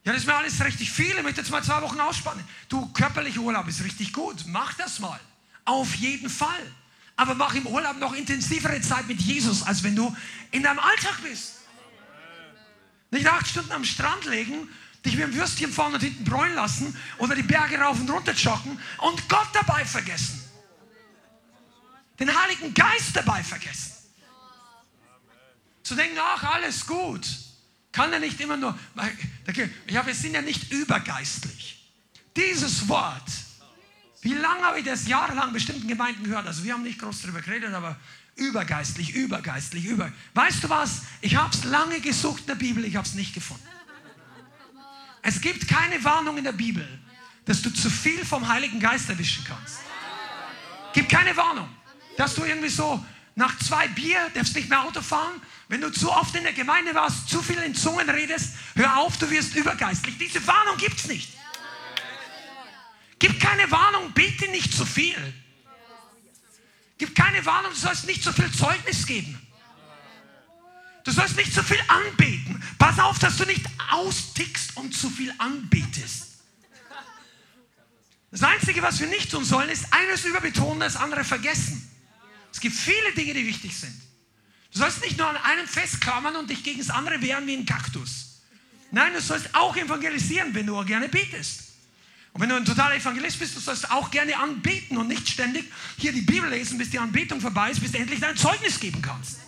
Ja, 0.05 0.13
das 0.13 0.23
ist 0.23 0.27
mir 0.27 0.35
alles 0.35 0.63
richtig 0.63 0.91
viel, 0.91 1.17
ich 1.17 1.23
möchte 1.23 1.41
jetzt 1.41 1.51
mal 1.51 1.63
zwei 1.65 1.81
Wochen 1.81 1.99
ausspannen. 1.99 2.45
Du, 2.69 2.93
körperlicher 2.93 3.41
Urlaub 3.41 3.67
ist 3.69 3.83
richtig 3.83 4.13
gut, 4.13 4.45
mach 4.49 4.75
das 4.75 4.99
mal. 4.99 5.19
Auf 5.65 5.95
jeden 5.95 6.29
Fall. 6.29 6.73
Aber 7.17 7.35
mach 7.35 7.55
im 7.55 7.67
Urlaub 7.67 7.99
noch 7.99 8.13
intensivere 8.13 8.81
Zeit 8.83 9.07
mit 9.07 9.21
Jesus, 9.21 9.63
als 9.63 9.83
wenn 9.83 9.97
du 9.97 10.15
in 10.51 10.63
deinem 10.63 10.81
Alltag 10.81 11.23
bist. 11.23 11.61
Nicht 13.13 13.27
acht 13.29 13.49
Stunden 13.49 13.73
am 13.73 13.85
Strand 13.85 14.25
legen, 14.27 14.69
dich 15.07 15.15
mit 15.17 15.25
dem 15.25 15.35
Würstchen 15.35 15.73
vorne 15.73 15.95
und 15.95 16.01
hinten 16.01 16.25
bräunen 16.25 16.57
lassen 16.57 16.95
oder 17.19 17.35
die 17.35 17.43
Berge 17.43 17.79
rauf 17.79 17.99
und 17.99 18.11
runter 18.11 18.33
joggen 18.33 18.79
und 18.99 19.29
Gott 19.29 19.49
dabei 19.55 19.85
vergessen. 19.85 20.44
Den 22.19 22.35
Heiligen 22.35 22.73
Geist 22.75 23.15
dabei 23.15 23.43
vergessen. 23.43 23.93
Zu 25.83 25.95
denken, 25.95 26.17
ach, 26.19 26.43
alles 26.43 26.87
gut. 26.87 27.27
kann 27.93 28.13
er 28.13 28.19
nicht 28.19 28.41
immer 28.41 28.57
nur, 28.57 28.77
ja, 29.89 30.07
wir 30.07 30.15
sind 30.15 30.35
ja 30.35 30.43
nicht 30.43 30.73
übergeistlich. 30.73 31.93
Dieses 32.37 32.89
Wort, 32.89 33.31
wie 34.23 34.35
lange 34.35 34.63
habe 34.63 34.79
ich 34.81 34.85
das 34.85 35.07
jahrelang 35.07 35.53
bestimmten 35.53 35.87
Gemeinden 35.87 36.25
gehört? 36.25 36.47
Also 36.47 36.65
wir 36.65 36.73
haben 36.73 36.83
nicht 36.83 36.99
groß 36.99 37.23
darüber 37.23 37.41
geredet, 37.41 37.73
aber 37.73 37.97
übergeistlich, 38.37 39.15
übergeistlich, 39.15 39.85
über. 39.85 40.11
Weißt 40.33 40.65
du 40.65 40.69
was? 40.69 41.03
Ich 41.21 41.37
habe 41.37 41.55
es 41.55 41.65
lange 41.65 42.01
gesucht 42.01 42.41
in 42.41 42.47
der 42.47 42.55
Bibel, 42.57 42.85
ich 42.85 42.97
habe 42.97 43.07
es 43.07 43.15
nicht 43.15 43.35
gefunden. 43.35 43.69
Es 45.23 45.41
gibt 45.41 45.69
keine 45.69 46.03
Warnung 46.03 46.37
in 46.37 46.45
der 46.45 46.53
Bibel, 46.53 46.87
dass 47.45 47.63
du 47.63 47.71
zu 47.71 47.89
viel 47.91 48.25
vom 48.25 48.49
Heiligen 48.49 48.81
Geist 48.81 49.09
erwischen 49.09 49.45
kannst. 49.45 49.79
Gibt 50.93 51.11
keine 51.11 51.37
Warnung, 51.37 51.69
dass 52.17 52.35
du 52.35 52.45
irgendwie 52.45 52.69
so 52.69 53.05
nach 53.37 53.59
zwei 53.59 53.89
Bier 53.89 54.31
darfst 54.35 54.55
nicht 54.55 54.69
mehr 54.69 54.83
Auto 54.83 55.03
fahren. 55.03 55.41
Wenn 55.69 55.81
du 55.81 55.91
zu 55.91 56.11
oft 56.11 56.35
in 56.37 56.45
der 56.45 56.53
Gemeinde 56.53 56.95
warst, 56.95 57.29
zu 57.29 57.43
viel 57.43 57.59
in 57.59 57.75
Zungen 57.75 58.09
redest, 58.09 58.55
hör 58.77 58.99
auf, 58.99 59.17
du 59.19 59.29
wirst 59.31 59.55
übergeistlich. 59.57 60.17
Diese 60.19 60.47
Warnung 60.47 60.77
gibt 60.77 60.99
es 60.99 61.07
nicht. 61.07 61.33
Gib 63.19 63.41
keine 63.41 63.71
Warnung, 63.71 64.13
bete 64.13 64.49
nicht 64.49 64.73
zu 64.73 64.85
viel. 64.85 65.35
Gib 66.99 67.15
keine 67.15 67.45
Warnung, 67.45 67.73
du 67.73 67.79
sollst 67.79 68.07
nicht 68.07 68.23
zu 68.23 68.33
viel 68.33 68.51
Zeugnis 68.53 69.07
geben. 69.07 69.41
Du 71.05 71.11
sollst 71.11 71.37
nicht 71.37 71.53
zu 71.53 71.63
viel 71.63 71.81
anbeten. 71.89 72.63
Pass 72.79 72.99
auf, 72.99 73.19
dass 73.19 73.37
du 73.37 73.45
nicht 73.45 73.67
austickst 73.91 74.77
und 74.77 74.97
zu 74.97 75.11
viel 75.11 75.33
anbetest. 75.39 76.39
Das 78.31 78.43
Einzige, 78.43 78.83
was 78.83 79.01
wir 79.01 79.07
nicht 79.07 79.31
tun 79.31 79.45
sollen, 79.45 79.69
ist 79.69 79.93
eines 79.93 80.25
überbetonen, 80.25 80.81
das 80.81 80.97
andere 80.97 81.25
vergessen. 81.25 81.94
Es 82.55 82.61
gibt 82.61 82.77
viele 82.77 83.13
Dinge, 83.17 83.35
die 83.35 83.45
wichtig 83.45 83.77
sind. 83.77 84.01
Du 84.73 84.79
sollst 84.79 85.03
nicht 85.03 85.19
nur 85.19 85.29
an 85.29 85.37
einem 85.37 85.67
festklammern 85.67 86.37
und 86.37 86.49
dich 86.49 86.63
gegen 86.63 86.79
das 86.79 86.89
andere 86.89 87.21
wehren 87.21 87.49
wie 87.49 87.57
ein 87.57 87.67
Kaktus. 87.67 88.43
Nein, 88.93 89.13
du 89.13 89.21
sollst 89.21 89.53
auch 89.57 89.77
evangelisieren, 89.77 90.55
wenn 90.55 90.65
du 90.65 90.79
auch 90.79 90.87
gerne 90.87 91.09
betest. 91.09 91.73
Und 92.33 92.43
wenn 92.43 92.49
du 92.49 92.55
ein 92.55 92.65
totaler 92.65 92.95
Evangelist 92.95 93.41
bist, 93.41 93.57
du 93.57 93.61
sollst 93.61 93.91
auch 93.91 94.09
gerne 94.09 94.39
anbeten 94.39 94.97
und 94.97 95.09
nicht 95.09 95.29
ständig 95.29 95.65
hier 95.99 96.13
die 96.13 96.21
Bibel 96.21 96.49
lesen, 96.49 96.79
bis 96.79 96.91
die 96.91 96.99
Anbetung 97.01 97.41
vorbei 97.41 97.73
ist, 97.73 97.81
bis 97.81 97.91
du 97.91 97.99
endlich 97.99 98.21
dein 98.21 98.37
Zeugnis 98.37 98.79
geben 98.79 99.03
kannst. 99.03 99.41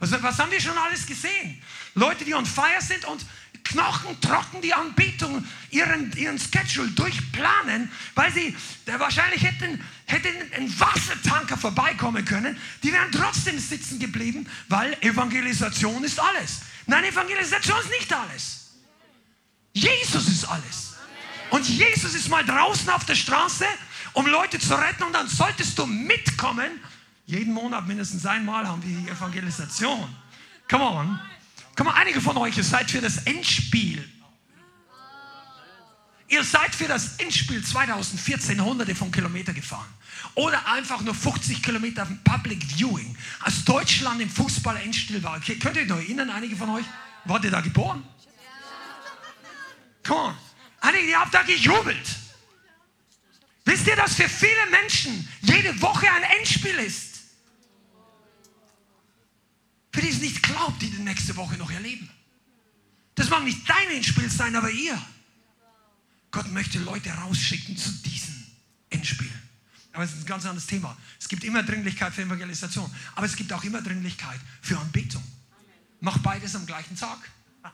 Was, 0.00 0.10
was 0.20 0.38
haben 0.40 0.50
wir 0.50 0.60
schon 0.60 0.76
alles 0.76 1.06
gesehen? 1.06 1.62
Leute, 1.94 2.24
die 2.24 2.34
on 2.34 2.44
fire 2.44 2.80
sind 2.80 3.04
und 3.04 3.24
knochentrocken 3.68 4.60
die 4.62 4.72
Anbetung, 4.72 5.44
ihren, 5.70 6.12
ihren 6.16 6.38
Schedule 6.38 6.88
durchplanen, 6.88 7.90
weil 8.14 8.32
sie 8.32 8.56
wahrscheinlich 8.98 9.42
hätten, 9.42 9.82
hätten 10.06 10.52
ein 10.54 10.80
Wassertanker 10.80 11.56
vorbeikommen 11.56 12.24
können. 12.24 12.56
Die 12.82 12.92
wären 12.92 13.10
trotzdem 13.12 13.58
sitzen 13.58 13.98
geblieben, 13.98 14.48
weil 14.68 14.96
Evangelisation 15.00 16.04
ist 16.04 16.18
alles. 16.20 16.60
Nein, 16.86 17.04
Evangelisation 17.04 17.78
ist 17.80 17.90
nicht 17.90 18.12
alles. 18.12 18.70
Jesus 19.72 20.28
ist 20.28 20.44
alles. 20.44 20.94
Und 21.50 21.68
Jesus 21.68 22.14
ist 22.14 22.28
mal 22.28 22.44
draußen 22.44 22.88
auf 22.90 23.04
der 23.04 23.14
Straße, 23.14 23.66
um 24.14 24.26
Leute 24.26 24.58
zu 24.58 24.74
retten 24.74 25.02
und 25.04 25.12
dann 25.12 25.28
solltest 25.28 25.78
du 25.78 25.86
mitkommen. 25.86 26.80
Jeden 27.26 27.52
Monat 27.52 27.86
mindestens 27.86 28.24
einmal 28.24 28.66
haben 28.66 28.82
wir 28.82 28.96
die 28.96 29.08
Evangelisation. 29.08 30.08
Come 30.68 30.84
on. 30.84 31.20
Komm 31.76 31.86
mal, 31.86 31.94
einige 31.94 32.22
von 32.22 32.36
euch, 32.38 32.56
ihr 32.56 32.64
seid 32.64 32.90
für 32.90 33.02
das 33.02 33.18
Endspiel. 33.18 34.08
Ihr 36.28 36.42
seid 36.42 36.74
für 36.74 36.88
das 36.88 37.18
Endspiel 37.18 37.62
2014 37.62 38.64
hunderte 38.64 38.94
von 38.94 39.12
Kilometern 39.12 39.54
gefahren. 39.54 39.86
Oder 40.34 40.66
einfach 40.66 41.02
nur 41.02 41.14
50 41.14 41.62
Kilometer 41.62 42.06
Public 42.24 42.64
Viewing. 42.64 43.16
Als 43.40 43.64
Deutschland 43.64 44.20
im 44.20 44.30
Fußball-Endspiel 44.30 45.22
war. 45.22 45.36
Okay, 45.36 45.56
könnt 45.58 45.76
ihr 45.76 45.82
euch 45.82 45.88
noch 45.88 45.98
erinnern, 45.98 46.30
einige 46.30 46.56
von 46.56 46.70
euch? 46.70 46.84
Wart 47.26 47.44
ihr 47.44 47.50
da 47.50 47.60
geboren? 47.60 48.02
Come 50.04 50.20
on. 50.20 50.34
Einige, 50.80 51.08
ihr 51.08 51.20
habt 51.20 51.34
da 51.34 51.42
gejubelt. 51.42 52.16
Wisst 53.64 53.86
ihr, 53.86 53.96
dass 53.96 54.14
für 54.14 54.28
viele 54.28 54.70
Menschen 54.70 55.28
jede 55.42 55.80
Woche 55.82 56.10
ein 56.10 56.22
Endspiel 56.38 56.76
ist? 56.78 57.05
Für 59.96 60.02
die 60.02 60.10
es 60.10 60.20
nicht 60.20 60.42
glaubt, 60.42 60.82
die 60.82 60.90
die 60.90 60.98
nächste 60.98 61.34
Woche 61.36 61.56
noch 61.56 61.70
erleben. 61.70 62.06
Das 63.14 63.30
mag 63.30 63.42
nicht 63.44 63.66
dein 63.66 63.88
Endspiel 63.96 64.30
sein, 64.30 64.54
aber 64.54 64.70
ihr. 64.70 65.02
Gott 66.30 66.52
möchte 66.52 66.78
Leute 66.80 67.08
rausschicken 67.08 67.78
zu 67.78 67.90
diesem 68.02 68.34
Endspiel. 68.90 69.32
Aber 69.94 70.04
es 70.04 70.12
ist 70.12 70.24
ein 70.24 70.26
ganz 70.26 70.44
anderes 70.44 70.66
Thema. 70.66 70.94
Es 71.18 71.26
gibt 71.26 71.44
immer 71.44 71.62
Dringlichkeit 71.62 72.12
für 72.12 72.20
Evangelisation, 72.20 72.94
aber 73.14 73.24
es 73.24 73.36
gibt 73.36 73.50
auch 73.54 73.64
immer 73.64 73.80
Dringlichkeit 73.80 74.38
für 74.60 74.78
Anbetung. 74.78 75.24
Mach 76.00 76.18
beides 76.18 76.54
am 76.54 76.66
gleichen 76.66 76.94
Tag. 76.94 77.30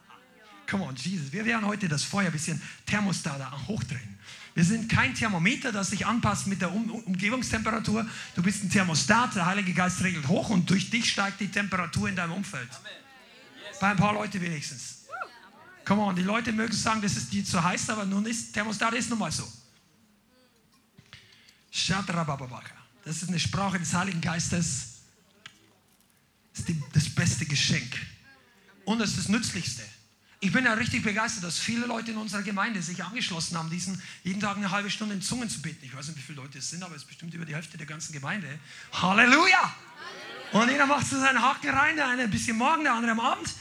Come 0.70 0.84
on, 0.84 0.94
Jesus. 0.94 1.32
Wir 1.32 1.44
werden 1.44 1.66
heute 1.66 1.88
das 1.88 2.04
Feuer 2.04 2.26
ein 2.26 2.32
bisschen 2.32 2.62
Thermostat 2.86 3.66
hochdrehen. 3.66 4.16
Wir 4.54 4.64
sind 4.64 4.90
kein 4.90 5.14
Thermometer, 5.14 5.72
das 5.72 5.90
sich 5.90 6.06
anpasst 6.06 6.46
mit 6.46 6.60
der 6.60 6.72
um 6.72 6.90
Umgebungstemperatur. 6.90 8.06
Du 8.34 8.42
bist 8.42 8.62
ein 8.62 8.70
Thermostat, 8.70 9.34
der 9.34 9.46
Heilige 9.46 9.72
Geist 9.72 10.02
regelt 10.02 10.28
hoch 10.28 10.50
und 10.50 10.68
durch 10.68 10.90
dich 10.90 11.10
steigt 11.10 11.40
die 11.40 11.48
Temperatur 11.48 12.08
in 12.08 12.16
deinem 12.16 12.32
Umfeld. 12.32 12.68
Bei 13.80 13.90
ein 13.90 13.96
paar 13.96 14.12
Leuten 14.12 14.40
wenigstens. 14.40 15.06
Come 15.84 16.02
on, 16.02 16.14
die 16.14 16.22
Leute 16.22 16.52
mögen 16.52 16.74
sagen, 16.74 17.00
das 17.00 17.16
ist 17.16 17.32
dir 17.32 17.44
zu 17.44 17.62
heiß, 17.62 17.90
aber 17.90 18.04
nun 18.04 18.26
ist 18.26 18.52
Thermostat 18.52 18.92
ist 18.92 19.10
nun 19.10 19.18
mal 19.18 19.32
so. 19.32 19.50
Das 23.04 23.22
ist 23.22 23.28
eine 23.28 23.40
Sprache 23.40 23.78
des 23.78 23.92
Heiligen 23.94 24.20
Geistes. 24.20 25.00
Das 26.52 26.60
ist 26.60 26.68
die, 26.68 26.82
das 26.92 27.08
beste 27.08 27.46
Geschenk. 27.46 27.96
Und 28.84 28.98
das 28.98 29.10
ist 29.10 29.18
das 29.20 29.28
Nützlichste. 29.28 29.82
Ich 30.44 30.50
bin 30.50 30.64
ja 30.64 30.72
richtig 30.72 31.04
begeistert, 31.04 31.44
dass 31.44 31.60
viele 31.60 31.86
Leute 31.86 32.10
in 32.10 32.16
unserer 32.16 32.42
Gemeinde 32.42 32.82
sich 32.82 33.04
angeschlossen 33.04 33.56
haben, 33.56 33.70
diesen 33.70 34.02
jeden 34.24 34.40
Tag 34.40 34.56
eine 34.56 34.72
halbe 34.72 34.90
Stunde 34.90 35.14
in 35.14 35.22
Zungen 35.22 35.48
zu 35.48 35.62
beten. 35.62 35.78
Ich 35.84 35.94
weiß 35.94 36.08
nicht, 36.08 36.18
wie 36.18 36.22
viele 36.22 36.42
Leute 36.42 36.58
es 36.58 36.68
sind, 36.68 36.82
aber 36.82 36.96
es 36.96 37.02
ist 37.02 37.06
bestimmt 37.06 37.32
über 37.32 37.44
die 37.44 37.54
Hälfte 37.54 37.78
der 37.78 37.86
ganzen 37.86 38.12
Gemeinde. 38.12 38.58
Halleluja! 38.92 39.72
Und 40.50 40.68
jeder 40.68 40.86
macht 40.86 41.06
so 41.06 41.16
seinen 41.20 41.40
Haken 41.40 41.70
rein, 41.70 41.94
der 41.94 42.08
eine 42.08 42.22
ein 42.22 42.30
bisschen 42.30 42.56
morgen, 42.56 42.82
der 42.82 42.92
andere 42.92 43.12
am 43.12 43.20
Abend. 43.20 43.54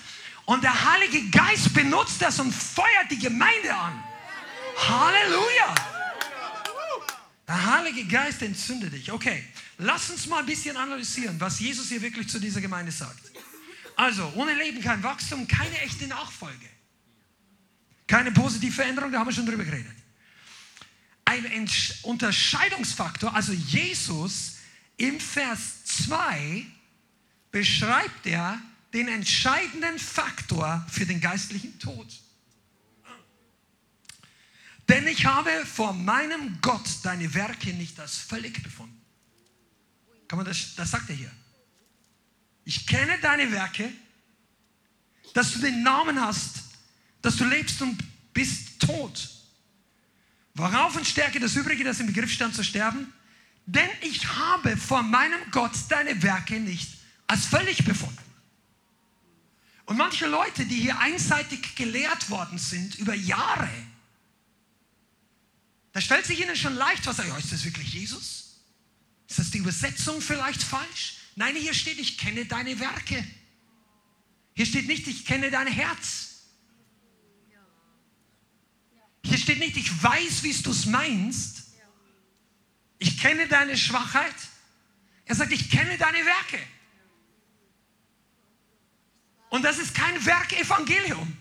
Und 0.45 0.63
der 0.63 0.73
Heilige 0.91 1.29
Geist 1.29 1.71
benutzt 1.71 2.19
das 2.19 2.39
und 2.39 2.51
feuert 2.51 3.11
die 3.11 3.19
Gemeinde 3.19 3.75
an. 3.75 4.03
Halleluja! 4.77 5.75
Der 7.47 7.75
Heilige 7.75 8.05
Geist 8.05 8.41
entzündet 8.41 8.93
dich. 8.93 9.11
Okay, 9.11 9.43
lass 9.77 10.09
uns 10.09 10.25
mal 10.25 10.39
ein 10.39 10.47
bisschen 10.47 10.75
analysieren, 10.75 11.39
was 11.39 11.59
Jesus 11.59 11.89
hier 11.89 12.01
wirklich 12.01 12.27
zu 12.27 12.39
dieser 12.39 12.59
Gemeinde 12.59 12.91
sagt. 12.91 13.30
Also, 13.95 14.31
ohne 14.35 14.53
Leben 14.55 14.81
kein 14.81 15.03
Wachstum, 15.03 15.47
keine 15.47 15.79
echte 15.81 16.07
Nachfolge. 16.07 16.69
Keine 18.07 18.31
positive 18.31 18.73
Veränderung, 18.73 19.11
da 19.11 19.19
haben 19.19 19.27
wir 19.27 19.33
schon 19.33 19.45
drüber 19.45 19.63
geredet. 19.63 19.95
Ein 21.25 21.45
Entsch 21.45 22.03
Unterscheidungsfaktor, 22.03 23.33
also 23.33 23.53
Jesus 23.53 24.57
im 24.97 25.19
Vers 25.19 25.85
2 25.85 26.65
beschreibt 27.51 28.25
er 28.25 28.61
den 28.93 29.07
entscheidenden 29.07 29.97
Faktor 29.97 30.85
für 30.89 31.05
den 31.05 31.21
geistlichen 31.21 31.79
Tod. 31.79 32.07
Denn 34.89 35.07
ich 35.07 35.25
habe 35.25 35.49
vor 35.65 35.93
meinem 35.93 36.59
Gott 36.61 36.99
deine 37.03 37.33
Werke 37.33 37.73
nicht 37.73 37.97
als 37.99 38.17
völlig 38.17 38.61
befunden. 38.61 39.01
Kann 40.27 40.37
man 40.37 40.45
das, 40.45 40.75
das 40.75 40.91
sagt 40.91 41.09
er 41.09 41.15
hier. 41.15 41.31
Ich 42.65 42.85
kenne 42.87 43.17
deine 43.19 43.51
Werke, 43.51 43.91
dass 45.33 45.53
du 45.53 45.59
den 45.59 45.83
Namen 45.83 46.19
hast, 46.19 46.57
dass 47.21 47.37
du 47.37 47.45
lebst 47.45 47.81
und 47.81 47.97
bist 48.33 48.79
tot. 48.79 49.29
Worauf 50.53 50.95
und 50.95 51.07
stärke 51.07 51.39
das 51.39 51.55
Übrige, 51.55 51.83
das 51.83 51.99
im 51.99 52.07
Begriff 52.07 52.31
stand 52.31 52.55
zu 52.55 52.63
sterben? 52.63 53.11
Denn 53.65 53.89
ich 54.01 54.27
habe 54.27 54.75
vor 54.75 55.03
meinem 55.03 55.39
Gott 55.51 55.71
deine 55.89 56.21
Werke 56.21 56.59
nicht 56.59 56.97
als 57.27 57.45
völlig 57.45 57.85
befunden. 57.85 58.17
Und 59.85 59.97
manche 59.97 60.27
Leute, 60.27 60.65
die 60.65 60.75
hier 60.75 60.99
einseitig 60.99 61.75
gelehrt 61.75 62.29
worden 62.29 62.57
sind 62.57 62.95
über 62.95 63.13
Jahre, 63.13 63.69
da 65.93 66.01
stellt 66.01 66.25
sich 66.25 66.41
ihnen 66.41 66.55
schon 66.55 66.75
leicht 66.75 67.05
was, 67.05 67.17
ja, 67.17 67.37
ist 67.37 67.51
das 67.51 67.65
wirklich 67.65 67.93
Jesus? 67.93 68.61
Ist 69.27 69.39
das 69.39 69.51
die 69.51 69.57
Übersetzung 69.57 70.21
vielleicht 70.21 70.63
falsch? 70.63 71.17
Nein, 71.41 71.55
hier 71.55 71.73
steht, 71.73 71.97
ich 71.97 72.19
kenne 72.19 72.45
deine 72.45 72.79
Werke. 72.79 73.25
Hier 74.53 74.65
steht 74.67 74.85
nicht, 74.85 75.07
ich 75.07 75.25
kenne 75.25 75.49
dein 75.49 75.65
Herz. 75.65 76.43
Hier 79.25 79.39
steht 79.39 79.57
nicht, 79.57 79.75
ich 79.75 80.03
weiß, 80.03 80.43
wie 80.43 80.53
du 80.53 80.69
es 80.69 80.85
meinst. 80.85 81.63
Ich 82.99 83.19
kenne 83.19 83.47
deine 83.47 83.75
Schwachheit. 83.75 84.35
Er 85.25 85.33
sagt, 85.33 85.51
ich 85.51 85.71
kenne 85.71 85.97
deine 85.97 86.19
Werke. 86.19 86.59
Und 89.49 89.63
das 89.63 89.79
ist 89.79 89.95
kein 89.95 90.23
Werkevangelium. 90.23 91.35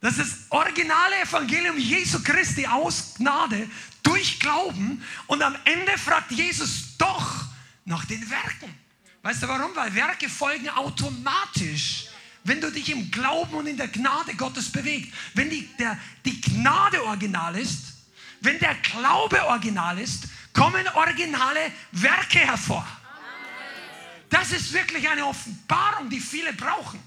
Das 0.00 0.16
ist 0.16 0.32
das 0.32 0.38
originale 0.48 1.20
Evangelium 1.20 1.76
Jesu 1.76 2.22
Christi 2.22 2.66
aus 2.66 3.16
Gnade 3.16 3.68
durch 4.02 4.40
Glauben. 4.40 5.04
Und 5.26 5.42
am 5.42 5.54
Ende 5.66 5.98
fragt 5.98 6.32
Jesus 6.32 6.96
doch 6.96 7.39
nach 7.84 8.04
den 8.04 8.28
Werken. 8.30 8.74
Weißt 9.22 9.42
du 9.42 9.48
warum? 9.48 9.74
Weil 9.74 9.94
Werke 9.94 10.28
folgen 10.28 10.68
automatisch 10.70 12.10
wenn 12.44 12.60
du 12.60 12.70
dich 12.70 12.88
im 12.90 13.10
Glauben 13.10 13.54
und 13.54 13.66
in 13.66 13.76
der 13.76 13.88
Gnade 13.88 14.34
Gottes 14.34 14.70
bewegst. 14.70 15.12
Wenn 15.34 15.50
die, 15.50 15.66
der, 15.78 15.98
die 16.24 16.40
Gnade 16.40 17.04
original 17.04 17.56
ist, 17.56 17.94
wenn 18.40 18.58
der 18.58 18.74
Glaube 18.76 19.44
original 19.46 19.98
ist, 19.98 20.24
kommen 20.52 20.86
originale 20.94 21.72
Werke 21.92 22.38
hervor. 22.38 22.86
Das 24.30 24.52
ist 24.52 24.72
wirklich 24.72 25.08
eine 25.08 25.26
Offenbarung, 25.26 26.08
die 26.08 26.20
viele 26.20 26.52
brauchen. 26.52 27.00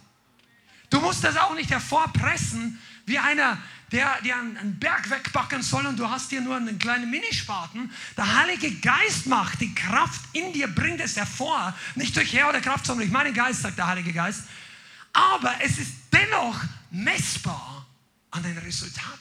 Du 0.90 1.00
musst 1.00 1.24
das 1.24 1.38
auch 1.38 1.56
nicht 1.56 1.72
hervorpressen, 1.72 2.80
wie 3.06 3.18
einer, 3.18 3.58
der, 3.94 4.20
der 4.24 4.40
einen 4.40 4.80
Berg 4.80 5.08
wegbacken 5.12 5.62
soll 5.62 5.86
und 5.86 5.98
du 5.98 6.10
hast 6.10 6.32
hier 6.32 6.42
nur 6.42 6.56
einen 6.56 6.80
kleinen 6.80 7.12
Minispaten. 7.12 7.92
Der 8.18 8.36
Heilige 8.40 8.72
Geist 8.80 9.28
macht 9.28 9.62
die 9.62 9.74
Kraft 9.74 10.20
in 10.34 10.52
dir, 10.52 10.68
bringt 10.68 11.00
es 11.00 11.16
hervor. 11.16 11.76
Nicht 11.94 12.16
durch 12.16 12.34
Herr 12.34 12.50
oder 12.50 12.60
Kraft, 12.60 12.88
sondern 12.88 13.08
durch 13.08 13.14
meinen 13.14 13.36
Geist, 13.36 13.62
sagt 13.62 13.78
der 13.78 13.86
Heilige 13.86 14.12
Geist. 14.12 14.46
Aber 15.14 15.54
es 15.62 15.78
ist 15.78 15.94
dennoch 16.12 16.60
messbar 16.90 17.86
an 18.32 18.42
den 18.42 18.58
Resultaten. 18.58 19.20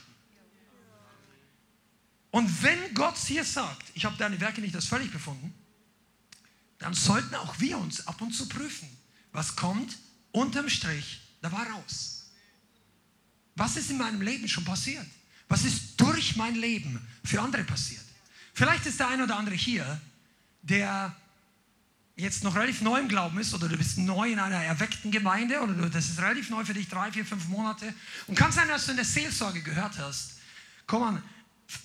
Und 2.30 2.62
wenn 2.62 2.94
Gott 2.94 3.18
hier 3.18 3.44
sagt, 3.44 3.90
ich 3.92 4.06
habe 4.06 4.16
deine 4.16 4.40
Werke 4.40 4.62
nicht 4.62 4.74
als 4.74 4.86
völlig 4.86 5.12
befunden, 5.12 5.52
dann 6.78 6.94
sollten 6.94 7.34
auch 7.34 7.60
wir 7.60 7.76
uns 7.76 8.06
ab 8.06 8.22
und 8.22 8.32
zu 8.32 8.48
prüfen, 8.48 8.88
was 9.32 9.54
kommt 9.54 9.98
unterm 10.32 10.70
Strich 10.70 11.20
dabei 11.42 11.62
raus. 11.64 12.21
Was 13.54 13.76
ist 13.76 13.90
in 13.90 13.98
meinem 13.98 14.22
Leben 14.22 14.48
schon 14.48 14.64
passiert? 14.64 15.06
Was 15.48 15.64
ist 15.64 16.00
durch 16.00 16.36
mein 16.36 16.54
Leben 16.54 17.00
für 17.24 17.40
andere 17.40 17.64
passiert? 17.64 18.04
Vielleicht 18.54 18.86
ist 18.86 19.00
der 19.00 19.08
ein 19.08 19.22
oder 19.22 19.36
andere 19.36 19.54
hier, 19.54 20.00
der 20.62 21.14
jetzt 22.16 22.44
noch 22.44 22.54
relativ 22.54 22.82
neu 22.82 23.00
im 23.00 23.08
Glauben 23.08 23.38
ist 23.38 23.54
oder 23.54 23.68
du 23.68 23.76
bist 23.76 23.98
neu 23.98 24.32
in 24.32 24.38
einer 24.38 24.62
erweckten 24.62 25.10
Gemeinde 25.10 25.60
oder 25.60 25.72
du, 25.72 25.88
das 25.88 26.08
ist 26.08 26.20
relativ 26.20 26.50
neu 26.50 26.64
für 26.64 26.74
dich, 26.74 26.88
drei, 26.88 27.10
vier, 27.10 27.24
fünf 27.24 27.48
Monate 27.48 27.92
und 28.26 28.34
kann 28.34 28.52
sein, 28.52 28.68
dass 28.68 28.84
du 28.84 28.90
in 28.92 28.96
der 28.96 29.06
Seelsorge 29.06 29.62
gehört 29.62 29.98
hast. 29.98 30.34
Komm 30.86 31.02
an, 31.02 31.22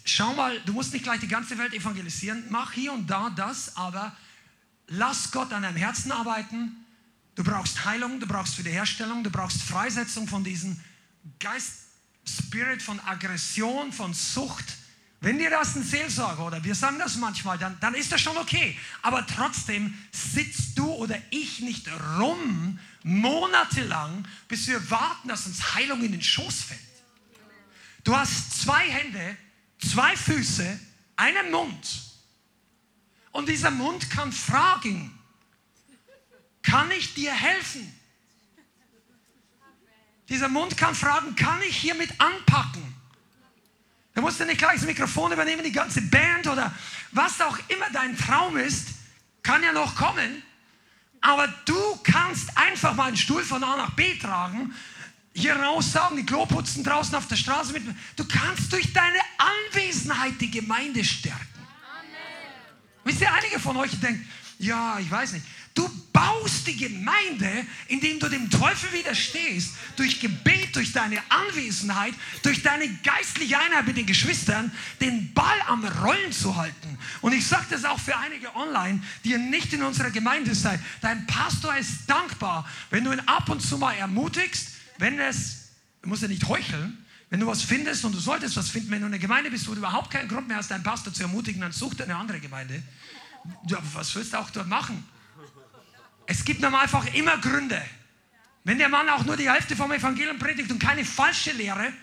schau 0.03 0.33
mal, 0.33 0.59
du 0.65 0.73
musst 0.73 0.93
nicht 0.93 1.03
gleich 1.03 1.19
die 1.21 1.27
ganze 1.27 1.57
Welt 1.57 1.73
evangelisieren, 1.73 2.43
mach 2.49 2.73
hier 2.73 2.91
und 2.91 3.07
da 3.09 3.29
das, 3.29 3.75
aber 3.77 4.15
lass 4.87 5.31
Gott 5.31 5.53
an 5.53 5.63
deinem 5.63 5.77
Herzen 5.77 6.11
arbeiten. 6.11 6.75
Du 7.35 7.43
brauchst 7.43 7.85
Heilung, 7.85 8.19
du 8.19 8.27
brauchst 8.27 8.57
Wiederherstellung, 8.57 9.23
du 9.23 9.29
brauchst 9.29 9.61
Freisetzung 9.61 10.27
von 10.27 10.43
diesem 10.43 10.79
Geist, 11.39 11.73
Spirit 12.25 12.81
von 12.81 12.99
Aggression, 13.01 13.91
von 13.91 14.13
Sucht. 14.13 14.65
Wenn 15.19 15.39
dir 15.39 15.49
das 15.49 15.75
ein 15.75 15.83
Seelsorger 15.83 16.45
oder 16.45 16.63
wir 16.63 16.75
sagen 16.75 16.99
das 16.99 17.15
manchmal, 17.15 17.57
dann, 17.57 17.79
dann 17.79 17.95
ist 17.95 18.11
das 18.11 18.21
schon 18.21 18.37
okay. 18.37 18.77
Aber 19.01 19.25
trotzdem 19.25 19.97
sitzt 20.11 20.77
du 20.77 20.91
oder 20.91 21.17
ich 21.31 21.61
nicht 21.61 21.87
rum 22.19 22.79
monatelang, 23.03 24.27
bis 24.47 24.67
wir 24.67 24.91
warten, 24.91 25.29
dass 25.29 25.47
uns 25.47 25.73
Heilung 25.73 26.03
in 26.03 26.11
den 26.11 26.21
Schoß 26.21 26.63
fällt. 26.63 26.81
Du 28.03 28.15
hast 28.15 28.61
zwei 28.61 28.89
Hände, 28.89 29.37
zwei 29.79 30.15
Füße, 30.15 30.79
einen 31.15 31.51
Mund. 31.51 32.03
Und 33.31 33.49
dieser 33.49 33.71
Mund 33.71 34.09
kann 34.09 34.31
fragen, 34.31 35.17
kann 36.61 36.91
ich 36.91 37.13
dir 37.13 37.33
helfen? 37.33 37.96
Dieser 40.29 40.49
Mund 40.49 40.75
kann 40.77 40.93
fragen, 40.93 41.35
kann 41.35 41.61
ich 41.67 41.77
hiermit 41.77 42.09
anpacken? 42.19 42.83
Da 44.13 44.21
musst 44.21 44.39
du 44.39 44.45
nicht 44.45 44.57
gleich 44.57 44.75
das 44.75 44.85
Mikrofon 44.85 45.31
übernehmen, 45.31 45.63
die 45.63 45.71
ganze 45.71 46.01
Band 46.01 46.47
oder 46.47 46.73
was 47.11 47.39
auch 47.39 47.57
immer 47.69 47.89
dein 47.93 48.17
Traum 48.17 48.57
ist, 48.57 48.89
kann 49.43 49.63
ja 49.63 49.71
noch 49.71 49.95
kommen. 49.95 50.43
Aber 51.21 51.47
du 51.65 51.99
kannst 52.03 52.57
einfach 52.57 52.95
mal 52.95 53.09
einen 53.09 53.17
Stuhl 53.17 53.43
von 53.43 53.63
A 53.63 53.77
nach 53.77 53.91
B 53.91 54.17
tragen, 54.17 54.73
hier 55.33 55.55
raus 55.55 55.91
sagen, 55.91 56.17
die 56.17 56.25
Klo 56.25 56.47
putzen 56.47 56.83
draußen 56.83 57.13
auf 57.13 57.27
der 57.27 57.35
Straße 57.35 57.71
mit. 57.71 57.83
Du 58.15 58.25
kannst 58.25 58.73
durch 58.73 58.91
deine 58.91 59.19
Anwesenheit 59.37 60.33
die 60.41 60.49
Gemeinde 60.49 61.03
stärken. 61.03 61.45
Amen. 61.55 62.53
Wisst 63.03 63.21
ihr, 63.21 63.31
einige 63.31 63.59
von 63.59 63.77
euch 63.77 63.99
denken, 63.99 64.27
ja, 64.57 64.97
ich 64.99 65.11
weiß 65.11 65.33
nicht. 65.33 65.45
Du 65.77 65.87
baust 66.11 66.65
die 66.65 66.75
Gemeinde, 66.75 67.67
indem 67.87 68.19
du 68.19 68.27
dem 68.27 68.49
Teufel 68.49 68.91
widerstehst, 68.93 69.75
durch 69.95 70.19
Gebet, 70.19 70.75
durch 70.75 70.91
deine 70.91 71.21
Anwesenheit, 71.29 72.15
durch 72.41 72.63
deine 72.63 72.89
geistliche 73.03 73.59
Einheit 73.59 73.85
mit 73.85 73.95
den 73.95 74.07
Geschwistern, 74.07 74.71
den 74.99 75.31
Ball 75.35 75.61
am 75.67 75.85
Rollen 75.85 76.31
zu 76.31 76.55
halten. 76.55 76.97
Und 77.21 77.33
ich 77.33 77.45
sage 77.45 77.67
das 77.69 77.85
auch 77.85 77.99
für 77.99 78.17
einige 78.17 78.55
online, 78.55 79.03
die 79.23 79.33
ihr 79.33 79.37
nicht 79.37 79.71
in 79.71 79.83
unserer 79.83 80.09
Gemeinde 80.09 80.55
seid. 80.55 80.79
Dein 81.01 81.27
Pastor 81.27 81.77
ist 81.77 82.07
dankbar, 82.07 82.67
wenn 82.89 83.03
du 83.03 83.11
ihn 83.11 83.21
ab 83.27 83.47
und 83.49 83.61
zu 83.61 83.77
mal 83.77 83.93
ermutigst, 83.93 84.69
wenn 84.97 85.19
es, 85.19 85.73
musst 86.03 86.23
ja 86.23 86.27
nicht 86.27 86.47
heucheln, 86.47 87.05
wenn 87.29 87.39
du 87.39 87.45
was 87.45 87.61
findest 87.61 88.03
und 88.03 88.15
du 88.15 88.19
solltest 88.19 88.57
was 88.57 88.69
finden, 88.69 88.89
wenn 88.89 89.01
du 89.01 89.05
in 89.05 89.13
einer 89.13 89.21
Gemeinde 89.21 89.51
bist, 89.51 89.67
wo 89.67 89.73
du 89.73 89.77
überhaupt 89.77 90.09
keinen 90.09 90.27
Grund 90.27 90.47
mehr 90.47 90.57
hast, 90.57 90.71
deinen 90.71 90.81
Pastor 90.81 91.13
zu 91.13 91.21
ermutigen, 91.21 91.61
dann 91.61 91.71
such 91.71 91.93
dir 91.93 92.05
eine 92.05 92.15
andere 92.15 92.39
Gemeinde. 92.39 92.81
Ja, 93.67 93.77
was 93.93 94.15
willst 94.15 94.33
du 94.33 94.39
auch 94.39 94.49
dort 94.49 94.67
machen? 94.67 95.07
Es 96.27 96.45
gibt 96.45 96.61
normal 96.61 96.83
einfach 96.83 97.13
immer 97.13 97.37
Gründe. 97.37 97.81
Wenn 98.63 98.77
der 98.77 98.89
Mann 98.89 99.07
auch 99.09 99.23
nur 99.25 99.37
die 99.37 99.49
Hälfte 99.49 99.75
vom 99.75 99.91
Evangelium 99.91 100.37
predigt 100.37 100.69
und 100.69 100.79
keine 100.79 101.05
falsche 101.05 101.53
Lehre, 101.53 101.93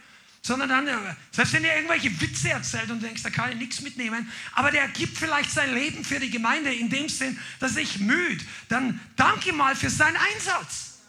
sondern 0.41 0.69
dann, 0.69 0.89
äh, 0.89 1.15
selbst 1.31 1.53
wenn 1.53 1.65
er 1.65 1.77
irgendwelche 1.77 2.21
Witze 2.21 2.51
erzählt 2.51 2.91
und 2.91 3.01
du 3.01 3.07
denkst, 3.07 3.23
da 3.23 3.31
kann 3.31 3.53
ich 3.53 3.57
nichts 3.57 3.81
mitnehmen, 3.81 4.31
aber 4.53 4.71
der 4.71 4.89
gibt 4.89 5.17
vielleicht 5.17 5.51
sein 5.51 5.73
Leben 5.73 6.05
für 6.05 6.19
die 6.19 6.31
Gemeinde 6.31 6.73
in 6.73 6.91
dem 6.91 7.09
Sinn, 7.09 7.39
dass 7.61 7.77
ich 7.77 7.99
müde, 7.99 8.45
dann 8.69 9.01
danke 9.17 9.53
mal 9.53 9.77
für 9.77 9.91
seinen 9.91 10.17
Einsatz. 10.17 11.01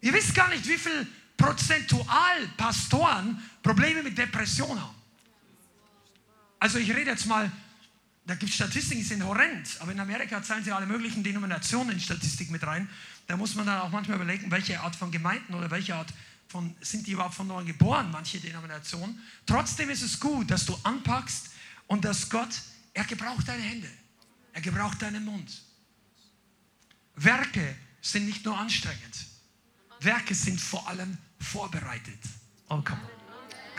Ihr 0.00 0.12
wisst 0.12 0.34
gar 0.34 0.48
nicht, 0.48 0.66
wie 0.68 0.78
viel 0.78 1.06
prozentual 1.36 2.48
Pastoren 2.56 3.40
Probleme 3.62 4.02
mit 4.02 4.18
Depression 4.18 4.80
haben. 4.80 4.96
Also 6.58 6.78
ich 6.78 6.90
rede 6.90 7.10
jetzt 7.10 7.26
mal 7.26 7.50
da 8.24 8.34
gibt 8.34 8.50
es 8.50 8.54
Statistiken, 8.54 9.00
die 9.00 9.06
sind 9.06 9.24
horrend, 9.24 9.76
aber 9.80 9.92
in 9.92 10.00
Amerika 10.00 10.42
zahlen 10.42 10.62
sie 10.62 10.70
alle 10.70 10.86
möglichen 10.86 11.24
Denominationen 11.24 11.92
in 11.92 12.00
Statistik 12.00 12.50
mit 12.50 12.64
rein. 12.64 12.88
Da 13.26 13.36
muss 13.36 13.54
man 13.54 13.66
dann 13.66 13.80
auch 13.80 13.90
manchmal 13.90 14.16
überlegen, 14.16 14.50
welche 14.50 14.80
Art 14.80 14.94
von 14.94 15.10
Gemeinden 15.10 15.54
oder 15.54 15.70
welche 15.70 15.96
Art 15.96 16.12
von, 16.46 16.74
sind 16.80 17.06
die 17.06 17.12
überhaupt 17.12 17.34
von 17.34 17.48
neuem 17.48 17.66
geboren, 17.66 18.10
manche 18.12 18.38
Denominationen. 18.38 19.20
Trotzdem 19.46 19.90
ist 19.90 20.02
es 20.02 20.20
gut, 20.20 20.50
dass 20.50 20.66
du 20.66 20.78
anpackst 20.84 21.50
und 21.88 22.04
dass 22.04 22.30
Gott, 22.30 22.62
er 22.94 23.04
gebraucht 23.04 23.48
deine 23.48 23.62
Hände, 23.62 23.88
er 24.52 24.60
gebraucht 24.60 25.02
deinen 25.02 25.24
Mund. 25.24 25.62
Werke 27.16 27.74
sind 28.00 28.26
nicht 28.26 28.44
nur 28.44 28.56
anstrengend, 28.56 29.26
Werke 30.00 30.34
sind 30.34 30.60
vor 30.60 30.86
allem 30.88 31.16
vorbereitet. 31.40 32.20
Oh, 32.68 32.80
come 32.82 33.00
on. 33.02 33.22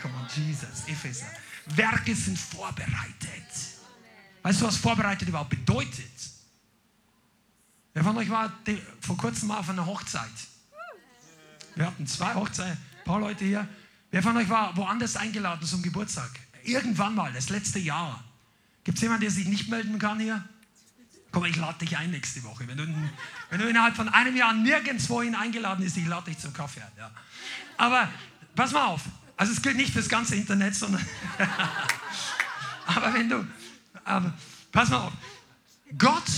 Come 0.00 0.14
on, 0.16 0.28
Jesus, 0.36 0.86
Epheser. 0.86 1.26
Werke 1.66 2.14
sind 2.14 2.38
vorbereitet. 2.38 3.73
Weißt 4.44 4.60
du, 4.60 4.66
was 4.66 4.76
vorbereitet 4.76 5.26
überhaupt 5.26 5.48
bedeutet? 5.48 6.04
Wer 7.94 8.04
von 8.04 8.16
euch 8.18 8.28
war 8.28 8.52
vor 9.00 9.16
kurzem 9.16 9.48
mal 9.48 9.58
auf 9.58 9.70
einer 9.70 9.86
Hochzeit? 9.86 10.30
Wir 11.74 11.86
hatten 11.86 12.06
zwei 12.06 12.34
Hochzeiten, 12.34 12.72
ein 12.72 13.04
paar 13.04 13.20
Leute 13.20 13.46
hier. 13.46 13.66
Wer 14.10 14.22
von 14.22 14.36
euch 14.36 14.48
war 14.50 14.76
woanders 14.76 15.16
eingeladen 15.16 15.66
zum 15.66 15.82
Geburtstag? 15.82 16.30
Irgendwann 16.62 17.14
mal, 17.14 17.32
das 17.32 17.48
letzte 17.48 17.78
Jahr. 17.78 18.22
Gibt 18.84 18.98
es 18.98 19.02
jemanden, 19.02 19.22
der 19.22 19.30
sich 19.30 19.46
nicht 19.46 19.70
melden 19.70 19.98
kann 19.98 20.20
hier? 20.20 20.46
Komm, 21.32 21.46
ich 21.46 21.56
lade 21.56 21.78
dich 21.78 21.96
ein 21.96 22.10
nächste 22.10 22.42
Woche. 22.44 22.68
Wenn 22.68 22.76
du, 22.76 22.86
wenn 23.48 23.60
du 23.60 23.66
innerhalb 23.66 23.96
von 23.96 24.10
einem 24.10 24.36
Jahr 24.36 24.52
nirgendwohin 24.52 25.34
eingeladen 25.34 25.82
bist, 25.82 25.96
ich 25.96 26.06
lade 26.06 26.30
dich 26.30 26.38
zum 26.38 26.52
Kaffee 26.52 26.82
ein. 26.82 26.92
Ja. 26.98 27.10
Aber 27.78 28.10
pass 28.54 28.72
mal 28.72 28.84
auf. 28.84 29.00
Also 29.38 29.54
es 29.54 29.62
gilt 29.62 29.78
nicht 29.78 29.94
für 29.94 30.00
das 30.00 30.10
ganze 30.10 30.36
Internet, 30.36 30.74
sondern... 30.74 31.04
aber 32.86 33.14
wenn 33.14 33.30
du, 33.30 33.46
aber 34.04 34.32
pass 34.70 34.90
mal 34.90 35.06
auf. 35.06 35.12
Gott, 35.98 36.30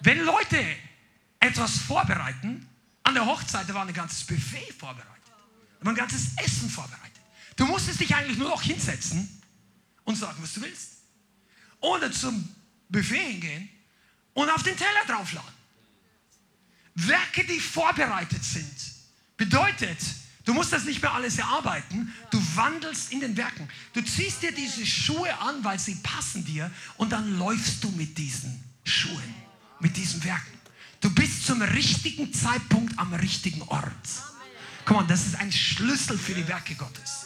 wenn 0.00 0.20
Leute 0.20 0.64
etwas 1.40 1.78
vorbereiten, 1.78 2.68
an 3.02 3.14
der 3.14 3.26
Hochzeit 3.26 3.72
war 3.72 3.86
ein 3.86 3.92
ganzes 3.92 4.24
Buffet 4.24 4.72
vorbereitet. 4.78 5.12
Da 5.78 5.84
war 5.84 5.92
ein 5.92 5.96
ganzes 5.96 6.36
Essen 6.36 6.70
vorbereitet. 6.70 7.20
Du 7.56 7.66
musstest 7.66 8.00
dich 8.00 8.14
eigentlich 8.14 8.38
nur 8.38 8.48
noch 8.48 8.62
hinsetzen 8.62 9.42
und 10.04 10.16
sagen, 10.16 10.38
was 10.40 10.54
du 10.54 10.62
willst. 10.62 10.92
Oder 11.80 12.10
zum 12.10 12.54
Buffet 12.88 13.32
hingehen 13.32 13.68
und 14.32 14.48
auf 14.50 14.62
den 14.62 14.76
Teller 14.76 15.04
draufladen. 15.06 15.54
Werke, 16.94 17.44
die 17.44 17.60
vorbereitet 17.60 18.42
sind, 18.42 18.76
bedeutet, 19.36 19.98
Du 20.44 20.52
musst 20.52 20.72
das 20.72 20.84
nicht 20.84 21.00
mehr 21.00 21.14
alles 21.14 21.38
erarbeiten. 21.38 22.12
Du 22.30 22.40
wandelst 22.54 23.12
in 23.12 23.20
den 23.20 23.36
Werken. 23.36 23.68
Du 23.94 24.02
ziehst 24.02 24.42
dir 24.42 24.52
diese 24.52 24.84
Schuhe 24.84 25.38
an, 25.40 25.64
weil 25.64 25.78
sie 25.78 25.94
passen 25.96 26.44
dir 26.44 26.70
und 26.96 27.12
dann 27.12 27.38
läufst 27.38 27.82
du 27.82 27.90
mit 27.90 28.18
diesen 28.18 28.62
Schuhen, 28.84 29.34
mit 29.80 29.96
diesen 29.96 30.22
Werken. 30.22 30.52
Du 31.00 31.10
bist 31.10 31.46
zum 31.46 31.62
richtigen 31.62 32.32
Zeitpunkt 32.32 32.98
am 32.98 33.14
richtigen 33.14 33.62
Ort. 33.62 33.92
Komm 34.84 35.06
das 35.06 35.26
ist 35.26 35.36
ein 35.36 35.50
Schlüssel 35.50 36.18
für 36.18 36.34
die 36.34 36.46
Werke 36.46 36.74
Gottes. 36.74 37.23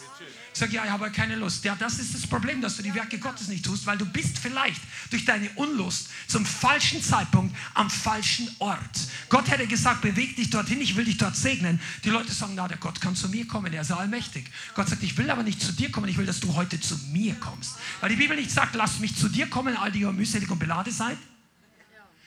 Sag, 0.59 0.73
ja, 0.73 0.85
ich 0.85 0.90
habe 0.90 1.09
keine 1.12 1.37
Lust. 1.37 1.64
Ja, 1.64 1.77
das 1.77 2.01
ist 2.01 2.12
das 2.14 2.27
Problem, 2.27 2.61
dass 2.61 2.77
du 2.77 2.83
die 2.83 2.92
Werke 2.92 3.16
Gottes 3.21 3.47
nicht 3.47 3.64
tust, 3.64 3.87
weil 3.87 3.97
du 3.97 4.05
bist 4.05 4.40
vielleicht 4.40 4.81
durch 5.09 5.25
deine 5.25 5.49
Unlust 5.51 6.09
zum 6.27 6.44
falschen 6.44 7.01
Zeitpunkt 7.01 7.57
am 7.75 7.88
falschen 7.88 8.51
Ort. 8.59 8.81
Gott 9.29 9.49
hätte 9.49 9.68
gesagt, 9.68 10.01
beweg 10.01 10.35
dich 10.35 10.51
dorthin, 10.51 10.81
ich 10.81 10.97
will 10.97 11.05
dich 11.05 11.16
dort 11.16 11.37
segnen. 11.37 11.79
Die 12.03 12.11
Leute 12.11 12.33
sagen, 12.33 12.55
na, 12.57 12.66
der 12.66 12.79
Gott 12.79 13.01
kann 13.01 13.14
zu 13.14 13.29
mir 13.29 13.47
kommen, 13.47 13.73
er 13.73 13.83
ist 13.83 13.92
allmächtig. 13.92 14.51
Gott 14.75 14.88
sagt, 14.88 15.05
ich 15.05 15.16
will 15.16 15.31
aber 15.31 15.44
nicht 15.44 15.62
zu 15.62 15.71
dir 15.71 15.92
kommen, 15.92 16.09
ich 16.09 16.16
will, 16.16 16.27
dass 16.27 16.40
du 16.40 16.53
heute 16.57 16.81
zu 16.81 16.99
mir 17.12 17.37
kommst. 17.37 17.77
Weil 18.01 18.09
die 18.09 18.16
Bibel 18.16 18.37
nicht 18.37 18.51
sagt, 18.51 18.75
lass 18.75 18.99
mich 18.99 19.14
zu 19.14 19.29
dir 19.29 19.47
kommen, 19.49 19.77
all 19.77 19.92
die 19.92 20.01
ihr 20.01 20.11
mühselig 20.11 20.51
und 20.51 20.59
beladen 20.59 20.92
seid. 20.92 21.18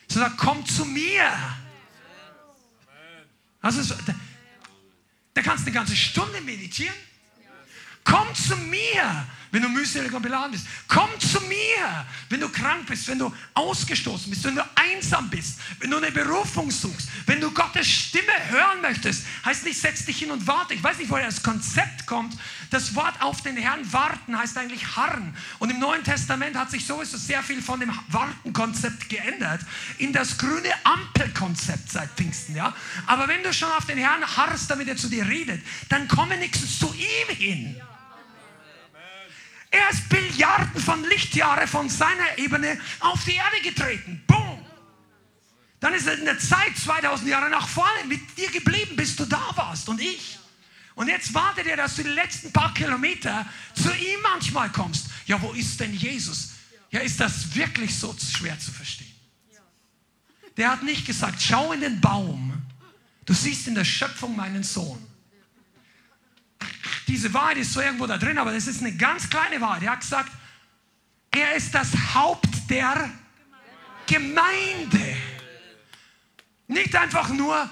Sondern 0.08 0.38
komm 0.38 0.65
zu 0.65 0.86
mir. 0.86 1.30
Also, 3.62 3.94
da, 4.06 4.15
da 5.34 5.41
kannst 5.41 5.65
du 5.65 5.67
eine 5.67 5.76
ganze 5.76 5.98
Stunde 5.98 6.39
meditieren. 6.39 6.96
Komm 8.04 8.34
zu 8.34 8.56
mir, 8.56 9.26
wenn 9.52 9.62
du 9.62 9.70
mühselig 9.70 10.12
und 10.14 10.22
beladen 10.22 10.52
bist. 10.52 10.66
Komm 10.88 11.10
zu 11.20 11.40
mir, 11.42 12.06
wenn 12.30 12.40
du 12.40 12.50
krank 12.50 12.86
bist, 12.88 13.08
wenn 13.08 13.20
du 13.20 13.34
ausgestoßen 13.54 14.30
bist, 14.30 14.44
wenn 14.44 14.56
du 14.56 14.64
einsam 14.76 15.30
bist, 15.30 15.60
wenn 15.80 15.92
du 15.92 15.98
eine 15.98 16.12
Berufung 16.12 16.72
suchst, 16.72 17.10
wenn 17.26 17.42
du 17.42 17.52
Gottes 17.52 17.88
Stimme 17.88 18.32
hören 18.50 18.82
möchtest. 18.82 19.26
Heißt 19.46 19.66
nicht, 19.66 19.80
setz 19.80 20.06
dich 20.06 20.18
hin 20.18 20.32
und 20.32 20.48
warte. 20.48 20.74
Ich 20.74 20.84
weiß 20.84 20.98
nicht, 20.98 21.10
woher 21.10 21.26
das 21.26 21.44
Konzept 21.44 22.06
kommt. 22.06 22.38
Das 22.70 22.96
Wort 22.96 23.22
auf 23.22 23.42
den 23.42 23.58
Herrn 23.58 23.92
warten 23.92 24.38
heißt 24.38 24.58
eigentlich 24.58 24.96
harren. 24.96 25.36
Und 25.60 25.70
im 25.70 25.80
Neuen 25.80 26.04
Testament 26.04 26.56
hat 26.56 26.72
sich 26.72 26.86
sowieso 26.86 27.18
sehr 27.18 27.44
viel 27.44 27.62
von 27.62 27.80
dem 27.80 27.92
Warten-Konzept 28.08 29.10
geändert 29.10 29.62
in 29.98 30.14
das 30.14 30.38
grüne 30.38 30.70
Ampel-Konzept 30.84 31.92
seit 31.92 32.10
Pfingsten. 32.12 32.56
Ja? 32.56 32.74
Aber 33.08 33.28
wenn 33.28 33.44
du 33.44 33.54
schon 33.54 33.72
auf 33.72 33.86
den 33.86 33.98
Herrn 33.98 34.26
harrst, 34.38 34.70
damit 34.70 34.88
er 34.88 34.96
zu 34.96 35.10
dir 35.10 35.28
redet, 35.28 35.62
dann 35.90 36.08
komme 36.08 36.32
wenigstens 36.32 36.80
zu 36.80 36.94
ihm 36.94 37.36
hin. 37.36 37.76
Er 39.72 39.90
ist 39.90 40.10
Billiarden 40.10 40.82
von 40.82 41.04
Lichtjahre 41.06 41.66
von 41.66 41.88
seiner 41.88 42.38
Ebene 42.38 42.78
auf 43.00 43.24
die 43.24 43.36
Erde 43.36 43.62
getreten. 43.64 44.22
Boom! 44.28 44.66
Dann 45.80 45.94
ist 45.94 46.08
er 46.08 46.20
in 46.20 46.26
der 46.26 46.38
Zeit 46.38 46.78
2000 46.78 47.30
Jahre 47.30 47.50
nach 47.50 47.68
vorne 47.68 48.06
mit 48.06 48.38
dir 48.38 48.52
geblieben, 48.52 48.98
bis 48.98 49.16
du 49.16 49.26
da 49.26 49.52
warst 49.56 49.88
und 49.88 50.02
ich. 50.02 50.38
Und 50.94 51.08
jetzt 51.08 51.34
wartet 51.34 51.68
er, 51.68 51.78
dass 51.78 51.96
du 51.96 52.04
die 52.04 52.10
letzten 52.10 52.52
paar 52.52 52.74
Kilometer 52.74 53.48
zu 53.74 53.90
ihm 53.96 54.22
manchmal 54.22 54.70
kommst. 54.72 55.08
Ja, 55.26 55.42
wo 55.42 55.54
ist 55.54 55.80
denn 55.80 55.94
Jesus? 55.94 56.50
Ja, 56.92 57.00
ist 57.00 57.20
das 57.22 57.56
wirklich 57.56 57.98
so 57.98 58.14
schwer 58.20 58.60
zu 58.60 58.72
verstehen? 58.72 59.08
Der 60.58 60.70
hat 60.70 60.84
nicht 60.84 61.08
gesagt, 61.08 61.42
schau 61.42 61.72
in 61.72 61.80
den 61.80 62.02
Baum. 62.02 62.62
Du 63.26 63.34
siehst 63.34 63.68
in 63.68 63.76
der 63.76 63.86
Schöpfung 63.86 64.36
meinen 64.36 64.64
Sohn 64.64 65.11
diese 67.08 67.34
Wahrheit 67.34 67.58
ist 67.58 67.74
so 67.74 67.82
irgendwo 67.82 68.08
da 68.08 68.17
drin, 68.17 68.38
aber 68.38 68.54
das 68.54 68.67
ist 68.67 68.82
eine 68.82 68.95
ganz 68.95 69.30
kleine 69.30 69.60
Wahrheit. 69.62 69.84
Er 69.84 69.91
hat 69.91 70.02
gesagt, 70.02 70.32
er 71.32 71.56
ist 71.56 71.74
das 71.74 71.89
Haupt 72.13 72.69
der 72.69 73.10
Gemeinde. 74.08 75.17
Nicht 76.67 76.95
einfach 76.95 77.30
nur 77.30 77.69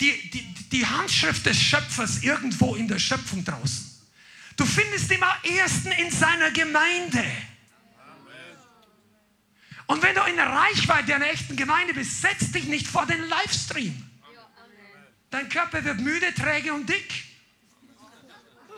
die, 0.00 0.30
die, 0.30 0.54
die 0.70 0.86
Handschrift 0.86 1.46
des 1.46 1.60
Schöpfers 1.60 2.22
irgendwo 2.22 2.74
in 2.74 2.88
der 2.88 2.98
Schöpfung 2.98 3.44
draußen. 3.44 3.86
Du 4.56 4.64
findest 4.64 5.10
ihn 5.10 5.22
am 5.22 5.56
ersten 5.56 5.92
in 5.92 6.10
seiner 6.10 6.50
Gemeinde. 6.50 7.24
Und 9.86 10.02
wenn 10.02 10.14
du 10.14 10.22
in 10.22 10.36
der 10.36 10.48
Reichweite 10.48 11.14
einer 11.14 11.30
echten 11.30 11.56
Gemeinde 11.56 11.94
bist, 11.94 12.20
setz 12.20 12.52
dich 12.52 12.64
nicht 12.64 12.86
vor 12.86 13.06
den 13.06 13.26
Livestream. 13.28 14.07
Dein 15.30 15.48
Körper 15.48 15.84
wird 15.84 16.00
müde, 16.00 16.34
träge 16.34 16.72
und 16.72 16.88
dick. 16.88 17.24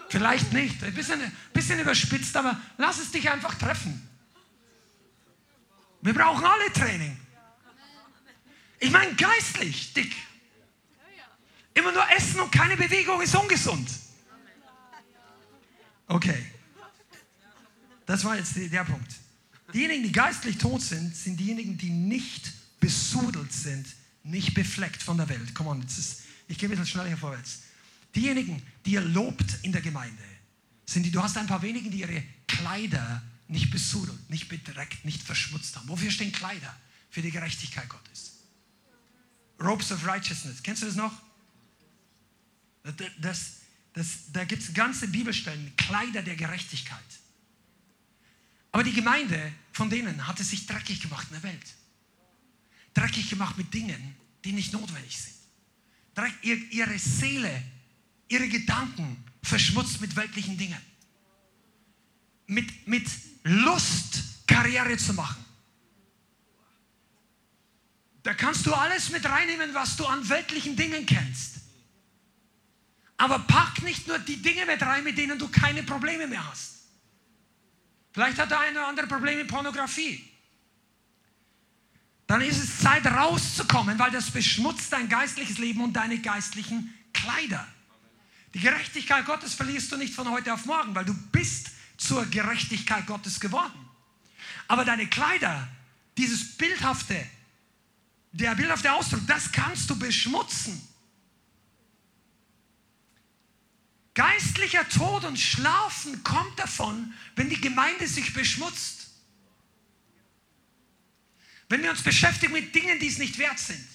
Vielleicht 0.08 0.52
nicht, 0.52 0.82
ein 0.82 0.92
bisschen, 0.92 1.20
bisschen 1.52 1.78
überspitzt, 1.78 2.36
aber 2.36 2.60
lass 2.78 2.98
es 2.98 3.12
dich 3.12 3.30
einfach 3.30 3.54
treffen. 3.54 4.08
Wir 6.02 6.14
brauchen 6.14 6.44
alle 6.44 6.72
Training. 6.72 7.16
Ich 8.80 8.90
meine 8.90 9.14
geistlich, 9.14 9.92
dick. 9.92 10.12
Immer 11.74 11.92
nur 11.92 12.04
Essen 12.10 12.40
und 12.40 12.50
keine 12.50 12.76
Bewegung 12.76 13.20
ist 13.20 13.36
ungesund. 13.36 13.88
Okay. 16.08 16.52
Das 18.06 18.24
war 18.24 18.36
jetzt 18.36 18.56
der 18.56 18.84
Punkt. 18.84 19.12
Diejenigen, 19.72 20.02
die 20.02 20.12
geistlich 20.12 20.58
tot 20.58 20.82
sind, 20.82 21.14
sind 21.14 21.38
diejenigen, 21.38 21.78
die 21.78 21.90
nicht 21.90 22.52
besudelt 22.80 23.52
sind, 23.52 23.86
nicht 24.24 24.54
befleckt 24.54 25.00
von 25.02 25.16
der 25.16 25.28
Welt. 25.28 25.54
Komm 25.54 25.68
on, 25.68 25.86
ich 26.50 26.58
gehe 26.58 26.68
ein 26.68 26.70
bisschen 26.70 26.86
schneller 26.86 27.06
hier 27.06 27.16
vorwärts. 27.16 27.62
Diejenigen, 28.14 28.60
die 28.84 28.92
ihr 28.92 29.00
lobt 29.00 29.58
in 29.62 29.70
der 29.70 29.80
Gemeinde, 29.80 30.22
sind 30.84 31.04
die, 31.04 31.12
du 31.12 31.22
hast 31.22 31.36
ein 31.36 31.46
paar 31.46 31.62
wenigen, 31.62 31.92
die 31.92 32.00
ihre 32.00 32.24
Kleider 32.48 33.22
nicht 33.46 33.70
besudelt, 33.70 34.28
nicht 34.28 34.48
bedreckt, 34.48 35.04
nicht 35.04 35.22
verschmutzt 35.22 35.76
haben. 35.76 35.88
Wofür 35.88 36.10
stehen 36.10 36.32
Kleider? 36.32 36.76
Für 37.08 37.22
die 37.22 37.30
Gerechtigkeit 37.30 37.88
Gottes. 37.88 38.38
Ropes 39.60 39.92
of 39.92 40.04
Righteousness. 40.04 40.60
Kennst 40.62 40.82
du 40.82 40.86
das 40.86 40.96
noch? 40.96 41.12
Das, 43.20 43.58
das, 43.92 44.06
da 44.32 44.44
gibt 44.44 44.62
es 44.62 44.74
ganze 44.74 45.06
Bibelstellen, 45.06 45.72
Kleider 45.76 46.22
der 46.22 46.34
Gerechtigkeit. 46.34 46.98
Aber 48.72 48.82
die 48.82 48.92
Gemeinde 48.92 49.52
von 49.72 49.88
denen 49.88 50.26
hat 50.26 50.40
es 50.40 50.50
sich 50.50 50.66
dreckig 50.66 51.00
gemacht 51.00 51.28
in 51.30 51.34
der 51.34 51.44
Welt. 51.44 51.74
Dreckig 52.94 53.30
gemacht 53.30 53.56
mit 53.56 53.72
Dingen, 53.72 54.16
die 54.44 54.52
nicht 54.52 54.72
notwendig 54.72 55.16
sind. 55.16 55.39
Dreck, 56.14 56.34
ihre 56.42 56.98
Seele 56.98 57.62
ihre 58.30 58.48
Gedanken 58.48 59.22
verschmutzt 59.42 60.00
mit 60.00 60.16
weltlichen 60.16 60.56
Dingen. 60.56 60.80
Mit, 62.46 62.86
mit 62.86 63.06
Lust, 63.42 64.46
Karriere 64.46 64.96
zu 64.96 65.12
machen. 65.12 65.44
Da 68.22 68.34
kannst 68.34 68.66
du 68.66 68.72
alles 68.72 69.10
mit 69.10 69.24
reinnehmen, 69.24 69.74
was 69.74 69.96
du 69.96 70.06
an 70.06 70.28
weltlichen 70.28 70.76
Dingen 70.76 71.06
kennst. 71.06 71.56
Aber 73.16 73.38
pack 73.40 73.82
nicht 73.82 74.06
nur 74.06 74.18
die 74.18 74.40
Dinge 74.40 74.66
mit 74.66 74.80
rein, 74.82 75.04
mit 75.04 75.18
denen 75.18 75.38
du 75.38 75.48
keine 75.48 75.82
Probleme 75.82 76.26
mehr 76.26 76.48
hast. 76.50 76.84
Vielleicht 78.12 78.38
hat 78.38 78.50
der 78.50 78.60
eine 78.60 78.78
oder 78.78 78.88
andere 78.88 79.06
Probleme 79.06 79.42
mit 79.42 79.48
Pornografie. 79.48 80.29
Dann 82.30 82.42
ist 82.42 82.62
es 82.62 82.78
Zeit 82.78 83.04
rauszukommen, 83.06 83.98
weil 83.98 84.12
das 84.12 84.30
beschmutzt 84.30 84.92
dein 84.92 85.08
geistliches 85.08 85.58
Leben 85.58 85.80
und 85.80 85.94
deine 85.94 86.20
geistlichen 86.20 86.94
Kleider. 87.12 87.66
Die 88.54 88.60
Gerechtigkeit 88.60 89.26
Gottes 89.26 89.54
verlierst 89.54 89.90
du 89.90 89.96
nicht 89.96 90.14
von 90.14 90.30
heute 90.30 90.54
auf 90.54 90.64
morgen, 90.64 90.94
weil 90.94 91.04
du 91.04 91.12
bist 91.32 91.72
zur 91.96 92.24
Gerechtigkeit 92.26 93.04
Gottes 93.08 93.40
geworden. 93.40 93.84
Aber 94.68 94.84
deine 94.84 95.08
Kleider, 95.08 95.66
dieses 96.16 96.56
bildhafte, 96.56 97.20
der 98.30 98.54
bildhafte 98.54 98.92
Ausdruck, 98.92 99.26
das 99.26 99.50
kannst 99.50 99.90
du 99.90 99.98
beschmutzen. 99.98 100.80
Geistlicher 104.14 104.88
Tod 104.88 105.24
und 105.24 105.36
Schlafen 105.36 106.22
kommt 106.22 106.56
davon, 106.60 107.12
wenn 107.34 107.50
die 107.50 107.60
Gemeinde 107.60 108.06
sich 108.06 108.32
beschmutzt. 108.32 108.99
Wenn 111.70 111.84
wir 111.84 111.90
uns 111.90 112.02
beschäftigen 112.02 112.52
mit 112.52 112.74
Dingen, 112.74 112.98
die 112.98 113.06
es 113.06 113.18
nicht 113.18 113.38
wert 113.38 113.58
sind. 113.58 113.86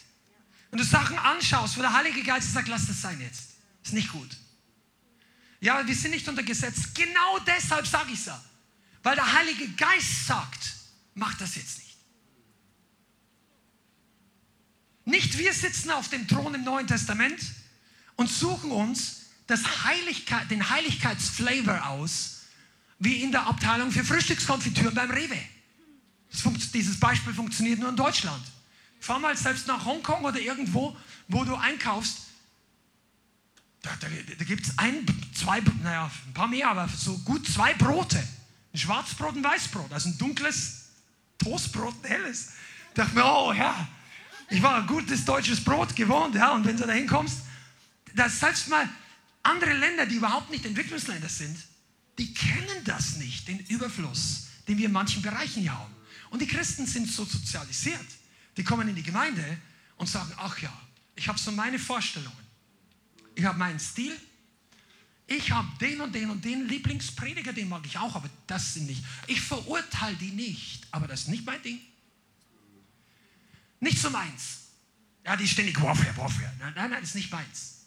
Wenn 0.72 0.80
du 0.80 0.86
Sachen 0.86 1.20
anschaust, 1.20 1.78
wo 1.78 1.82
der 1.82 1.92
Heilige 1.92 2.24
Geist 2.24 2.54
sagt, 2.54 2.70
lass 2.70 2.88
das 2.88 3.02
sein 3.02 3.20
jetzt. 3.20 3.50
Ist 3.84 3.94
nicht 3.94 4.12
gut. 4.14 4.30
Ja, 5.60 5.86
wir 5.86 5.96
sind 5.96 6.12
nicht 6.12 6.28
unter 6.28 6.42
Gesetz. 6.42 6.94
Genau 6.94 7.40
deshalb 7.40 7.86
sage 7.86 8.14
ich 8.14 8.20
es 8.20 8.28
ja. 8.28 8.44
Weil 9.04 9.16
der 9.16 9.30
Heilige 9.34 9.68
Geist 9.74 10.26
sagt, 10.26 10.74
mach 11.16 11.34
das 11.36 11.56
jetzt 11.56 11.80
nicht. 11.80 11.98
Nicht 15.04 15.38
wir 15.38 15.54
sitzen 15.54 15.92
auf 15.92 16.08
dem 16.08 16.30
Thron 16.30 16.56
im 16.56 16.64
Neuen 16.64 16.88
Testament 16.88 17.42
und 18.16 18.30
suchen 18.30 18.72
uns 18.72 19.26
Heiligkeit, 19.84 20.50
den 20.50 20.70
Heiligkeitsflavor 20.70 21.90
aus, 21.90 22.44
wie 23.00 23.22
in 23.22 23.34
der 23.34 23.46
Abteilung 23.48 23.92
für 23.92 24.06
Frühstückskonfitüren 24.06 24.96
beim 24.96 25.12
Rewe. 25.12 25.40
Dieses 26.74 27.00
Beispiel 27.00 27.34
funktioniert 27.34 27.80
nur 27.80 27.90
in 27.90 27.96
Deutschland. 27.96 28.44
Fahr 29.00 29.20
mal 29.20 29.36
selbst 29.38 29.68
nach 29.68 29.86
Hongkong 29.86 30.24
oder 30.24 30.40
irgendwo, 30.40 30.96
wo 31.28 31.44
du 31.44 31.56
einkaufst 31.56 32.26
da, 33.86 33.92
da, 34.00 34.08
da 34.38 34.46
gibt 34.46 34.66
es 34.66 34.78
ein, 34.78 35.06
zwei, 35.34 35.62
naja, 35.84 36.10
ein 36.28 36.34
paar 36.34 36.48
mehr, 36.48 36.70
aber 36.70 36.90
so 36.90 37.18
gut 37.20 37.48
zwei 37.48 37.74
Brote. 37.76 38.18
Ein 38.74 38.78
Schwarzbrot 38.78 39.36
und 39.36 39.44
Weißbrot. 39.44 39.94
Also 39.94 40.10
ein 40.10 40.18
dunkles 40.18 40.86
Toastbrot, 41.38 41.94
ein 42.04 42.10
helles. 42.10 42.50
Ich 42.90 42.96
dachte 42.96 43.14
mir, 43.16 43.26
oh 43.26 43.54
Herr, 43.54 43.88
ich 44.50 44.62
war 44.62 44.78
ein 44.78 44.88
gutes 44.88 45.24
deutsches 45.24 45.64
Brot 45.64 45.96
gewohnt. 45.96 46.34
Ja, 46.36 46.54
und 46.54 46.66
wenn 46.66 46.78
du 46.78 46.86
da 46.86 46.94
hinkommst, 46.94 47.42
dass 48.16 48.40
selbst 48.40 48.68
mal 48.70 48.90
andere 49.44 49.74
Länder, 49.74 50.06
die 50.08 50.16
überhaupt 50.16 50.50
nicht 50.50 50.66
Entwicklungsländer 50.66 51.30
sind, 51.30 51.58
die 52.18 52.34
kennen 52.34 52.84
das 52.86 53.18
nicht, 53.18 53.48
den 53.48 53.60
Überfluss, 53.60 54.48
den 54.68 54.78
wir 54.78 54.88
in 54.88 54.94
manchen 54.94 55.22
Bereichen 55.22 55.62
hier 55.62 55.78
haben. 55.78 55.94
Und 56.30 56.42
die 56.42 56.48
Christen 56.48 56.86
sind 56.86 57.08
so 57.08 57.26
sozialisiert. 57.26 58.06
Die 58.58 58.64
kommen 58.64 58.88
in 58.88 58.96
die 58.96 59.04
Gemeinde 59.04 59.58
und 59.98 60.08
sagen, 60.08 60.32
ach 60.38 60.60
ja, 60.60 60.74
ich 61.16 61.28
habe 61.28 61.40
so 61.40 61.52
meine 61.52 61.80
Vorstellungen 61.80 62.46
ich 63.36 63.46
habe 63.46 63.58
meinen 63.58 63.80
Stil, 63.80 64.18
Ich 65.28 65.50
habe 65.50 65.68
den 65.82 66.02
und 66.02 66.14
den 66.14 66.30
und 66.30 66.46
den 66.46 66.68
Lieblingsprediger, 66.68 67.52
den 67.52 67.68
mag 67.68 67.84
ich 67.84 67.98
auch, 67.98 68.16
aber 68.16 68.30
das 68.46 68.76
sind 68.76 68.86
nicht. 68.86 69.04
Ich 69.26 69.42
verurteile 69.42 70.16
die 70.18 70.30
nicht, 70.30 70.86
aber 70.92 71.08
das 71.08 71.22
ist 71.22 71.30
nicht 71.30 71.44
mein 71.44 71.60
Ding. 71.64 71.80
Nicht 73.80 73.98
so 73.98 74.12
meins. 74.12 74.60
Ja, 75.26 75.36
die 75.36 75.48
ständig 75.48 75.82
Warfare, 75.82 76.16
Warfare. 76.16 76.54
Nein, 76.60 76.74
nein, 76.76 76.92
nein, 76.92 77.02
das 77.02 77.10
ist 77.10 77.16
nicht 77.16 77.32
meins. 77.32 77.86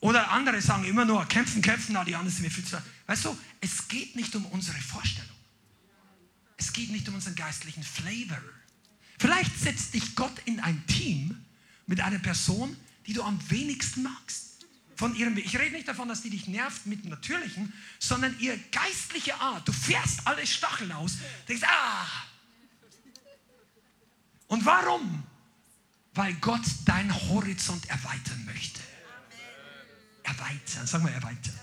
Oder 0.00 0.30
andere 0.30 0.62
sagen 0.62 0.84
immer 0.84 1.04
nur 1.04 1.26
kämpfen, 1.26 1.60
kämpfen, 1.60 1.92
na, 1.92 2.04
die 2.04 2.16
anderen 2.16 2.34
sind 2.34 2.44
mir 2.44 2.50
viel 2.50 2.64
zu. 2.64 2.82
Weißt 3.06 3.26
du, 3.26 3.38
es 3.60 3.86
geht 3.86 4.16
nicht 4.16 4.34
um 4.34 4.46
unsere 4.46 4.78
Vorstellung. 4.78 5.36
Es 6.60 6.74
geht 6.74 6.90
nicht 6.90 7.08
um 7.08 7.14
unseren 7.14 7.34
geistlichen 7.34 7.82
Flavor. 7.82 8.38
Vielleicht 9.18 9.58
setzt 9.58 9.94
dich 9.94 10.14
Gott 10.14 10.38
in 10.44 10.60
ein 10.60 10.86
Team 10.86 11.42
mit 11.86 12.02
einer 12.02 12.18
Person, 12.18 12.76
die 13.06 13.14
du 13.14 13.22
am 13.22 13.40
wenigsten 13.50 14.02
magst. 14.02 14.66
Von 14.94 15.16
ihrem, 15.16 15.38
ich 15.38 15.58
rede 15.58 15.74
nicht 15.74 15.88
davon, 15.88 16.08
dass 16.08 16.20
die 16.20 16.28
dich 16.28 16.48
nervt 16.48 16.84
mit 16.84 17.02
dem 17.02 17.10
Natürlichen, 17.12 17.72
sondern 17.98 18.38
ihr 18.40 18.58
geistliche 18.72 19.40
Art. 19.40 19.66
Du 19.66 19.72
fährst 19.72 20.26
alle 20.26 20.46
Stacheln 20.46 20.92
aus, 20.92 21.16
denkst, 21.48 21.64
ah. 21.66 22.06
Und 24.46 24.62
warum? 24.66 25.24
Weil 26.12 26.34
Gott 26.34 26.66
deinen 26.84 27.14
Horizont 27.30 27.88
erweitern 27.88 28.44
möchte. 28.44 28.80
Erweitern, 30.24 30.86
sag 30.86 31.02
mal 31.02 31.12
erweitern. 31.12 31.58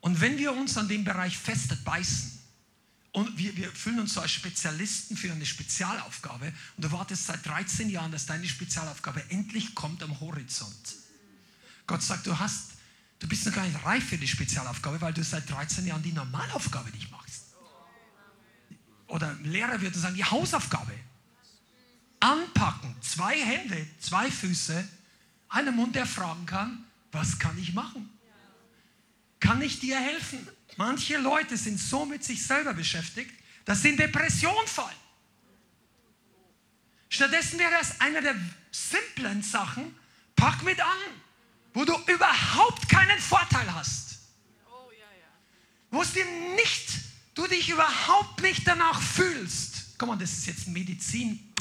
Und 0.00 0.18
wenn 0.22 0.38
wir 0.38 0.54
uns 0.54 0.78
an 0.78 0.88
dem 0.88 1.04
Bereich 1.04 1.36
fest 1.36 1.84
beißen, 1.84 2.35
und 3.16 3.38
wir, 3.38 3.56
wir 3.56 3.72
fühlen 3.72 4.00
uns 4.00 4.12
so 4.12 4.20
als 4.20 4.32
Spezialisten 4.32 5.16
für 5.16 5.32
eine 5.32 5.46
Spezialaufgabe 5.46 6.52
und 6.76 6.84
du 6.84 6.92
wartest 6.92 7.24
seit 7.24 7.46
13 7.46 7.88
Jahren, 7.88 8.12
dass 8.12 8.26
deine 8.26 8.46
Spezialaufgabe 8.46 9.24
endlich 9.30 9.74
kommt 9.74 10.02
am 10.02 10.20
Horizont. 10.20 10.96
Gott 11.86 12.02
sagt, 12.02 12.26
du 12.26 12.38
hast, 12.38 12.72
du 13.18 13.26
bist 13.26 13.46
noch 13.46 13.54
gar 13.54 13.64
nicht 13.64 13.82
reif 13.86 14.04
für 14.04 14.18
die 14.18 14.28
Spezialaufgabe, 14.28 15.00
weil 15.00 15.14
du 15.14 15.24
seit 15.24 15.48
13 15.48 15.86
Jahren 15.86 16.02
die 16.02 16.12
Normalaufgabe 16.12 16.90
nicht 16.90 17.10
machst. 17.10 17.44
Oder 19.06 19.32
Lehrer 19.44 19.80
würde 19.80 19.98
sagen, 19.98 20.14
die 20.14 20.24
Hausaufgabe. 20.24 20.92
Anpacken, 22.20 22.96
zwei 23.00 23.42
Hände, 23.42 23.86
zwei 23.98 24.30
Füße, 24.30 24.86
einen 25.48 25.74
Mund, 25.74 25.96
der 25.96 26.04
fragen 26.04 26.44
kann, 26.44 26.84
was 27.12 27.38
kann 27.38 27.56
ich 27.56 27.72
machen? 27.72 28.10
Kann 29.40 29.62
ich 29.62 29.80
dir 29.80 29.98
helfen? 29.98 30.46
Manche 30.76 31.16
Leute 31.16 31.56
sind 31.56 31.78
so 31.78 32.04
mit 32.04 32.22
sich 32.22 32.46
selber 32.46 32.74
beschäftigt, 32.74 33.32
dass 33.64 33.82
sie 33.82 33.90
in 33.90 33.96
Depression 33.96 34.66
fallen. 34.66 34.96
Stattdessen 37.08 37.58
wäre 37.58 37.74
es 37.80 38.00
eine 38.00 38.20
der 38.20 38.36
simplen 38.70 39.42
Sachen, 39.42 39.96
pack 40.34 40.62
mit 40.62 40.80
an, 40.80 40.98
wo 41.72 41.84
du 41.84 41.94
überhaupt 42.06 42.88
keinen 42.88 43.18
Vorteil 43.18 43.72
hast. 43.74 44.18
Wo 45.90 46.02
es 46.02 46.12
dir 46.12 46.26
nicht, 46.56 46.90
du 47.34 47.46
dich 47.46 47.70
überhaupt 47.70 48.42
nicht 48.42 48.66
danach 48.66 49.00
fühlst. 49.00 49.98
Komm 49.98 50.10
mal, 50.10 50.18
das 50.18 50.32
ist 50.32 50.46
jetzt 50.46 50.68
Medizin. 50.68 51.54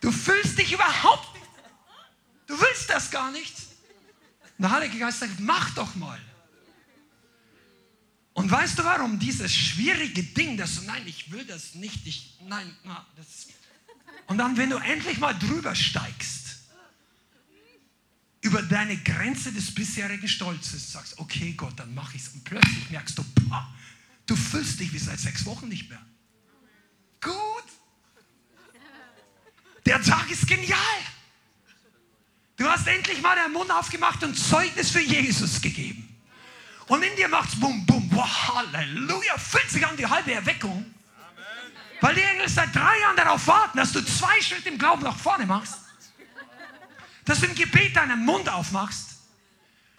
Du 0.00 0.10
fühlst 0.10 0.58
dich 0.58 0.72
überhaupt 0.72 1.34
nicht. 1.34 1.46
Du 2.46 2.60
willst 2.60 2.90
das 2.90 3.10
gar 3.10 3.30
nicht. 3.30 3.54
der 4.58 4.70
Heilige 4.70 4.98
Geist 4.98 5.20
sagt, 5.20 5.38
mach 5.38 5.70
doch 5.74 5.94
mal. 5.94 6.18
Und 8.40 8.50
weißt 8.50 8.78
du 8.78 8.84
warum? 8.84 9.18
Dieses 9.18 9.54
schwierige 9.54 10.22
Ding, 10.22 10.56
dass 10.56 10.76
du, 10.76 10.86
nein, 10.86 11.02
ich 11.04 11.30
will 11.30 11.44
das 11.44 11.74
nicht, 11.74 12.06
ich, 12.06 12.38
nein, 12.48 12.74
na, 12.84 13.06
das. 13.14 13.48
Und 14.28 14.38
dann, 14.38 14.56
wenn 14.56 14.70
du 14.70 14.78
endlich 14.78 15.18
mal 15.18 15.34
drüber 15.34 15.74
steigst, 15.74 16.56
über 18.40 18.62
deine 18.62 18.96
Grenze 18.96 19.52
des 19.52 19.74
bisherigen 19.74 20.26
Stolzes, 20.26 20.90
sagst, 20.90 21.18
okay 21.18 21.52
Gott, 21.52 21.78
dann 21.78 21.94
mach 21.94 22.14
ich 22.14 22.22
es. 22.22 22.28
Und 22.28 22.42
plötzlich 22.44 22.88
merkst 22.88 23.18
du, 23.18 23.24
boah, 23.46 23.70
du 24.24 24.34
fühlst 24.34 24.80
dich 24.80 24.90
wie 24.94 24.98
seit 24.98 25.20
sechs 25.20 25.44
Wochen 25.44 25.68
nicht 25.68 25.90
mehr. 25.90 26.00
Gut. 27.20 27.34
Der 29.84 30.00
Tag 30.00 30.30
ist 30.30 30.46
genial. 30.46 30.78
Du 32.56 32.64
hast 32.64 32.86
endlich 32.86 33.20
mal 33.20 33.36
deinen 33.36 33.52
Mund 33.52 33.70
aufgemacht 33.70 34.24
und 34.24 34.34
Zeugnis 34.34 34.90
für 34.90 35.02
Jesus 35.02 35.60
gegeben. 35.60 36.09
Und 36.90 37.04
in 37.04 37.14
dir 37.14 37.28
macht 37.28 37.50
es 37.50 37.60
bum, 37.60 37.86
bum, 37.86 38.10
wow, 38.10 38.26
Halleluja, 38.48 39.38
fühlt 39.38 39.70
sich 39.70 39.86
an 39.86 39.96
die 39.96 40.04
halbe 40.04 40.32
Erweckung. 40.32 40.92
Weil 42.00 42.16
die 42.16 42.20
Engel 42.20 42.48
seit 42.48 42.74
drei 42.74 42.98
Jahren 42.98 43.16
darauf 43.16 43.46
warten, 43.46 43.78
dass 43.78 43.92
du 43.92 44.04
zwei 44.04 44.40
Schritte 44.40 44.70
im 44.70 44.76
Glauben 44.76 45.04
nach 45.04 45.16
vorne 45.16 45.46
machst. 45.46 45.76
Dass 47.24 47.38
du 47.38 47.46
im 47.46 47.54
Gebet 47.54 47.94
deinen 47.94 48.24
Mund 48.24 48.48
aufmachst. 48.48 49.20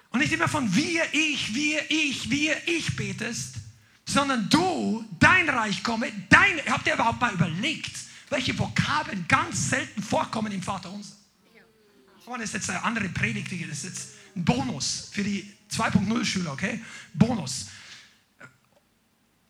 Und 0.10 0.20
nicht 0.20 0.34
immer 0.34 0.50
von 0.50 0.76
wir, 0.76 1.06
ich, 1.14 1.56
wir, 1.56 1.90
ich, 1.90 2.30
wir, 2.30 2.68
ich 2.68 2.94
betest, 2.98 3.56
sondern 4.04 4.50
du, 4.50 5.06
dein 5.18 5.48
Reich 5.48 5.86
komme, 5.86 6.12
dein, 6.28 6.60
habt 6.70 6.88
ihr 6.88 6.96
überhaupt 6.96 7.22
mal 7.22 7.32
überlegt, 7.32 7.96
welche 8.30 8.60
Vokabeln 8.60 9.26
ganz 9.30 9.70
selten 9.70 10.04
vorkommen 10.04 10.52
im 10.52 10.62
Vater 10.62 10.92
unser? 10.92 11.16
Das 12.26 12.42
ist 12.42 12.54
jetzt 12.54 12.70
eine 12.70 12.84
andere 12.84 13.08
Predigt, 13.08 13.50
das 13.50 13.78
ist 13.78 13.84
jetzt 13.86 14.10
Bonus 14.36 15.10
für 15.12 15.24
die 15.24 15.52
2.0 15.72 16.26
Schüler, 16.26 16.54
okay? 16.54 16.84
Bonus. 17.14 17.68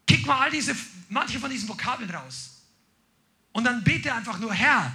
Kick 0.07 0.25
mal 0.25 0.39
all 0.39 0.51
diese, 0.51 0.75
manche 1.09 1.39
von 1.39 1.49
diesen 1.49 1.67
Vokabeln 1.67 2.09
raus. 2.09 2.61
Und 3.53 3.63
dann 3.63 3.84
bete 3.84 4.13
einfach 4.13 4.38
nur, 4.39 4.53
Herr, 4.53 4.93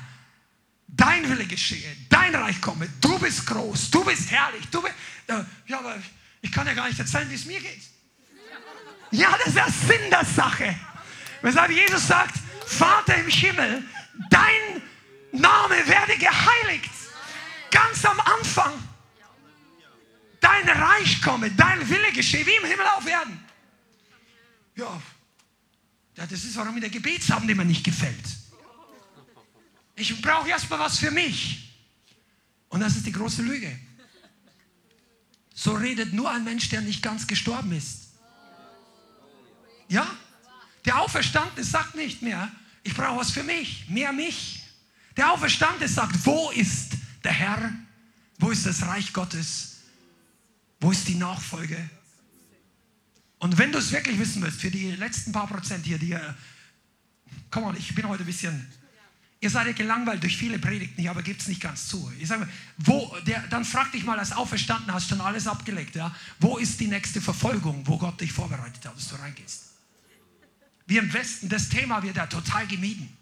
dein 0.88 1.28
Wille 1.28 1.46
geschehe, 1.46 1.96
dein 2.08 2.34
Reich 2.34 2.60
komme, 2.60 2.88
du 3.00 3.18
bist 3.18 3.46
groß, 3.46 3.90
du 3.90 4.04
bist 4.04 4.30
herrlich, 4.30 4.66
du 4.70 4.82
bist, 4.82 4.94
ja, 5.66 5.78
aber 5.78 5.96
ich 6.40 6.52
kann 6.52 6.66
ja 6.66 6.74
gar 6.74 6.88
nicht 6.88 6.98
erzählen, 6.98 7.28
wie 7.30 7.34
es 7.34 7.44
mir 7.44 7.60
geht. 7.60 7.82
Ja, 9.10 9.36
das 9.38 9.48
ist 9.48 9.56
der 9.56 9.70
Sinn 9.70 10.10
der 10.10 10.24
Sache. 10.24 10.74
Weshalb 11.42 11.70
Jesus 11.70 12.06
sagt, 12.06 12.36
Vater 12.66 13.16
im 13.16 13.28
Himmel, 13.28 13.84
dein 14.30 14.82
Name 15.32 15.86
werde 15.86 16.16
geheiligt. 16.18 16.90
Ganz 17.70 18.04
am 18.04 18.18
Anfang 18.20 18.72
dein 20.46 20.68
Reich 20.68 21.20
komme, 21.22 21.50
dein 21.50 21.88
Wille 21.88 22.12
geschehe, 22.12 22.46
wie 22.46 22.54
im 22.54 22.64
Himmel 22.64 22.86
auf 22.86 23.06
Erden. 23.06 23.38
Ja, 24.76 25.00
das 26.14 26.44
ist, 26.44 26.56
warum 26.56 26.74
mir 26.74 26.80
der 26.80 26.90
Gebetsabend 26.90 27.50
immer 27.50 27.64
nicht 27.64 27.84
gefällt. 27.84 28.26
Ich 29.96 30.20
brauche 30.20 30.48
erstmal 30.48 30.78
was 30.78 30.98
für 30.98 31.10
mich. 31.10 31.72
Und 32.68 32.80
das 32.80 32.96
ist 32.96 33.06
die 33.06 33.12
große 33.12 33.42
Lüge. 33.42 33.78
So 35.54 35.74
redet 35.74 36.12
nur 36.12 36.30
ein 36.30 36.44
Mensch, 36.44 36.68
der 36.68 36.82
nicht 36.82 37.02
ganz 37.02 37.26
gestorben 37.26 37.72
ist. 37.72 38.10
Ja? 39.88 40.06
Der 40.84 41.00
Auferstandene 41.00 41.64
sagt 41.64 41.94
nicht 41.94 42.22
mehr, 42.22 42.50
ich 42.82 42.94
brauche 42.94 43.18
was 43.18 43.30
für 43.30 43.42
mich, 43.42 43.88
mehr 43.88 44.12
mich. 44.12 44.62
Der 45.16 45.32
Auferstandene 45.32 45.88
sagt, 45.88 46.24
wo 46.26 46.50
ist 46.50 46.92
der 47.24 47.32
Herr? 47.32 47.72
Wo 48.38 48.50
ist 48.50 48.66
das 48.66 48.82
Reich 48.82 49.12
Gottes? 49.12 49.75
Wo 50.80 50.90
ist 50.90 51.08
die 51.08 51.14
Nachfolge? 51.14 51.78
Und 53.38 53.58
wenn 53.58 53.72
du 53.72 53.78
es 53.78 53.92
wirklich 53.92 54.18
wissen 54.18 54.42
willst, 54.42 54.60
für 54.60 54.70
die 54.70 54.90
letzten 54.92 55.32
paar 55.32 55.46
Prozent 55.46 55.84
hier, 55.84 55.98
die, 55.98 56.16
komm 57.50 57.64
mal, 57.64 57.76
ich 57.76 57.94
bin 57.94 58.08
heute 58.08 58.22
ein 58.22 58.26
bisschen, 58.26 58.66
ihr 59.40 59.50
seid 59.50 59.66
ja 59.66 59.72
gelangweilt 59.72 60.22
durch 60.22 60.36
viele 60.36 60.58
Predigten 60.58 61.00
hier, 61.00 61.10
aber 61.10 61.22
gibt 61.22 61.42
es 61.42 61.48
nicht 61.48 61.60
ganz 61.60 61.88
zu. 61.88 62.10
Ich 62.18 62.28
sage 62.28 62.46
mal, 62.46 62.52
wo, 62.78 63.14
der, 63.26 63.46
dann 63.48 63.64
frag 63.64 63.92
dich 63.92 64.04
mal, 64.04 64.18
als 64.18 64.32
auferstanden 64.32 64.92
hast, 64.92 65.08
schon 65.08 65.20
alles 65.20 65.46
abgelegt, 65.46 65.96
ja? 65.96 66.14
Wo 66.40 66.56
ist 66.56 66.80
die 66.80 66.88
nächste 66.88 67.20
Verfolgung, 67.20 67.86
wo 67.86 67.98
Gott 67.98 68.20
dich 68.20 68.32
vorbereitet 68.32 68.84
hat, 68.84 68.96
dass 68.96 69.08
du 69.08 69.16
reingehst? 69.16 69.64
Wir 70.86 71.02
im 71.02 71.12
Westen, 71.12 71.48
das 71.48 71.68
Thema 71.68 72.02
wird 72.02 72.16
ja 72.16 72.26
total 72.26 72.66
gemieden. 72.66 73.15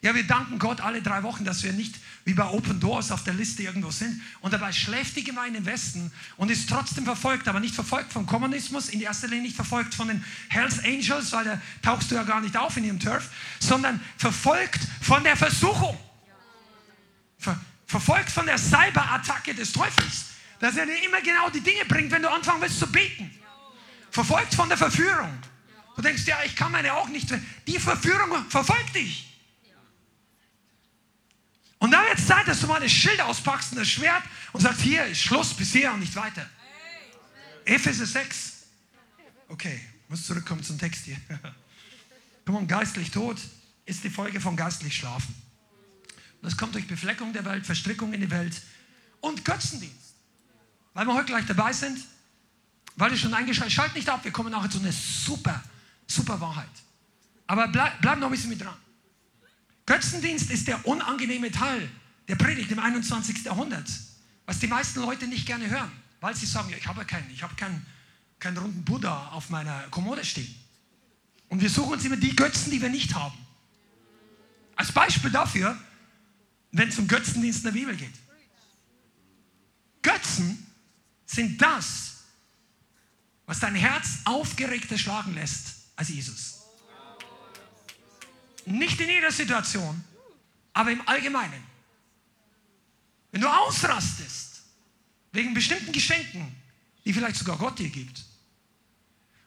Ja, 0.00 0.14
wir 0.14 0.24
danken 0.24 0.60
Gott 0.60 0.80
alle 0.80 1.02
drei 1.02 1.24
Wochen, 1.24 1.44
dass 1.44 1.64
wir 1.64 1.72
nicht 1.72 1.96
wie 2.24 2.34
bei 2.34 2.46
Open 2.46 2.78
Doors 2.78 3.10
auf 3.10 3.24
der 3.24 3.34
Liste 3.34 3.64
irgendwo 3.64 3.90
sind. 3.90 4.20
Und 4.40 4.52
dabei 4.52 4.70
schläft 4.72 5.16
die 5.16 5.24
Gemeinde 5.24 5.58
im 5.58 5.66
Westen 5.66 6.12
und 6.36 6.50
ist 6.50 6.68
trotzdem 6.68 7.04
verfolgt, 7.04 7.48
aber 7.48 7.58
nicht 7.58 7.74
verfolgt 7.74 8.12
vom 8.12 8.24
Kommunismus, 8.24 8.90
in 8.90 9.00
erster 9.00 9.26
Linie 9.26 9.44
nicht 9.44 9.56
verfolgt 9.56 9.94
von 9.94 10.06
den 10.08 10.24
Hells 10.48 10.78
Angels, 10.84 11.32
weil 11.32 11.44
da 11.44 11.60
tauchst 11.82 12.10
du 12.10 12.14
ja 12.14 12.22
gar 12.22 12.40
nicht 12.40 12.56
auf 12.56 12.76
in 12.76 12.84
ihrem 12.84 13.00
Turf, 13.00 13.28
sondern 13.58 14.00
verfolgt 14.16 14.80
von 15.00 15.24
der 15.24 15.36
Versuchung. 15.36 15.98
Ver 17.38 17.58
verfolgt 17.86 18.30
von 18.30 18.44
der 18.44 18.58
Cyberattacke 18.58 19.54
des 19.54 19.72
Teufels, 19.72 20.26
dass 20.60 20.76
er 20.76 20.84
dir 20.84 21.02
immer 21.04 21.22
genau 21.22 21.48
die 21.48 21.62
Dinge 21.62 21.86
bringt, 21.86 22.10
wenn 22.10 22.20
du 22.20 22.30
anfangen 22.30 22.60
willst 22.60 22.78
zu 22.78 22.86
beten. 22.86 23.30
Verfolgt 24.10 24.54
von 24.54 24.68
der 24.68 24.76
Verführung. 24.76 25.30
Du 25.96 26.02
denkst, 26.02 26.26
ja, 26.26 26.36
ich 26.44 26.54
kann 26.54 26.70
meine 26.70 26.92
auch 26.92 27.08
nicht. 27.08 27.28
Die 27.66 27.78
Verführung 27.78 28.44
verfolgt 28.50 28.94
dich. 28.94 29.28
Und 31.78 31.92
dann 31.92 32.04
wird 32.06 32.18
es 32.18 32.26
Zeit, 32.26 32.48
dass 32.48 32.60
du 32.60 32.66
mal 32.66 32.80
das 32.80 32.90
Schild 32.90 33.20
auspackst 33.20 33.72
und 33.72 33.78
das 33.78 33.88
Schwert 33.88 34.22
und 34.52 34.60
sagst, 34.60 34.80
hier 34.80 35.04
ist 35.06 35.20
Schluss, 35.20 35.54
bis 35.54 35.72
hier 35.72 35.92
und 35.92 36.00
nicht 36.00 36.14
weiter. 36.16 36.48
Epheser 37.64 38.06
6. 38.06 38.64
Okay, 39.48 39.80
muss 40.08 40.26
zurückkommen 40.26 40.62
zum 40.62 40.78
Text 40.78 41.04
hier. 41.04 41.16
Komm 42.44 42.56
on, 42.56 42.66
geistlich 42.66 43.10
tot 43.10 43.38
ist 43.84 44.02
die 44.04 44.10
Folge 44.10 44.40
von 44.40 44.56
geistlich 44.56 44.96
schlafen. 44.96 45.34
Das 46.42 46.56
kommt 46.56 46.74
durch 46.74 46.86
Befleckung 46.86 47.32
der 47.32 47.44
Welt, 47.44 47.66
Verstrickung 47.66 48.12
in 48.12 48.20
die 48.20 48.30
Welt 48.30 48.60
und 49.20 49.44
Götzendienst. 49.44 50.14
Weil 50.94 51.06
wir 51.06 51.14
heute 51.14 51.26
gleich 51.26 51.46
dabei 51.46 51.72
sind, 51.72 51.98
weil 52.96 53.12
ihr 53.12 53.18
schon 53.18 53.34
eingeschaltet 53.34 53.72
Schalt 53.72 53.94
nicht 53.94 54.08
ab, 54.08 54.24
wir 54.24 54.32
kommen 54.32 54.50
nachher 54.50 54.70
zu 54.70 54.78
einer 54.78 54.92
super, 54.92 55.62
super 56.06 56.40
Wahrheit. 56.40 56.68
Aber 57.46 57.68
bleib, 57.68 58.00
bleib 58.00 58.18
noch 58.18 58.26
ein 58.28 58.32
bisschen 58.32 58.50
mit 58.50 58.60
dran. 58.60 58.76
Götzendienst 59.88 60.50
ist 60.50 60.68
der 60.68 60.86
unangenehme 60.86 61.50
Teil 61.50 61.88
der 62.28 62.36
Predigt 62.36 62.70
im 62.70 62.78
21. 62.78 63.42
Jahrhundert, 63.42 63.88
was 64.44 64.58
die 64.58 64.66
meisten 64.66 65.00
Leute 65.00 65.26
nicht 65.26 65.46
gerne 65.46 65.70
hören, 65.70 65.90
weil 66.20 66.36
sie 66.36 66.44
sagen, 66.44 66.68
ja, 66.68 66.76
ich 66.76 66.86
habe 66.86 67.06
keinen, 67.06 67.30
ich 67.30 67.42
habe 67.42 67.54
keinen, 67.54 67.86
keinen 68.38 68.58
runden 68.58 68.84
Buddha 68.84 69.28
auf 69.28 69.48
meiner 69.48 69.80
Kommode 69.88 70.26
stehen. 70.26 70.54
Und 71.48 71.62
wir 71.62 71.70
suchen 71.70 71.94
uns 71.94 72.04
immer 72.04 72.18
die 72.18 72.36
Götzen, 72.36 72.70
die 72.70 72.82
wir 72.82 72.90
nicht 72.90 73.14
haben. 73.14 73.38
Als 74.76 74.92
Beispiel 74.92 75.30
dafür, 75.30 75.74
wenn 76.70 76.90
es 76.90 76.98
um 76.98 77.08
Götzendienst 77.08 77.60
in 77.60 77.64
der 77.64 77.80
Bibel 77.80 77.96
geht. 77.96 78.14
Götzen 80.02 80.66
sind 81.24 81.62
das, 81.62 82.24
was 83.46 83.58
dein 83.60 83.74
Herz 83.74 84.18
aufgeregter 84.26 84.98
schlagen 84.98 85.32
lässt 85.32 85.76
als 85.96 86.10
Jesus. 86.10 86.57
Nicht 88.70 89.00
in 89.00 89.08
jeder 89.08 89.32
Situation, 89.32 90.02
aber 90.72 90.92
im 90.92 91.06
Allgemeinen. 91.08 91.62
Wenn 93.32 93.40
du 93.40 93.48
ausrastest 93.48 94.62
wegen 95.32 95.54
bestimmten 95.54 95.92
Geschenken, 95.92 96.54
die 97.04 97.12
vielleicht 97.12 97.36
sogar 97.36 97.56
Gott 97.56 97.78
dir 97.78 97.90
gibt, 97.90 98.24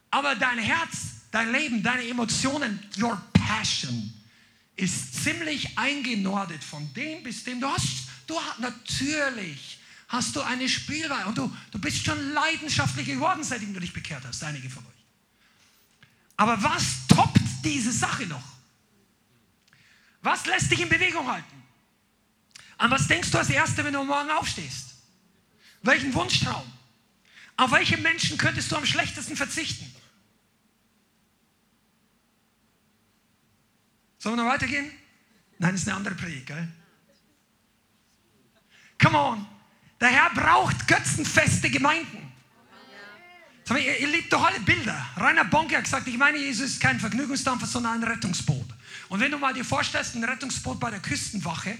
aber 0.10 0.36
dein 0.36 0.60
Herz, 0.60 1.22
dein 1.32 1.52
Leben, 1.52 1.84
deine 1.84 2.08
Emotionen, 2.08 2.80
your 2.98 3.22
passion 3.34 4.14
ist 4.76 5.24
ziemlich 5.24 5.78
eingenordet 5.78 6.64
von 6.64 6.92
dem 6.94 7.24
bis 7.24 7.44
dem. 7.44 7.62
Du 7.62 7.68
hast, 7.68 8.08
du 8.28 8.40
hast 8.40 8.60
natürlich 8.60 9.80
hast 10.08 10.36
du 10.36 10.42
eine 10.42 10.68
Spielweise 10.68 11.26
und 11.28 11.38
du, 11.38 11.56
du 11.72 11.80
bist 11.80 12.06
schon 12.06 12.34
leidenschaftlich 12.34 13.08
geworden, 13.08 13.44
seitdem 13.44 13.74
du 13.74 13.80
dich 13.80 13.94
bekehrt 13.94 14.24
hast, 14.26 14.44
einige 14.44 14.70
von 14.70 14.84
euch. 14.84 14.92
Aber 16.36 16.62
was 16.62 17.08
toppt 17.08 17.40
diese 17.64 17.92
Sache 17.92 18.26
noch? 18.26 18.44
Was 20.22 20.46
lässt 20.46 20.72
dich 20.72 20.82
in 20.82 20.90
Bewegung 20.90 21.28
halten? 21.28 21.64
An 22.78 22.92
was 22.92 23.08
denkst 23.08 23.32
du 23.32 23.38
als 23.38 23.50
Erster, 23.50 23.84
wenn 23.84 23.94
du 23.94 24.04
morgen 24.04 24.30
aufstehst? 24.32 24.96
Welchen 25.84 26.14
Wunschtraum? 26.14 26.72
Auf 27.58 27.72
welche 27.72 27.98
Menschen 27.98 28.38
könntest 28.38 28.72
du 28.72 28.76
am 28.76 28.86
schlechtesten 28.86 29.36
verzichten? 29.36 29.86
Sollen 34.18 34.36
wir 34.36 34.44
noch 34.44 34.52
weitergehen? 34.52 34.92
Nein, 35.58 35.72
das 35.74 35.82
ist 35.82 35.88
eine 35.88 35.98
andere 35.98 36.16
Predigt, 36.16 36.48
gell? 36.48 36.68
Come 39.02 39.18
on. 39.18 39.48
Der 40.00 40.10
Herr 40.10 40.30
braucht 40.32 40.88
götzenfeste 40.88 41.70
Gemeinden. 41.70 42.32
Ihr, 43.70 44.00
ihr 44.00 44.08
liebt 44.08 44.34
doch 44.34 44.44
alle 44.44 44.60
Bilder. 44.60 45.08
Rainer 45.16 45.46
Bonke 45.46 45.78
hat 45.78 45.86
gesagt, 45.86 46.08
ich 46.08 46.18
meine, 46.18 46.38
Jesus 46.38 46.72
ist 46.72 46.82
kein 46.82 47.00
Vergnügungsdampfer, 47.00 47.66
sondern 47.66 47.94
ein 47.94 48.04
Rettungsboot. 48.04 48.66
Und 49.12 49.20
wenn 49.20 49.30
du 49.30 49.38
mal 49.38 49.54
dir 49.54 49.66
vorstellst, 49.66 50.16
ein 50.16 50.24
Rettungsboot 50.24 50.80
bei 50.80 50.90
der 50.90 51.02
Küstenwache, 51.02 51.78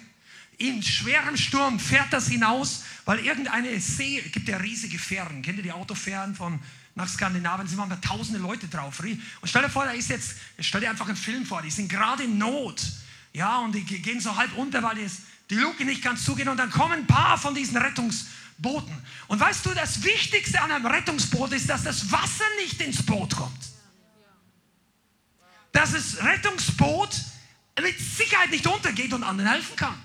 in 0.58 0.84
schwerem 0.84 1.38
Sturm 1.38 1.80
fährt 1.80 2.12
das 2.12 2.28
hinaus, 2.28 2.84
weil 3.06 3.20
irgendeine 3.20 3.80
See, 3.80 4.22
gibt 4.34 4.50
ja 4.50 4.58
riesige 4.58 5.00
Fähren, 5.00 5.42
kennt 5.42 5.56
ihr 5.56 5.64
die 5.64 5.72
Autofähren 5.72 6.36
von 6.36 6.60
nach 6.94 7.08
Skandinavien, 7.08 7.70
sind 7.70 7.78
manchmal 7.78 8.02
tausende 8.02 8.38
Leute 8.38 8.68
drauf. 8.68 9.00
Und 9.00 9.22
stell 9.46 9.62
dir 9.62 9.70
vor, 9.70 9.86
da 9.86 9.92
ist 9.92 10.10
jetzt, 10.10 10.36
stell 10.60 10.82
dir 10.82 10.90
einfach 10.90 11.08
einen 11.08 11.16
Film 11.16 11.46
vor, 11.46 11.62
die 11.62 11.72
sind 11.72 11.88
gerade 11.88 12.24
in 12.24 12.38
Not. 12.38 12.84
Ja, 13.32 13.60
und 13.60 13.74
die 13.74 13.86
gehen 13.86 14.20
so 14.20 14.36
halb 14.36 14.54
unter, 14.58 14.84
weil 14.84 14.98
die 15.50 15.56
Luke 15.56 15.86
nicht 15.86 16.04
ganz 16.04 16.26
zugehen. 16.26 16.50
Und 16.50 16.58
dann 16.58 16.70
kommen 16.70 17.00
ein 17.00 17.08
paar 17.08 17.38
von 17.38 17.56
diesen 17.56 17.78
Rettungsbooten. 17.78 18.94
Und 19.30 19.40
weißt 19.40 19.66
du, 19.66 19.74
das 19.74 20.04
Wichtigste 20.04 20.62
an 20.62 20.70
einem 20.70 20.86
Rettungsboot 20.86 21.54
ist, 21.54 21.70
dass 21.70 21.84
das 21.84 22.12
Wasser 22.12 22.44
nicht 22.62 22.82
ins 22.82 23.02
Boot 23.04 23.38
kommt. 23.38 23.72
Dass 25.72 25.94
das 25.94 26.24
Rettungsboot 26.24 27.10
mit 27.82 27.98
Sicherheit 28.00 28.52
nicht 28.52 28.68
untergeht 28.68 29.14
und 29.14 29.24
anderen 29.24 29.52
helfen 29.52 29.76
kann. 29.76 29.98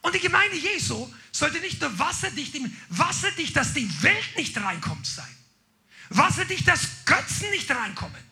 Und 0.00 0.14
die 0.14 0.20
Gemeinde 0.20 0.56
Jesu 0.56 1.12
sollte 1.32 1.60
nicht 1.60 1.80
nur 1.80 1.98
wasserdicht, 1.98 2.56
wasserdicht, 2.88 3.56
dass 3.56 3.74
die 3.74 3.90
Welt 4.02 4.36
nicht 4.36 4.56
reinkommt 4.56 5.06
sein. 5.06 5.28
Wasserdicht, 6.10 6.66
dass 6.66 7.04
Götzen 7.04 7.50
nicht 7.50 7.70
reinkommen. 7.70 8.22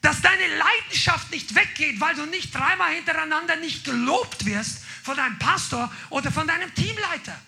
Dass 0.00 0.22
deine 0.22 0.46
Leidenschaft 0.56 1.30
nicht 1.30 1.54
weggeht, 1.54 2.00
weil 2.00 2.14
du 2.14 2.24
nicht 2.26 2.54
dreimal 2.54 2.94
hintereinander 2.94 3.56
nicht 3.56 3.84
gelobt 3.84 4.46
wirst 4.46 4.82
von 5.02 5.16
deinem 5.16 5.38
Pastor 5.38 5.92
oder 6.08 6.32
von 6.32 6.46
deinem 6.46 6.74
Teamleiter. 6.74 7.38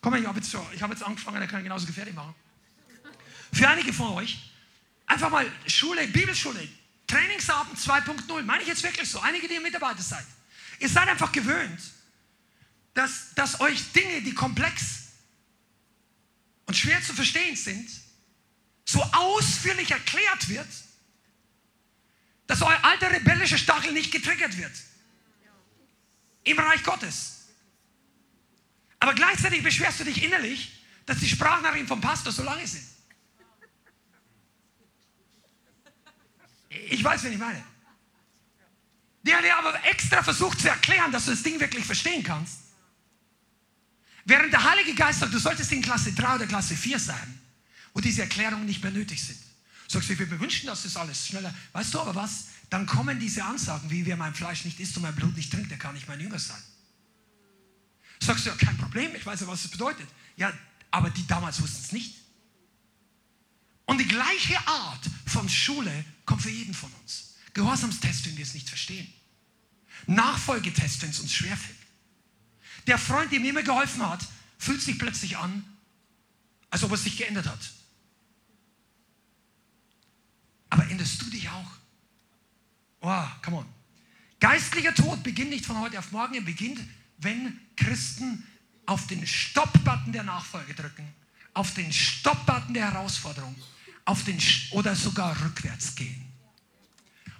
Komm 0.00 0.12
mal, 0.12 0.20
ich 0.20 0.26
habe 0.26 0.38
jetzt, 0.38 0.54
hab 0.54 0.90
jetzt 0.90 1.02
angefangen, 1.02 1.40
da 1.40 1.46
kann 1.46 1.60
ich 1.60 1.64
genauso 1.64 1.86
gefährlich 1.86 2.14
machen. 2.14 2.34
Für 3.52 3.68
einige 3.68 3.92
von 3.92 4.12
euch, 4.12 4.38
einfach 5.06 5.30
mal 5.30 5.50
Schule, 5.66 6.06
Bibelschule, 6.08 6.68
Trainingsabend 7.06 7.78
2.0, 7.78 8.42
meine 8.42 8.62
ich 8.62 8.68
jetzt 8.68 8.82
wirklich 8.82 9.10
so, 9.10 9.20
einige, 9.20 9.48
die 9.48 9.54
ihr 9.54 9.60
Mitarbeiter 9.60 10.02
seid. 10.02 10.26
Ihr 10.78 10.88
seid 10.88 11.08
einfach 11.08 11.32
gewöhnt, 11.32 11.80
dass, 12.94 13.34
dass 13.34 13.60
euch 13.60 13.92
Dinge, 13.92 14.22
die 14.22 14.34
komplex 14.34 15.08
und 16.66 16.76
schwer 16.76 17.02
zu 17.02 17.14
verstehen 17.14 17.56
sind, 17.56 17.88
so 18.84 19.02
ausführlich 19.02 19.90
erklärt 19.90 20.48
wird, 20.48 20.68
dass 22.46 22.62
euer 22.62 22.82
alter 22.82 23.10
rebellischer 23.10 23.58
Stachel 23.58 23.92
nicht 23.92 24.10
getriggert 24.10 24.56
wird. 24.56 24.72
Im 26.44 26.58
Reich 26.58 26.82
Gottes. 26.82 27.46
Aber 29.00 29.14
gleichzeitig 29.14 29.62
beschwerst 29.62 30.00
du 30.00 30.04
dich 30.04 30.22
innerlich, 30.22 30.72
dass 31.06 31.18
die 31.18 31.28
Sprachnachrichten 31.28 31.88
vom 31.88 32.00
Pastor 32.00 32.32
so 32.32 32.42
lange 32.42 32.66
sind. 32.66 32.86
Ich 36.68 37.02
weiß, 37.02 37.24
wen 37.24 37.32
ich 37.32 37.38
meine. 37.38 37.62
Der, 39.22 39.42
der 39.42 39.58
aber 39.58 39.84
extra 39.84 40.22
versucht 40.22 40.60
zu 40.60 40.68
erklären, 40.68 41.10
dass 41.12 41.24
du 41.24 41.32
das 41.32 41.42
Ding 41.42 41.58
wirklich 41.60 41.84
verstehen 41.84 42.22
kannst. 42.22 42.58
Während 44.24 44.52
der 44.52 44.62
Heilige 44.62 44.94
Geist 44.94 45.20
sagt, 45.20 45.32
du 45.32 45.38
solltest 45.38 45.72
in 45.72 45.82
Klasse 45.82 46.12
3 46.12 46.36
oder 46.36 46.46
Klasse 46.46 46.76
4 46.76 46.98
sein, 46.98 47.40
wo 47.94 48.00
diese 48.00 48.22
Erklärungen 48.22 48.66
nicht 48.66 48.82
mehr 48.82 48.92
nötig 48.92 49.22
sind. 49.22 49.38
Sagst 49.88 50.10
du, 50.10 50.14
mir 50.14 50.40
wünschen, 50.40 50.66
dass 50.66 50.82
das 50.82 50.96
alles 50.96 51.26
schneller. 51.26 51.54
Weißt 51.72 51.94
du 51.94 52.00
aber 52.00 52.14
was? 52.14 52.48
Dann 52.68 52.84
kommen 52.84 53.18
diese 53.18 53.42
Ansagen, 53.42 53.90
wie 53.90 54.04
wer 54.04 54.18
mein 54.18 54.34
Fleisch 54.34 54.66
nicht 54.66 54.78
isst 54.80 54.96
und 54.96 55.02
mein 55.02 55.14
Blut 55.14 55.34
nicht 55.34 55.50
trinkt, 55.50 55.70
der 55.70 55.78
kann 55.78 55.94
nicht 55.94 56.06
mein 56.06 56.20
Jünger 56.20 56.38
sein. 56.38 56.62
Sagst 58.20 58.44
du, 58.44 58.50
ja, 58.50 58.56
kein 58.56 58.76
Problem, 58.76 59.14
ich 59.14 59.24
weiß 59.24 59.40
ja, 59.40 59.46
was 59.46 59.64
es 59.64 59.70
bedeutet. 59.70 60.06
Ja, 60.36 60.52
aber 60.90 61.08
die 61.08 61.26
damals 61.26 61.62
wussten 61.62 61.82
es 61.82 61.92
nicht. 61.92 62.16
Und 63.86 63.98
die 63.98 64.06
gleiche 64.08 64.58
Art 64.66 65.00
von 65.26 65.48
Schule 65.48 66.04
kommt 66.28 66.42
für 66.42 66.50
jeden 66.50 66.74
von 66.74 66.92
uns. 67.00 67.34
Gehorsamstest, 67.54 68.26
wenn 68.26 68.36
wir 68.36 68.44
es 68.44 68.52
nicht 68.52 68.68
verstehen. 68.68 69.10
Nachfolgetest, 70.06 71.00
wenn 71.02 71.10
es 71.10 71.20
uns 71.20 71.32
schwerfällt. 71.32 71.78
Der 72.86 72.98
Freund, 72.98 73.32
der 73.32 73.40
mir 73.40 73.50
immer 73.50 73.62
geholfen 73.62 74.06
hat, 74.06 74.24
fühlt 74.58 74.82
sich 74.82 74.98
plötzlich 74.98 75.38
an, 75.38 75.64
als 76.68 76.84
ob 76.84 76.90
er 76.90 76.98
sich 76.98 77.16
geändert 77.16 77.46
hat. 77.46 77.58
Aber 80.68 80.88
änderst 80.90 81.22
du 81.22 81.30
dich 81.30 81.48
auch? 81.48 81.70
Oh, 83.00 83.24
come 83.42 83.56
on. 83.56 83.66
Geistlicher 84.38 84.94
Tod 84.94 85.22
beginnt 85.22 85.50
nicht 85.50 85.64
von 85.64 85.80
heute 85.80 85.98
auf 85.98 86.12
morgen, 86.12 86.34
er 86.34 86.42
beginnt, 86.42 86.78
wenn 87.16 87.58
Christen 87.74 88.46
auf 88.84 89.06
den 89.06 89.26
Stopp-Button 89.26 90.12
der 90.12 90.24
Nachfolge 90.24 90.74
drücken, 90.74 91.08
auf 91.54 91.72
den 91.72 91.90
Stopp-Button 91.90 92.74
der 92.74 92.92
Herausforderung, 92.92 93.56
auf 94.08 94.24
den 94.24 94.38
oder 94.70 94.96
sogar 94.96 95.38
rückwärts 95.44 95.94
gehen. 95.94 96.24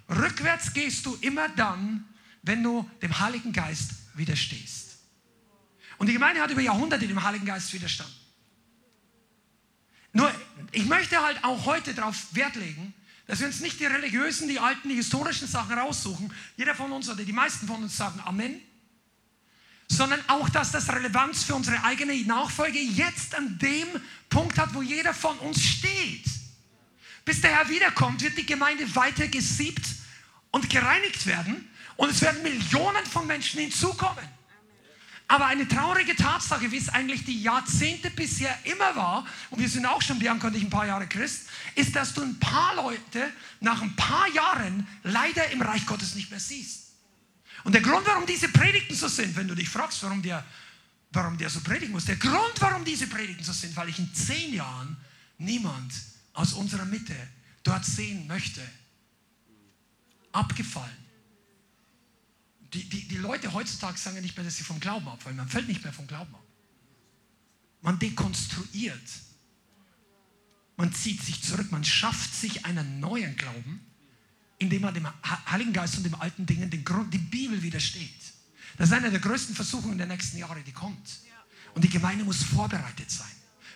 Rückwärts 0.07 0.71
gehst 0.71 1.03
du 1.03 1.15
immer 1.21 1.49
dann, 1.49 2.05
wenn 2.43 2.61
du 2.61 2.87
dem 3.01 3.19
Heiligen 3.19 3.51
Geist 3.51 3.91
widerstehst. 4.13 4.99
Und 5.97 6.07
die 6.07 6.13
Gemeinde 6.13 6.41
hat 6.41 6.51
über 6.51 6.61
Jahrhunderte 6.61 7.07
dem 7.07 7.23
Heiligen 7.23 7.45
Geist 7.45 7.73
widerstanden. 7.73 8.13
Nur, 10.13 10.31
ich 10.71 10.85
möchte 10.85 11.19
halt 11.19 11.43
auch 11.43 11.65
heute 11.65 11.95
darauf 11.95 12.15
Wert 12.35 12.55
legen, 12.55 12.93
dass 13.25 13.39
wir 13.39 13.47
uns 13.47 13.61
nicht 13.61 13.79
die 13.79 13.85
religiösen, 13.85 14.47
die 14.47 14.59
alten, 14.59 14.89
die 14.89 14.95
historischen 14.95 15.47
Sachen 15.47 15.77
raussuchen. 15.77 16.31
Jeder 16.55 16.75
von 16.75 16.91
uns 16.91 17.09
oder 17.09 17.23
die 17.23 17.33
meisten 17.33 17.65
von 17.65 17.81
uns 17.81 17.97
sagen 17.97 18.19
Amen. 18.25 18.61
Sondern 19.87 20.19
auch, 20.27 20.49
dass 20.49 20.71
das 20.71 20.87
Relevanz 20.89 21.43
für 21.45 21.55
unsere 21.55 21.83
eigene 21.83 22.15
Nachfolge 22.25 22.79
jetzt 22.79 23.33
an 23.33 23.57
dem 23.57 23.87
Punkt 24.29 24.59
hat, 24.59 24.75
wo 24.75 24.83
jeder 24.83 25.15
von 25.15 25.37
uns 25.39 25.63
steht. 25.63 26.38
Bis 27.29 27.41
der 27.41 27.55
Herr 27.55 27.69
wiederkommt, 27.69 28.23
wird 28.23 28.39
die 28.39 28.45
Gemeinde 28.47 28.95
weiter 28.95 29.27
gesiebt 29.27 29.85
und 30.49 30.67
gereinigt 30.67 31.27
werden 31.27 31.69
und 31.95 32.09
es 32.09 32.21
werden 32.23 32.41
Millionen 32.41 33.05
von 33.05 33.27
Menschen 33.27 33.59
hinzukommen. 33.59 34.27
Aber 35.27 35.45
eine 35.45 35.67
traurige 35.67 36.15
Tatsache, 36.15 36.71
wie 36.71 36.77
es 36.77 36.89
eigentlich 36.89 37.25
die 37.25 37.43
Jahrzehnte 37.43 38.09
bisher 38.09 38.57
immer 38.63 38.95
war, 38.95 39.27
und 39.51 39.59
wir 39.59 39.69
sind 39.69 39.85
auch 39.85 40.01
schon, 40.01 40.17
Bianca 40.17 40.47
und 40.47 40.55
ich, 40.55 40.63
ein 40.63 40.71
paar 40.71 40.87
Jahre 40.87 41.05
Christ, 41.05 41.49
ist, 41.75 41.95
dass 41.95 42.15
du 42.15 42.23
ein 42.23 42.39
paar 42.39 42.75
Leute 42.77 43.31
nach 43.59 43.79
ein 43.83 43.95
paar 43.95 44.27
Jahren 44.29 44.87
leider 45.03 45.51
im 45.51 45.61
Reich 45.61 45.85
Gottes 45.85 46.15
nicht 46.15 46.31
mehr 46.31 46.39
siehst. 46.39 46.93
Und 47.63 47.73
der 47.73 47.83
Grund, 47.83 48.07
warum 48.07 48.25
diese 48.25 48.49
Predigten 48.49 48.95
so 48.95 49.07
sind, 49.07 49.35
wenn 49.35 49.47
du 49.47 49.53
dich 49.53 49.69
fragst, 49.69 50.01
warum 50.01 50.23
der, 50.23 50.43
warum 51.11 51.37
der 51.37 51.51
so 51.51 51.59
predigen 51.59 51.91
muss, 51.91 52.05
der 52.05 52.15
Grund, 52.15 52.53
warum 52.59 52.83
diese 52.83 53.05
Predigten 53.05 53.43
so 53.43 53.53
sind, 53.53 53.75
weil 53.75 53.89
ich 53.89 53.99
in 53.99 54.11
zehn 54.15 54.55
Jahren 54.55 54.97
niemand 55.37 55.93
aus 56.33 56.53
unserer 56.53 56.85
Mitte 56.85 57.15
dort 57.63 57.85
sehen 57.85 58.27
möchte. 58.27 58.61
Abgefallen. 60.31 60.97
Die, 62.73 62.87
die, 62.87 63.07
die 63.07 63.17
Leute 63.17 63.51
heutzutage 63.53 63.97
sagen 63.97 64.17
ja 64.17 64.21
nicht 64.21 64.35
mehr, 64.35 64.45
dass 64.45 64.57
sie 64.57 64.63
vom 64.63 64.79
Glauben 64.79 65.07
abfallen. 65.07 65.37
Man 65.37 65.49
fällt 65.49 65.67
nicht 65.67 65.83
mehr 65.83 65.93
vom 65.93 66.05
Glauben 66.07 66.33
ab. 66.35 66.43
Man 67.81 67.97
dekonstruiert. 67.97 69.09
Man 70.77 70.93
zieht 70.93 71.21
sich 71.23 71.41
zurück. 71.41 71.71
Man 71.71 71.83
schafft 71.83 72.33
sich 72.33 72.65
einen 72.65 72.99
neuen 72.99 73.35
Glauben, 73.35 73.81
indem 74.59 74.83
man 74.83 74.93
dem 74.93 75.07
Heiligen 75.49 75.73
Geist 75.73 75.97
und 75.97 76.03
dem 76.03 76.15
alten 76.15 76.45
Dingen 76.45 76.69
den 76.69 76.85
Grund, 76.85 77.13
die 77.13 77.17
Bibel 77.17 77.61
widersteht. 77.61 78.33
Das 78.77 78.89
ist 78.89 78.93
eine 78.93 79.09
der 79.09 79.19
größten 79.19 79.55
Versuchungen 79.55 79.97
der 79.97 80.07
nächsten 80.07 80.37
Jahre, 80.37 80.61
die 80.61 80.71
kommt. 80.71 81.19
Und 81.73 81.83
die 81.83 81.89
Gemeinde 81.89 82.23
muss 82.23 82.43
vorbereitet 82.43 83.09
sein. 83.09 83.27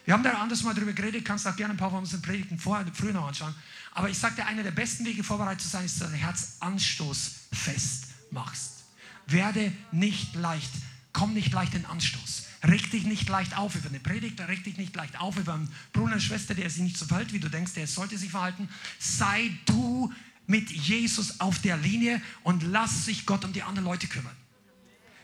Wir 0.05 0.13
haben 0.13 0.23
da 0.23 0.33
anders 0.33 0.63
mal 0.63 0.73
drüber 0.73 0.93
geredet, 0.93 1.23
kannst 1.23 1.47
auch 1.47 1.55
gerne 1.55 1.73
ein 1.73 1.77
paar 1.77 1.89
von 1.89 1.99
unseren 1.99 2.21
Predigten 2.21 2.59
vorher, 2.59 2.85
früher 2.93 3.13
noch 3.13 3.27
anschauen. 3.27 3.55
Aber 3.93 4.09
ich 4.09 4.17
sagte, 4.17 4.45
einer 4.45 4.63
der 4.63 4.71
besten 4.71 5.05
Wege, 5.05 5.23
vorbereitet 5.23 5.61
zu 5.61 5.69
sein, 5.69 5.85
ist, 5.85 6.01
dass 6.01 6.07
du 6.07 6.13
dein 6.13 6.21
Herz 6.21 6.57
anstoßfest 6.59 8.07
machst. 8.31 8.83
Werde 9.27 9.71
nicht 9.91 10.35
leicht, 10.35 10.71
komm 11.13 11.33
nicht 11.33 11.53
leicht 11.53 11.73
in 11.75 11.85
Anstoß. 11.85 12.43
Reg 12.63 12.91
dich 12.91 13.03
nicht 13.03 13.29
leicht 13.29 13.57
auf 13.57 13.75
über 13.75 13.89
eine 13.89 13.99
Predigt, 13.99 14.39
reg 14.41 14.63
dich 14.63 14.77
nicht 14.77 14.95
leicht 14.95 15.19
auf 15.19 15.37
über 15.37 15.53
einen 15.53 15.71
Bruder, 15.93 16.19
Schwester, 16.19 16.53
der 16.53 16.69
sich 16.69 16.81
nicht 16.81 16.97
so 16.97 17.05
verhält, 17.05 17.33
wie 17.33 17.39
du 17.39 17.49
denkst, 17.49 17.73
der 17.73 17.87
sollte 17.87 18.17
sich 18.17 18.31
verhalten. 18.31 18.69
Sei 18.99 19.51
du 19.65 20.13
mit 20.47 20.69
Jesus 20.71 21.39
auf 21.39 21.59
der 21.59 21.77
Linie 21.77 22.21
und 22.43 22.63
lass 22.63 23.05
sich 23.05 23.25
Gott 23.25 23.45
um 23.45 23.53
die 23.53 23.63
anderen 23.63 23.85
Leute 23.85 24.07
kümmern. 24.07 24.35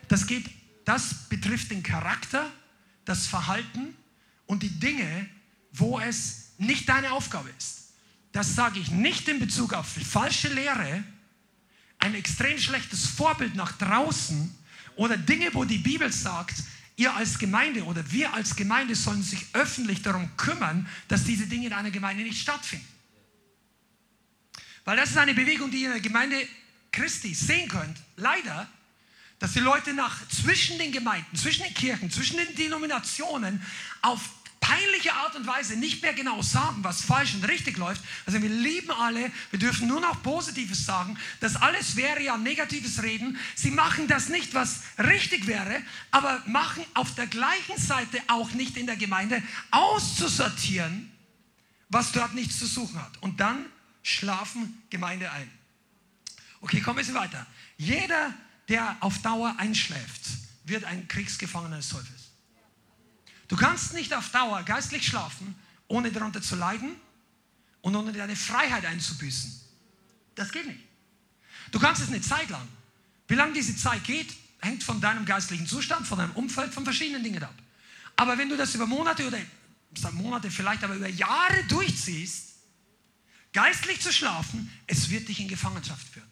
Das 0.08 0.26
geht, 0.26 0.50
das 0.84 1.28
betrifft 1.28 1.70
den 1.70 1.82
Charakter, 1.82 2.50
das 3.04 3.26
Verhalten 3.26 3.94
und 4.50 4.64
die 4.64 4.80
Dinge, 4.80 5.28
wo 5.70 6.00
es 6.00 6.54
nicht 6.58 6.88
deine 6.88 7.12
Aufgabe 7.12 7.48
ist. 7.56 7.92
Das 8.32 8.56
sage 8.56 8.80
ich 8.80 8.90
nicht 8.90 9.28
in 9.28 9.38
Bezug 9.38 9.72
auf 9.72 9.86
falsche 9.86 10.48
Lehre, 10.48 11.04
ein 12.00 12.16
extrem 12.16 12.58
schlechtes 12.58 13.06
Vorbild 13.06 13.54
nach 13.54 13.70
draußen 13.78 14.52
oder 14.96 15.16
Dinge, 15.16 15.54
wo 15.54 15.64
die 15.64 15.78
Bibel 15.78 16.10
sagt, 16.10 16.56
ihr 16.96 17.14
als 17.14 17.38
Gemeinde 17.38 17.84
oder 17.84 18.10
wir 18.10 18.34
als 18.34 18.56
Gemeinde 18.56 18.96
sollen 18.96 19.22
sich 19.22 19.46
öffentlich 19.52 20.02
darum 20.02 20.28
kümmern, 20.36 20.88
dass 21.06 21.22
diese 21.22 21.46
Dinge 21.46 21.68
in 21.68 21.72
einer 21.72 21.92
Gemeinde 21.92 22.24
nicht 22.24 22.40
stattfinden. 22.40 22.88
Weil 24.84 24.96
das 24.96 25.10
ist 25.10 25.16
eine 25.16 25.34
Bewegung, 25.34 25.70
die 25.70 25.82
ihr 25.82 25.86
in 25.86 25.92
der 25.92 26.00
Gemeinde 26.02 26.36
Christi 26.90 27.34
sehen 27.34 27.68
könnt. 27.68 27.96
Leider, 28.16 28.68
dass 29.38 29.52
die 29.52 29.60
Leute 29.60 29.94
nach 29.94 30.26
zwischen 30.28 30.76
den 30.78 30.90
Gemeinden, 30.90 31.36
zwischen 31.36 31.62
den 31.62 31.74
Kirchen, 31.74 32.10
zwischen 32.10 32.36
den 32.36 32.52
Denominationen 32.56 33.62
auf 34.02 34.39
peinliche 34.70 35.12
Art 35.14 35.34
und 35.34 35.48
Weise 35.48 35.76
nicht 35.76 36.00
mehr 36.00 36.14
genau 36.14 36.42
sagen, 36.42 36.84
was 36.84 37.02
falsch 37.02 37.34
und 37.34 37.42
richtig 37.44 37.76
läuft. 37.76 38.02
Also 38.24 38.40
wir 38.40 38.48
lieben 38.48 38.92
alle, 38.92 39.32
wir 39.50 39.58
dürfen 39.58 39.88
nur 39.88 40.00
noch 40.00 40.22
Positives 40.22 40.86
sagen. 40.86 41.18
Das 41.40 41.56
alles 41.56 41.96
wäre 41.96 42.22
ja 42.22 42.36
negatives 42.36 43.02
Reden. 43.02 43.36
Sie 43.56 43.72
machen 43.72 44.06
das 44.06 44.28
nicht, 44.28 44.54
was 44.54 44.82
richtig 44.98 45.48
wäre, 45.48 45.82
aber 46.12 46.40
machen 46.46 46.84
auf 46.94 47.14
der 47.16 47.26
gleichen 47.26 47.78
Seite 47.78 48.22
auch 48.28 48.52
nicht 48.52 48.76
in 48.76 48.86
der 48.86 48.96
Gemeinde 48.96 49.42
auszusortieren, 49.72 51.10
was 51.88 52.12
dort 52.12 52.34
nichts 52.34 52.60
zu 52.60 52.66
suchen 52.66 53.02
hat. 53.02 53.20
Und 53.22 53.40
dann 53.40 53.66
schlafen 54.04 54.82
Gemeinde 54.88 55.32
ein. 55.32 55.50
Okay, 56.60 56.80
kommen 56.80 56.98
wir 56.98 57.02
bisschen 57.02 57.16
weiter. 57.16 57.44
Jeder, 57.76 58.32
der 58.68 58.96
auf 59.00 59.18
Dauer 59.18 59.52
einschläft, 59.58 60.22
wird 60.64 60.84
ein 60.84 61.08
Kriegsgefangener 61.08 61.78
des 61.78 61.88
Teufels. 61.88 62.19
Du 63.50 63.56
kannst 63.56 63.94
nicht 63.94 64.14
auf 64.14 64.28
Dauer 64.30 64.62
geistlich 64.62 65.04
schlafen, 65.04 65.56
ohne 65.88 66.12
darunter 66.12 66.40
zu 66.40 66.54
leiden 66.54 66.94
und 67.80 67.96
ohne 67.96 68.12
deine 68.12 68.36
Freiheit 68.36 68.86
einzubüßen. 68.86 69.60
Das 70.36 70.52
geht 70.52 70.68
nicht. 70.68 70.78
Du 71.72 71.80
kannst 71.80 72.00
es 72.00 72.08
eine 72.08 72.20
Zeit 72.20 72.48
lang. 72.48 72.66
Wie 73.26 73.34
lange 73.34 73.52
diese 73.52 73.76
Zeit 73.76 74.04
geht, 74.04 74.32
hängt 74.60 74.84
von 74.84 75.00
deinem 75.00 75.24
geistlichen 75.24 75.66
Zustand, 75.66 76.06
von 76.06 76.18
deinem 76.18 76.30
Umfeld, 76.36 76.72
von 76.72 76.84
verschiedenen 76.84 77.24
Dingen 77.24 77.42
ab. 77.42 77.54
Aber 78.14 78.38
wenn 78.38 78.48
du 78.48 78.56
das 78.56 78.72
über 78.76 78.86
Monate 78.86 79.26
oder 79.26 79.40
Monate 80.12 80.48
vielleicht, 80.48 80.84
aber 80.84 80.94
über 80.94 81.08
Jahre 81.08 81.64
durchziehst, 81.64 82.54
geistlich 83.52 84.00
zu 84.00 84.12
schlafen, 84.12 84.70
es 84.86 85.10
wird 85.10 85.28
dich 85.28 85.40
in 85.40 85.48
Gefangenschaft 85.48 86.06
führen. 86.06 86.30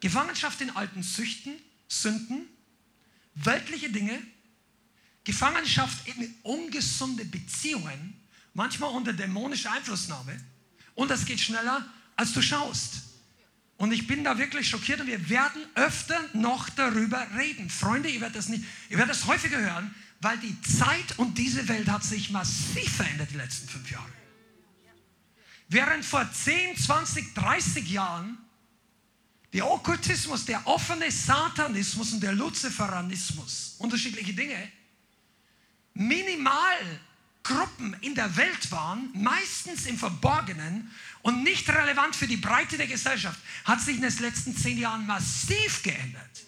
Gefangenschaft 0.00 0.62
in 0.62 0.70
alten 0.70 1.02
Süchten, 1.02 1.52
Sünden, 1.88 2.46
weltliche 3.34 3.90
Dinge, 3.90 4.18
Gefangenschaft 5.24 6.06
in 6.06 6.34
ungesunde 6.42 7.24
Beziehungen, 7.24 8.14
manchmal 8.52 8.90
unter 8.90 9.12
dämonischer 9.12 9.72
Einflussnahme. 9.72 10.38
Und 10.94 11.10
das 11.10 11.24
geht 11.24 11.40
schneller, 11.40 11.84
als 12.16 12.32
du 12.32 12.42
schaust. 12.42 13.02
Und 13.76 13.92
ich 13.92 14.06
bin 14.06 14.22
da 14.22 14.38
wirklich 14.38 14.68
schockiert 14.68 15.00
und 15.00 15.08
wir 15.08 15.28
werden 15.28 15.60
öfter 15.74 16.20
noch 16.32 16.68
darüber 16.68 17.26
reden. 17.36 17.68
Freunde, 17.68 18.08
ihr 18.08 18.20
werdet 18.20 18.36
das, 18.36 18.48
nicht, 18.48 18.64
ihr 18.88 18.98
werdet 18.98 19.14
das 19.14 19.26
häufiger 19.26 19.58
hören, 19.58 19.94
weil 20.20 20.38
die 20.38 20.60
Zeit 20.62 21.18
und 21.18 21.36
diese 21.36 21.66
Welt 21.68 21.88
hat 21.88 22.04
sich 22.04 22.30
massiv 22.30 22.96
verändert 22.96 23.30
die 23.32 23.36
letzten 23.36 23.68
fünf 23.68 23.90
Jahre. 23.90 24.12
Während 25.68 26.04
vor 26.04 26.30
10, 26.30 26.76
20, 26.76 27.34
30 27.34 27.90
Jahren 27.90 28.38
der 29.52 29.70
Okkultismus, 29.70 30.44
der 30.44 30.66
offene 30.66 31.10
Satanismus 31.10 32.12
und 32.12 32.22
der 32.22 32.32
Luziferanismus, 32.32 33.76
unterschiedliche 33.78 34.34
Dinge, 34.34 34.70
Minimalgruppen 35.94 37.96
in 38.00 38.14
der 38.14 38.36
Welt 38.36 38.70
waren, 38.70 39.10
meistens 39.14 39.86
im 39.86 39.98
Verborgenen 39.98 40.90
und 41.22 41.42
nicht 41.42 41.68
relevant 41.68 42.16
für 42.16 42.26
die 42.26 42.36
Breite 42.36 42.76
der 42.76 42.86
Gesellschaft, 42.86 43.38
hat 43.64 43.80
sich 43.80 43.96
in 43.96 44.02
den 44.02 44.16
letzten 44.18 44.56
zehn 44.56 44.78
Jahren 44.78 45.06
massiv 45.06 45.82
geändert. 45.82 46.44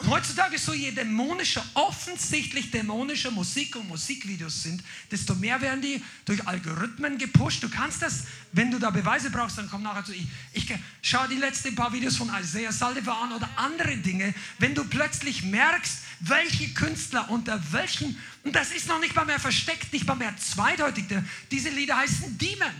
Und 0.00 0.08
heutzutage, 0.08 0.56
so 0.58 0.72
je 0.72 0.92
dämonischer, 0.92 1.62
offensichtlich 1.74 2.70
dämonischer 2.70 3.30
Musik 3.30 3.76
und 3.76 3.86
Musikvideos 3.86 4.62
sind, 4.62 4.82
desto 5.10 5.34
mehr 5.34 5.60
werden 5.60 5.82
die 5.82 6.02
durch 6.24 6.46
Algorithmen 6.48 7.18
gepusht. 7.18 7.62
Du 7.62 7.68
kannst 7.68 8.00
das, 8.00 8.24
wenn 8.52 8.70
du 8.70 8.78
da 8.78 8.88
Beweise 8.88 9.28
brauchst, 9.28 9.58
dann 9.58 9.68
komm 9.68 9.82
nachher 9.82 10.02
zu. 10.02 10.14
Ich, 10.14 10.26
ich 10.54 10.74
schau 11.02 11.26
die 11.26 11.36
letzten 11.36 11.74
paar 11.74 11.92
Videos 11.92 12.16
von 12.16 12.30
Isaiah 12.34 12.72
Saldivar 12.72 13.24
an 13.24 13.32
oder 13.34 13.50
andere 13.56 13.94
Dinge. 13.98 14.32
Wenn 14.58 14.74
du 14.74 14.84
plötzlich 14.84 15.42
merkst, 15.42 15.98
welche 16.20 16.70
Künstler 16.70 17.28
unter 17.28 17.60
welchen, 17.70 18.18
und 18.42 18.56
das 18.56 18.72
ist 18.72 18.88
noch 18.88 19.00
nicht 19.00 19.14
mal 19.14 19.26
mehr 19.26 19.38
versteckt, 19.38 19.92
nicht 19.92 20.06
mal 20.06 20.14
mehr 20.14 20.34
zweideutig, 20.38 21.04
diese 21.50 21.68
Lieder 21.68 21.98
heißen 21.98 22.38
Demon. 22.38 22.72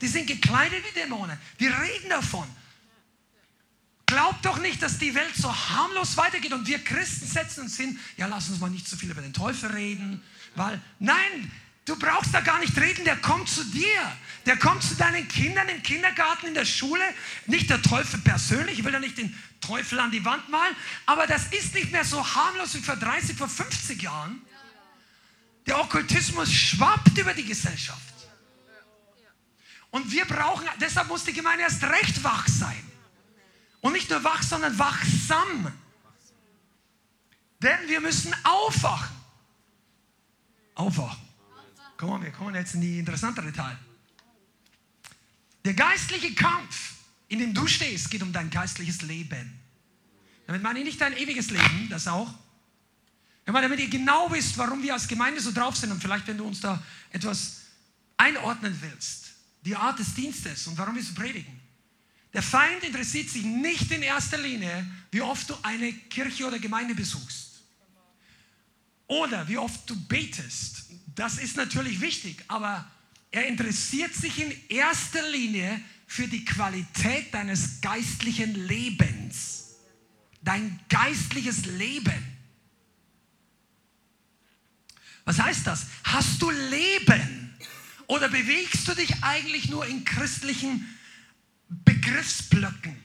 Die 0.00 0.06
sind 0.06 0.28
gekleidet 0.28 0.84
wie 0.88 1.00
Dämonen. 1.00 1.36
Die 1.58 1.66
reden 1.66 2.08
davon. 2.08 2.46
Glaubt 4.08 4.42
doch 4.46 4.58
nicht, 4.58 4.80
dass 4.82 4.98
die 4.98 5.14
Welt 5.14 5.36
so 5.36 5.54
harmlos 5.54 6.16
weitergeht 6.16 6.54
und 6.54 6.66
wir 6.66 6.82
Christen 6.82 7.26
setzen 7.26 7.64
uns 7.64 7.76
hin, 7.76 8.00
ja, 8.16 8.26
lass 8.26 8.48
uns 8.48 8.58
mal 8.58 8.70
nicht 8.70 8.88
so 8.88 8.96
viel 8.96 9.10
über 9.10 9.20
den 9.20 9.34
Teufel 9.34 9.70
reden, 9.70 10.22
weil, 10.54 10.80
nein, 10.98 11.52
du 11.84 11.94
brauchst 11.94 12.32
da 12.32 12.40
gar 12.40 12.58
nicht 12.58 12.74
reden, 12.78 13.04
der 13.04 13.16
kommt 13.16 13.50
zu 13.50 13.62
dir. 13.64 14.00
Der 14.46 14.56
kommt 14.56 14.82
zu 14.82 14.94
deinen 14.94 15.28
Kindern 15.28 15.68
im 15.68 15.82
Kindergarten, 15.82 16.46
in 16.46 16.54
der 16.54 16.64
Schule. 16.64 17.02
Nicht 17.44 17.68
der 17.68 17.82
Teufel 17.82 18.18
persönlich, 18.20 18.78
ich 18.78 18.84
will 18.86 18.92
da 18.92 18.98
nicht 18.98 19.18
den 19.18 19.38
Teufel 19.60 20.00
an 20.00 20.10
die 20.10 20.24
Wand 20.24 20.48
malen, 20.48 20.74
aber 21.04 21.26
das 21.26 21.48
ist 21.48 21.74
nicht 21.74 21.92
mehr 21.92 22.04
so 22.04 22.24
harmlos 22.34 22.74
wie 22.74 22.80
vor 22.80 22.96
30, 22.96 23.36
vor 23.36 23.48
50 23.48 24.00
Jahren. 24.00 24.40
Der 25.66 25.78
Okkultismus 25.80 26.50
schwappt 26.50 27.18
über 27.18 27.34
die 27.34 27.44
Gesellschaft. 27.44 28.00
Und 29.90 30.10
wir 30.10 30.24
brauchen, 30.24 30.66
deshalb 30.80 31.08
muss 31.08 31.24
die 31.24 31.34
Gemeinde 31.34 31.64
erst 31.64 31.82
recht 31.82 32.24
wach 32.24 32.48
sein. 32.48 32.87
Und 33.80 33.92
nicht 33.92 34.10
nur 34.10 34.22
wach, 34.24 34.42
sondern 34.42 34.78
wachsam. 34.78 35.72
Denn 37.60 37.78
wir 37.88 38.00
müssen 38.00 38.34
aufwachen. 38.44 39.16
Aufwachen. 40.74 41.28
Kommen 41.96 42.22
wir 42.22 42.30
kommen 42.30 42.54
jetzt 42.54 42.74
in 42.74 42.80
die 42.80 42.98
interessantere 43.00 43.52
Teil. 43.52 43.76
Der 45.64 45.74
geistliche 45.74 46.32
Kampf, 46.34 46.94
in 47.26 47.40
dem 47.40 47.52
du 47.52 47.66
stehst, 47.66 48.10
geht 48.10 48.22
um 48.22 48.32
dein 48.32 48.50
geistliches 48.50 49.02
Leben. 49.02 49.58
Damit 50.46 50.62
meine 50.62 50.78
ich 50.78 50.84
nicht 50.84 51.00
dein 51.00 51.16
ewiges 51.16 51.50
Leben, 51.50 51.88
das 51.90 52.06
auch. 52.06 52.32
damit 53.44 53.80
ihr 53.80 53.90
genau 53.90 54.30
wisst, 54.30 54.56
warum 54.56 54.82
wir 54.82 54.94
als 54.94 55.08
Gemeinde 55.08 55.40
so 55.40 55.52
drauf 55.52 55.76
sind 55.76 55.90
und 55.90 56.00
vielleicht, 56.00 56.26
wenn 56.28 56.38
du 56.38 56.46
uns 56.46 56.60
da 56.60 56.82
etwas 57.10 57.62
einordnen 58.16 58.76
willst, 58.80 59.32
die 59.62 59.74
Art 59.74 59.98
des 59.98 60.14
Dienstes 60.14 60.66
und 60.68 60.78
warum 60.78 60.94
wir 60.94 61.02
so 61.02 61.14
predigen. 61.14 61.57
Der 62.38 62.44
Feind 62.44 62.84
interessiert 62.84 63.28
sich 63.28 63.42
nicht 63.42 63.90
in 63.90 64.00
erster 64.00 64.38
Linie, 64.38 64.86
wie 65.10 65.22
oft 65.22 65.50
du 65.50 65.56
eine 65.64 65.92
Kirche 65.92 66.46
oder 66.46 66.60
Gemeinde 66.60 66.94
besuchst. 66.94 67.64
Oder 69.08 69.48
wie 69.48 69.58
oft 69.58 69.90
du 69.90 69.96
betest. 70.06 70.84
Das 71.16 71.38
ist 71.38 71.56
natürlich 71.56 72.00
wichtig, 72.00 72.44
aber 72.46 72.88
er 73.32 73.48
interessiert 73.48 74.14
sich 74.14 74.38
in 74.40 74.54
erster 74.68 75.28
Linie 75.30 75.80
für 76.06 76.28
die 76.28 76.44
Qualität 76.44 77.34
deines 77.34 77.80
geistlichen 77.80 78.54
Lebens. 78.68 79.74
dein 80.40 80.78
geistliches 80.88 81.66
Leben. 81.66 82.38
Was 85.24 85.40
heißt 85.40 85.66
das? 85.66 85.86
Hast 86.04 86.40
du 86.40 86.52
Leben? 86.52 87.58
Oder 88.06 88.28
bewegst 88.28 88.86
du 88.86 88.94
dich 88.94 89.24
eigentlich 89.24 89.68
nur 89.70 89.84
in 89.86 90.04
christlichen 90.04 90.86
Begriffsblöcken? 92.08 92.96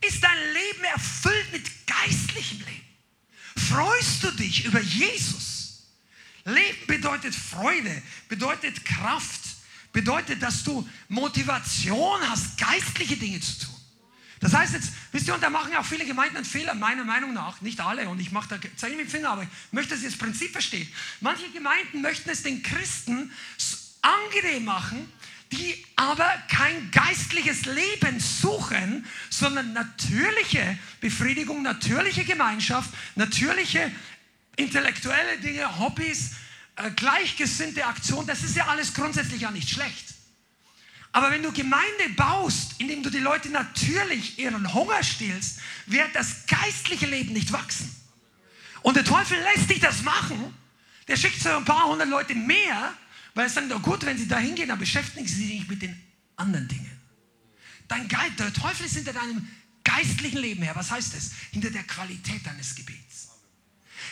Ist 0.00 0.22
dein 0.22 0.38
Leben 0.52 0.84
erfüllt 0.84 1.52
mit 1.52 1.86
geistlichem 1.86 2.58
Leben? 2.60 2.84
Freust 3.56 4.22
du 4.22 4.30
dich 4.32 4.64
über 4.64 4.80
Jesus? 4.80 5.86
Leben 6.44 6.86
bedeutet 6.86 7.34
Freude, 7.34 8.02
bedeutet 8.28 8.84
Kraft, 8.84 9.40
bedeutet, 9.92 10.42
dass 10.42 10.64
du 10.64 10.88
Motivation 11.08 12.20
hast, 12.28 12.56
geistliche 12.58 13.16
Dinge 13.16 13.40
zu 13.40 13.66
tun. 13.66 13.74
Das 14.40 14.52
heißt 14.54 14.74
jetzt, 14.74 14.92
wisst 15.12 15.26
ihr, 15.26 15.34
und 15.34 15.42
da 15.42 15.50
machen 15.50 15.74
auch 15.76 15.84
viele 15.84 16.04
Gemeinden 16.04 16.36
einen 16.36 16.44
Fehler, 16.44 16.74
meiner 16.74 17.04
Meinung 17.04 17.32
nach, 17.32 17.60
nicht 17.62 17.80
alle, 17.80 18.08
und 18.08 18.20
ich 18.20 18.30
mache 18.30 18.48
da, 18.48 18.58
zeige 18.76 18.96
mit 18.96 19.06
dem 19.06 19.10
Finger, 19.10 19.30
aber 19.30 19.42
ich 19.42 19.48
möchte, 19.72 19.94
dass 19.94 20.02
ihr 20.02 20.10
das 20.10 20.18
Prinzip 20.18 20.52
versteht. 20.52 20.88
Manche 21.20 21.50
Gemeinden 21.50 22.02
möchten 22.02 22.28
es 22.30 22.42
den 22.42 22.62
Christen 22.62 23.32
angenehm 24.02 24.64
machen, 24.64 25.10
die 25.52 25.84
aber 25.96 26.30
kein 26.48 26.90
geistliches 26.90 27.66
Leben 27.66 28.20
suchen, 28.20 29.06
sondern 29.30 29.72
natürliche 29.72 30.78
Befriedigung, 31.00 31.62
natürliche 31.62 32.24
Gemeinschaft, 32.24 32.90
natürliche 33.14 33.90
intellektuelle 34.56 35.38
Dinge, 35.38 35.78
Hobbys, 35.78 36.32
äh, 36.76 36.90
gleichgesinnte 36.90 37.86
Aktion, 37.86 38.26
das 38.26 38.42
ist 38.42 38.56
ja 38.56 38.66
alles 38.66 38.92
grundsätzlich 38.94 39.42
ja 39.42 39.50
nicht 39.50 39.70
schlecht. 39.70 40.14
Aber 41.12 41.30
wenn 41.30 41.42
du 41.42 41.50
Gemeinde 41.52 42.10
baust, 42.16 42.74
indem 42.78 43.02
du 43.02 43.08
die 43.08 43.20
Leute 43.20 43.48
natürlich 43.48 44.38
ihren 44.38 44.74
Hunger 44.74 45.02
stillst, 45.02 45.60
wird 45.86 46.14
das 46.14 46.46
geistliche 46.46 47.06
Leben 47.06 47.32
nicht 47.32 47.52
wachsen. 47.52 47.90
Und 48.82 48.96
der 48.96 49.04
Teufel 49.04 49.38
lässt 49.54 49.70
dich 49.70 49.80
das 49.80 50.02
machen. 50.02 50.54
Der 51.08 51.16
schickt 51.16 51.40
so 51.40 51.48
ein 51.48 51.64
paar 51.64 51.88
hundert 51.88 52.08
Leute 52.08 52.34
mehr, 52.34 52.92
weil 53.36 53.44
er 53.44 53.50
sagt, 53.50 53.70
oh 53.72 53.78
gut, 53.78 54.04
wenn 54.04 54.18
sie 54.18 54.26
da 54.26 54.38
hingehen, 54.38 54.68
dann 54.68 54.78
beschäftigen 54.78 55.26
sie 55.26 55.46
sich 55.46 55.68
mit 55.68 55.82
den 55.82 55.96
anderen 56.34 56.66
Dingen. 56.66 56.90
Dein 57.86 58.08
Geist, 58.08 58.38
der 58.38 58.52
Teufel 58.52 58.86
ist 58.86 58.96
hinter 58.96 59.12
deinem 59.12 59.46
geistlichen 59.84 60.38
Leben 60.38 60.62
her. 60.62 60.74
Was 60.74 60.90
heißt 60.90 61.14
das? 61.14 61.30
Hinter 61.52 61.70
der 61.70 61.84
Qualität 61.84 62.44
deines 62.44 62.74
Gebets. 62.74 63.28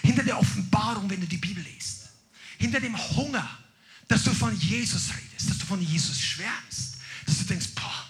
Hinter 0.03 0.23
der 0.23 0.39
Offenbarung, 0.39 1.11
wenn 1.11 1.21
du 1.21 1.27
die 1.27 1.39
Bibel 1.39 1.65
liest. 1.65 2.11
Hinter 2.59 2.79
dem 2.79 2.97
Hunger, 3.17 3.59
dass 4.07 4.23
du 4.23 4.33
von 4.33 4.57
Jesus 4.61 5.11
redest, 5.11 5.51
dass 5.51 5.59
du 5.59 5.67
von 5.67 5.83
Jesus 5.83 6.21
schwärmst 6.21 6.95
dass 7.27 7.39
du 7.39 7.45
denkst, 7.45 7.69
boah, 7.75 8.07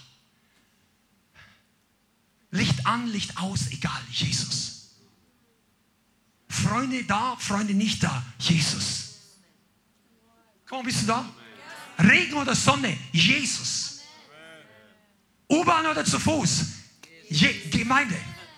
Licht 2.51 2.85
an, 2.85 3.07
Licht 3.07 3.37
aus, 3.37 3.67
egal, 3.71 4.01
Jesus. 4.11 4.91
Freunde 6.47 7.03
da, 7.03 7.35
Freunde 7.37 7.73
nicht 7.73 8.01
da, 8.03 8.25
Jesus. 8.39 9.04
Komm, 10.67 10.85
bist 10.85 11.03
du 11.03 11.07
da? 11.07 11.29
Regen 11.99 12.33
oder 12.33 12.55
Sonne, 12.55 12.97
Jesus. 13.11 14.01
U-Bahn 15.49 15.85
oder 15.85 16.03
zu 16.03 16.19
Fuß, 16.19 16.65
Je 17.29 17.69
Gemeinde. 17.69 18.17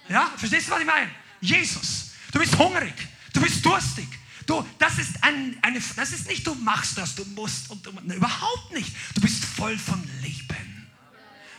Ja, 0.10 0.32
verstehst 0.38 0.68
du, 0.68 0.72
was 0.72 0.80
ich 0.80 0.86
meine? 0.86 1.12
Jesus. 1.42 2.12
Du 2.32 2.40
bist 2.40 2.58
hungrig, 2.58 2.94
du 3.34 3.42
bist 3.42 3.66
durstig, 3.66 4.08
Du, 4.48 4.66
das 4.80 4.98
ist, 4.98 5.22
ein, 5.24 5.58
eine, 5.62 5.82
das 5.98 6.14
ist 6.14 6.26
nicht, 6.30 6.48
du 6.48 6.56
machst 6.56 6.98
das, 6.98 7.16
du 7.16 7.26
musst 7.26 7.70
und, 7.70 7.86
und 7.86 8.14
überhaupt 8.14 8.72
nicht. 8.74 8.96
Du 9.14 9.20
bist 9.20 9.44
voll 9.44 9.78
von 9.78 10.02
Leben. 10.22 10.88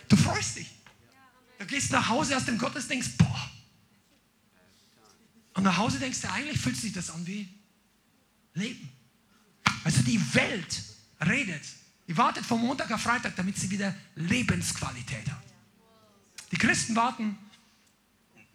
Du 0.09 0.17
freust 0.17 0.57
dich. 0.57 0.71
Du 1.59 1.67
gehst 1.67 1.93
nach 1.93 2.09
Hause 2.09 2.35
aus 2.35 2.47
dem 2.47 2.57
Gottesdienst, 2.57 3.19
boah. 3.19 3.51
Und 5.53 5.65
nach 5.65 5.77
Hause 5.77 5.99
denkst 5.99 6.23
du, 6.23 6.33
eigentlich 6.33 6.59
fühlt 6.59 6.79
sich 6.79 6.95
das 6.95 7.11
an 7.11 7.27
wie 7.27 7.47
Leben. 8.55 8.89
Also 9.85 10.03
die 10.03 10.21
Welt 10.35 10.83
redet. 11.27 11.63
Die 12.07 12.17
wartet 12.17 12.45
von 12.45 12.61
Montag 12.61 12.91
auf 12.91 13.03
Freitag, 13.03 13.37
damit 13.37 13.59
sie 13.59 13.71
wieder 13.71 13.95
Lebensqualität 14.15 15.31
hat. 15.31 15.43
Die 16.51 16.57
Christen 16.57 16.97
warten 16.97 17.37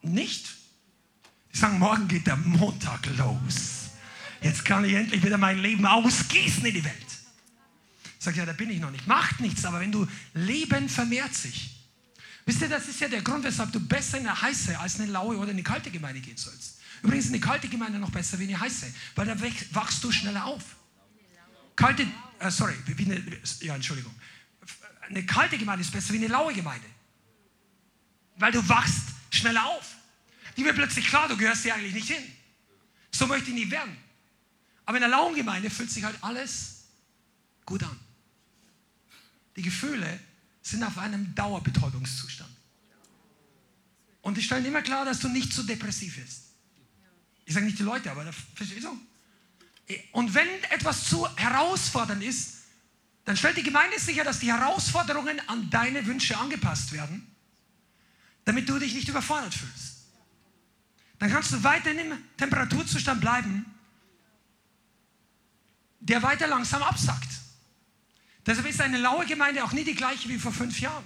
nicht. 0.01 0.55
Die 1.53 1.57
sagen, 1.57 1.77
morgen 1.77 2.07
geht 2.07 2.25
der 2.25 2.35
Montag 2.37 3.05
los. 3.17 3.89
Jetzt 4.41 4.65
kann 4.65 4.83
ich 4.83 4.93
endlich 4.93 5.23
wieder 5.23 5.37
mein 5.37 5.59
Leben 5.59 5.85
ausgießen 5.85 6.65
in 6.65 6.73
die 6.73 6.83
Welt. 6.83 6.95
Sag 8.19 8.35
ja, 8.35 8.45
da 8.45 8.53
bin 8.53 8.69
ich 8.69 8.79
noch 8.79 8.91
nicht. 8.91 9.05
Macht 9.05 9.39
nichts, 9.39 9.63
aber 9.65 9.79
wenn 9.79 9.91
du 9.91 10.07
Leben 10.33 10.89
vermehrt 10.89 11.33
sich. 11.35 11.73
Wisst 12.45 12.61
ihr, 12.61 12.69
das 12.69 12.87
ist 12.87 12.99
ja 12.99 13.07
der 13.07 13.21
Grund, 13.21 13.43
weshalb 13.43 13.71
du 13.71 13.79
besser 13.79 14.17
in 14.17 14.27
eine 14.27 14.41
heiße 14.41 14.77
als 14.79 14.99
eine 14.99 15.11
laue 15.11 15.37
oder 15.37 15.51
eine 15.51 15.63
kalte 15.63 15.91
Gemeinde 15.91 16.19
gehen 16.19 16.37
sollst. 16.37 16.79
Übrigens 17.01 17.25
ist 17.25 17.31
eine 17.31 17.39
kalte 17.39 17.69
Gemeinde 17.69 17.99
noch 17.99 18.11
besser 18.11 18.39
wie 18.39 18.47
eine 18.47 18.59
heiße, 18.59 18.87
weil 19.15 19.25
da 19.25 19.35
wachst 19.71 20.03
du 20.03 20.11
schneller 20.11 20.45
auf. 20.45 20.63
Kalte, 21.75 22.07
äh, 22.39 22.51
sorry, 22.51 22.75
wie 22.85 23.05
eine, 23.05 23.41
ja, 23.61 23.75
Entschuldigung. 23.75 24.13
Eine 25.01 25.25
kalte 25.25 25.57
Gemeinde 25.57 25.83
ist 25.83 25.91
besser 25.91 26.13
wie 26.13 26.17
eine 26.17 26.27
laue 26.27 26.53
Gemeinde. 26.53 26.87
Weil 28.37 28.51
du 28.51 28.67
wachst 28.67 29.09
schneller 29.31 29.65
auf. 29.65 29.95
Die 30.55 30.63
wird 30.63 30.75
plötzlich 30.75 31.07
klar, 31.07 31.27
du 31.27 31.37
gehörst 31.37 31.63
hier 31.63 31.75
eigentlich 31.75 31.93
nicht 31.93 32.09
hin. 32.09 32.23
So 33.11 33.27
möchte 33.27 33.49
ich 33.49 33.55
nie 33.55 33.69
werden. 33.69 33.95
Aber 34.85 34.97
in 34.97 35.01
der 35.01 35.09
lauen 35.09 35.35
Gemeinde 35.35 35.69
fühlt 35.69 35.89
sich 35.89 36.03
halt 36.03 36.17
alles 36.21 36.85
gut 37.65 37.83
an. 37.83 37.99
Die 39.55 39.61
Gefühle 39.61 40.19
sind 40.61 40.83
auf 40.83 40.97
einem 40.97 41.33
Dauerbetäubungszustand. 41.35 42.49
Und 44.21 44.37
die 44.37 44.41
stellen 44.41 44.65
immer 44.65 44.81
klar, 44.81 45.05
dass 45.05 45.19
du 45.19 45.27
nicht 45.27 45.53
zu 45.53 45.63
depressiv 45.63 46.15
bist. 46.15 46.43
Ich 47.45 47.53
sage 47.53 47.65
nicht 47.65 47.77
die 47.77 47.83
Leute, 47.83 48.09
aber 48.09 48.31
verstehst 48.55 48.85
du? 48.85 48.97
Und 50.11 50.33
wenn 50.33 50.47
etwas 50.69 51.09
zu 51.09 51.27
herausfordernd 51.35 52.23
ist, 52.23 52.63
dann 53.25 53.37
stellt 53.37 53.57
die 53.57 53.63
Gemeinde 53.63 53.99
sicher, 53.99 54.23
dass 54.23 54.39
die 54.39 54.51
Herausforderungen 54.51 55.41
an 55.47 55.69
deine 55.69 56.05
Wünsche 56.05 56.37
angepasst 56.37 56.91
werden, 56.91 57.27
damit 58.45 58.67
du 58.67 58.79
dich 58.79 58.93
nicht 58.93 59.07
überfordert 59.07 59.53
fühlst. 59.53 60.03
Dann 61.19 61.31
kannst 61.31 61.51
du 61.53 61.63
weiter 61.63 61.91
im 61.91 62.17
Temperaturzustand 62.37 63.21
bleiben 63.21 63.65
der 66.03 66.21
weiter 66.21 66.47
langsam 66.47 66.83
absackt. 66.83 67.29
Deshalb 68.45 68.67
ist 68.67 68.81
eine 68.81 68.97
laue 68.97 69.25
Gemeinde 69.25 69.63
auch 69.63 69.71
nie 69.71 69.85
die 69.85 69.95
gleiche 69.95 70.27
wie 70.27 70.37
vor 70.37 70.51
fünf 70.51 70.79
Jahren. 70.79 71.05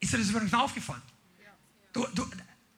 Ist 0.00 0.12
dir 0.12 0.18
das 0.18 0.30
übrigens 0.30 0.54
aufgefallen? 0.54 1.02
Du, 1.92 2.06
du, 2.14 2.26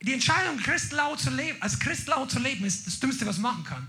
die 0.03 0.13
Entscheidung, 0.13 0.59
Christ 0.59 0.93
zu 1.19 1.31
leben, 1.31 1.63
als 1.63 1.79
Christ 1.79 2.09
lau 2.09 2.27
zu 2.27 2.41
leben, 2.41 2.65
ist 2.65 2.87
das 2.87 2.99
Dümmste, 2.99 3.25
was 3.25 3.39
man 3.39 3.53
machen 3.53 3.65
kann. 3.65 3.87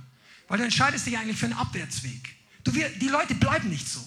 Weil 0.47 0.59
du 0.59 0.63
entscheidest 0.63 1.05
dich 1.05 1.17
eigentlich 1.17 1.37
für 1.37 1.45
einen 1.45 1.55
Abwärtsweg. 1.55 2.35
Du, 2.63 2.73
wir, 2.73 2.89
die 2.89 3.07
Leute 3.07 3.35
bleiben 3.35 3.69
nicht 3.69 3.87
so. 3.87 4.01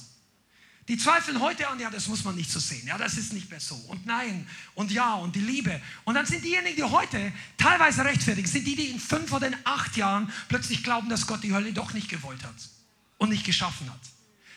Die 0.88 0.99
zweifeln 0.99 1.41
heute 1.41 1.68
an, 1.68 1.78
ja, 1.78 1.88
das 1.88 2.09
muss 2.09 2.24
man 2.24 2.34
nicht 2.34 2.51
so 2.51 2.59
sehen. 2.59 2.86
Ja, 2.86 2.99
das 2.99 3.16
ist 3.16 3.32
nicht 3.32 3.49
mehr 3.49 3.61
so. 3.61 3.76
Und 3.76 4.07
nein 4.07 4.47
und 4.74 4.91
ja 4.91 5.14
und 5.14 5.36
die 5.36 5.41
Liebe. 5.41 5.80
Und 6.05 6.14
dann 6.14 6.26
sind 6.26 6.45
diejenigen, 6.45 6.74
die 6.74 6.82
heute 6.82 7.32
teilweise 7.57 8.05
rechtfertigen, 8.05 8.49
sind 8.49 8.66
die, 8.66 8.74
die 8.74 8.91
in 8.91 8.99
fünf 8.99 9.30
oder 9.32 9.47
in 9.47 9.57
acht 9.64 9.97
Jahren 9.97 10.32
plötzlich 10.49 10.82
glauben, 10.82 11.09
dass 11.09 11.28
Gott 11.28 11.45
die 11.45 11.53
Hölle 11.53 11.72
doch 11.72 11.93
nicht 11.93 12.09
gewollt 12.09 12.43
hat 12.43 12.57
und 13.18 13.28
nicht 13.28 13.45
geschaffen 13.45 13.88
hat. 13.88 14.01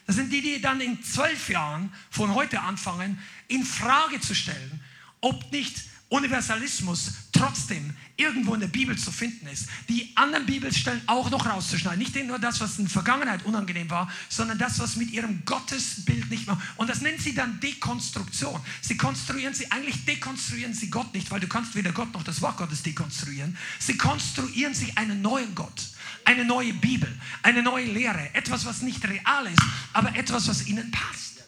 Das 0.08 0.16
sind 0.16 0.34
die, 0.34 0.42
die 0.42 0.60
dann 0.60 0.82
in 0.82 1.04
zwölf 1.04 1.50
Jahren 1.50 1.94
von 2.10 2.34
heute 2.34 2.62
anfangen, 2.62 3.20
in 3.48 3.64
Frage 3.64 4.20
zu 4.20 4.34
stellen, 4.34 4.84
ob 5.22 5.52
nicht 5.52 5.84
Universalismus 6.14 7.12
trotzdem 7.32 7.92
irgendwo 8.18 8.54
in 8.54 8.60
der 8.60 8.68
Bibel 8.68 8.96
zu 8.96 9.12
finden 9.12 9.48
ist. 9.48 9.68
Die 9.90 10.16
anderen 10.16 10.46
Bibelstellen 10.46 11.02
auch 11.08 11.32
noch 11.32 11.48
rauszuschneiden. 11.48 11.98
Nicht 11.98 12.16
nur 12.28 12.38
das, 12.38 12.62
was 12.62 12.78
in 12.78 12.86
der 12.86 12.92
Vergangenheit 12.92 13.44
unangenehm 13.46 13.90
war, 13.90 14.12
sondern 14.30 14.60
das, 14.60 14.78
was 14.78 14.96
mit 14.96 15.10
ihrem 15.10 15.44
Gottesbild 15.44 16.30
nicht 16.30 16.46
war. 16.46 16.62
Und 16.78 16.88
das 16.88 17.02
nennt 17.02 17.20
sie 17.20 17.34
dann 17.34 17.60
Dekonstruktion. 17.60 18.62
Sie 18.82 18.96
konstruieren 18.96 19.56
sie, 19.56 19.72
eigentlich 19.72 20.06
dekonstruieren 20.06 20.76
sie 20.76 20.92
Gott 20.92 21.12
nicht, 21.16 21.32
weil 21.32 21.40
du 21.40 21.48
kannst 21.48 21.74
weder 21.74 21.92
Gott 21.92 22.14
noch 22.14 22.22
das 22.22 22.44
Wort 22.44 22.58
Gottes 22.58 22.84
dekonstruieren. 22.84 23.58
Sie 23.80 23.98
konstruieren 23.98 24.76
sich 24.76 24.96
einen 24.98 25.24
neuen 25.24 25.56
Gott 25.56 25.90
eine 26.26 26.46
neue 26.46 26.72
Bibel, 26.74 27.14
eine 27.42 27.62
neue 27.62 27.86
Lehre, 27.86 28.34
etwas, 28.34 28.66
was 28.66 28.82
nicht 28.82 29.04
real 29.06 29.46
ist, 29.46 29.62
aber 29.92 30.16
etwas, 30.16 30.48
was 30.48 30.68
ihnen 30.68 30.90
passt. 30.90 31.44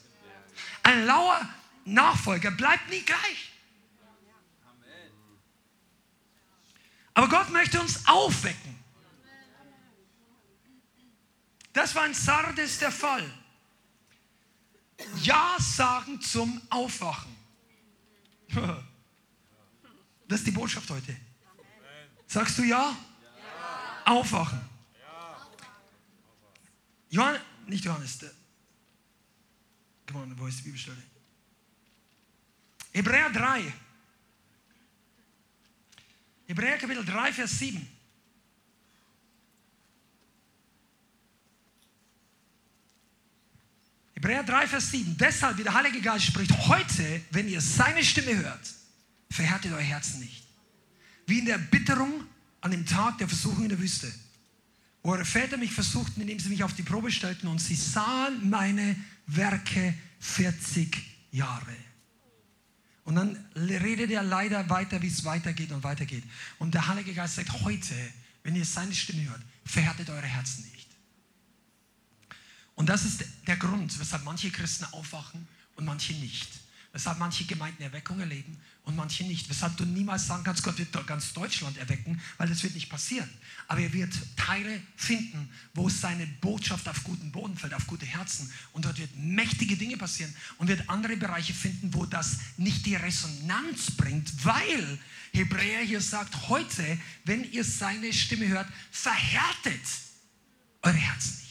Ein 0.84 1.06
lauer 1.06 1.40
Nachfolger 1.86 2.52
bleibt 2.52 2.90
nie 2.90 3.02
gleich. 3.02 3.45
Aber 7.16 7.28
Gott 7.28 7.50
möchte 7.50 7.82
uns 7.82 8.06
aufwecken. 8.08 8.76
Das 11.74 11.96
war 11.96 12.06
in 12.06 12.14
Sardes 12.14 12.78
der 12.78 12.92
Fall. 12.92 13.28
Ja 15.24 15.58
sagen 15.60 16.22
zum 16.22 16.62
Aufwachen. 16.70 17.36
Das 20.28 20.40
ist 20.40 20.48
die 20.48 20.52
Botschaft 20.52 20.90
heute. 20.90 21.16
Sagst 22.26 22.58
du 22.58 22.64
ja? 22.64 22.98
aufwachen. 24.06 24.62
Johannes, 27.10 27.42
nicht 27.68 27.86
Johannes, 27.86 28.20
come 30.08 30.24
on, 30.24 30.40
wo 30.40 30.48
ist 30.48 30.60
die 30.60 30.64
Bibelstelle? 30.64 31.02
Hebräer 32.92 33.30
3. 33.32 33.74
Hebräer 36.48 36.78
Kapitel 36.78 37.04
3, 37.04 37.34
Vers 37.34 37.60
7. 37.60 37.88
Hebräer 44.14 44.44
3, 44.44 44.68
Vers 44.68 44.92
7. 44.92 45.18
Deshalb, 45.18 45.58
wie 45.58 45.64
der 45.64 45.74
Heilige 45.74 46.02
Geist 46.02 46.26
spricht, 46.26 46.52
heute, 46.68 47.22
wenn 47.32 47.48
ihr 47.48 47.62
seine 47.62 48.04
Stimme 48.04 48.36
hört, 48.38 48.74
verhärtet 49.30 49.72
euer 49.72 49.82
Herzen 49.82 50.20
nicht. 50.20 50.44
Wie 51.28 51.40
in 51.40 51.46
der 51.46 51.58
Bitterung 51.58 52.24
an 52.62 52.72
dem 52.72 52.86
Tag 52.86 53.18
der 53.18 53.28
Versuchung 53.28 53.64
in 53.64 53.70
der 53.70 53.80
Wüste. 53.80 54.12
Wo 55.04 55.12
eure 55.12 55.26
Väter 55.26 55.58
mich 55.58 55.72
versuchten, 55.72 56.22
indem 56.22 56.40
sie 56.40 56.50
mich 56.50 56.64
auf 56.64 56.74
die 56.74 56.82
Probe 56.82 57.12
stellten 57.12 57.48
und 57.48 57.60
sie 57.60 57.76
sahen 57.76 58.50
meine 58.50 58.96
Werke 59.28 59.94
40 60.20 60.98
Jahre. 61.32 61.85
Und 63.06 63.16
dann 63.16 63.38
redet 63.56 64.10
er 64.10 64.24
leider 64.24 64.68
weiter, 64.70 65.02
wie 65.02 65.08
es 65.08 65.24
weitergeht 65.24 65.72
und 65.72 65.84
weitergeht. 65.84 66.24
Und 66.58 66.74
der 66.74 66.88
Heilige 66.88 67.14
Geist 67.14 67.36
sagt, 67.36 67.62
heute, 67.62 67.94
wenn 68.44 68.56
ihr 68.56 68.66
seine 68.66 68.94
Stimme 68.94 69.30
hört, 69.30 69.42
verhärtet 69.64 70.10
eure 70.10 70.26
Herzen 70.26 70.64
nicht. 70.72 70.88
Und 72.74 72.90
das 72.90 73.06
ist 73.06 73.24
der 73.48 73.58
Grund, 73.58 73.98
weshalb 74.00 74.24
manche 74.24 74.50
Christen 74.50 74.86
aufwachen 74.86 75.48
und 75.76 75.86
manche 75.86 76.14
nicht. 76.14 76.50
Weshalb 76.96 77.20
manche 77.20 77.44
Gemeinden 77.44 77.84
Erweckung 77.84 78.20
erleben 78.22 78.58
und 78.86 78.96
manche 78.96 79.26
nicht. 79.26 79.50
Weshalb 79.50 79.76
du 79.76 79.84
niemals 79.84 80.28
sagen 80.28 80.46
kannst, 80.46 80.64
Gott 80.64 80.78
wird 80.78 81.06
ganz 81.06 81.34
Deutschland 81.34 81.78
erwecken, 81.78 82.22
weil 82.38 82.48
das 82.48 82.64
wird 82.64 82.74
nicht 82.74 82.90
passieren. 82.90 83.30
Aber 83.68 83.82
er 83.82 83.92
wird 83.92 84.14
Teile 84.38 84.82
finden, 84.96 85.50
wo 85.74 85.90
seine 85.90 86.26
Botschaft 86.40 86.88
auf 86.88 87.04
guten 87.04 87.34
Boden 87.34 87.58
fällt, 87.58 87.74
auf 87.74 87.86
gute 87.86 88.06
Herzen. 88.06 88.50
Und 88.72 88.86
dort 88.86 88.98
wird 88.98 89.14
mächtige 89.18 89.76
Dinge 89.76 89.98
passieren 89.98 90.34
und 90.58 90.70
wird 90.70 90.90
andere 90.90 91.18
Bereiche 91.18 91.54
finden, 91.54 91.94
wo 91.94 92.06
das 92.06 92.38
nicht 92.56 92.86
die 92.86 92.96
Resonanz 92.96 93.92
bringt, 93.92 94.46
weil 94.46 94.98
Hebräer 95.34 95.82
hier 95.82 96.02
sagt, 96.02 96.48
heute, 96.48 96.98
wenn 97.26 97.52
ihr 97.52 97.66
seine 97.66 98.14
Stimme 98.14 98.48
hört, 98.48 98.70
verhärtet 98.92 99.82
eure 100.82 100.96
Herzen 100.96 101.46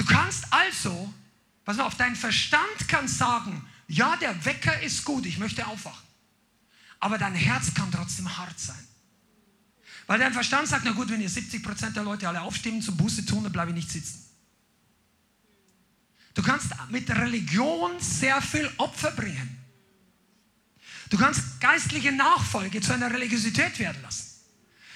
Du 0.00 0.06
kannst 0.06 0.50
also, 0.50 1.12
pass 1.62 1.76
mal 1.76 1.84
auf, 1.84 1.94
dein 1.96 2.16
Verstand 2.16 2.88
kann 2.88 3.06
sagen, 3.06 3.66
ja, 3.90 4.16
der 4.16 4.44
Wecker 4.44 4.80
ist 4.82 5.04
gut, 5.04 5.26
ich 5.26 5.38
möchte 5.38 5.66
aufwachen. 5.66 6.06
Aber 7.00 7.18
dein 7.18 7.34
Herz 7.34 7.74
kann 7.74 7.90
trotzdem 7.90 8.36
hart 8.36 8.58
sein. 8.58 8.86
Weil 10.06 10.20
dein 10.20 10.32
Verstand 10.32 10.68
sagt, 10.68 10.84
na 10.84 10.92
gut, 10.92 11.08
wenn 11.08 11.20
ihr 11.20 11.28
70% 11.28 11.90
der 11.90 12.04
Leute 12.04 12.28
alle 12.28 12.40
aufstehen 12.40 12.80
zum 12.80 12.96
Buße 12.96 13.26
tun, 13.26 13.42
dann 13.42 13.52
bleibe 13.52 13.70
ich 13.70 13.76
nicht 13.76 13.90
sitzen. 13.90 14.24
Du 16.34 16.42
kannst 16.42 16.68
mit 16.90 17.10
Religion 17.10 17.98
sehr 17.98 18.40
viel 18.40 18.70
Opfer 18.76 19.10
bringen. 19.10 19.58
Du 21.08 21.18
kannst 21.18 21.60
geistliche 21.60 22.12
Nachfolge 22.12 22.80
zu 22.80 22.94
einer 22.94 23.10
Religiosität 23.10 23.76
werden 23.80 24.00
lassen. 24.02 24.30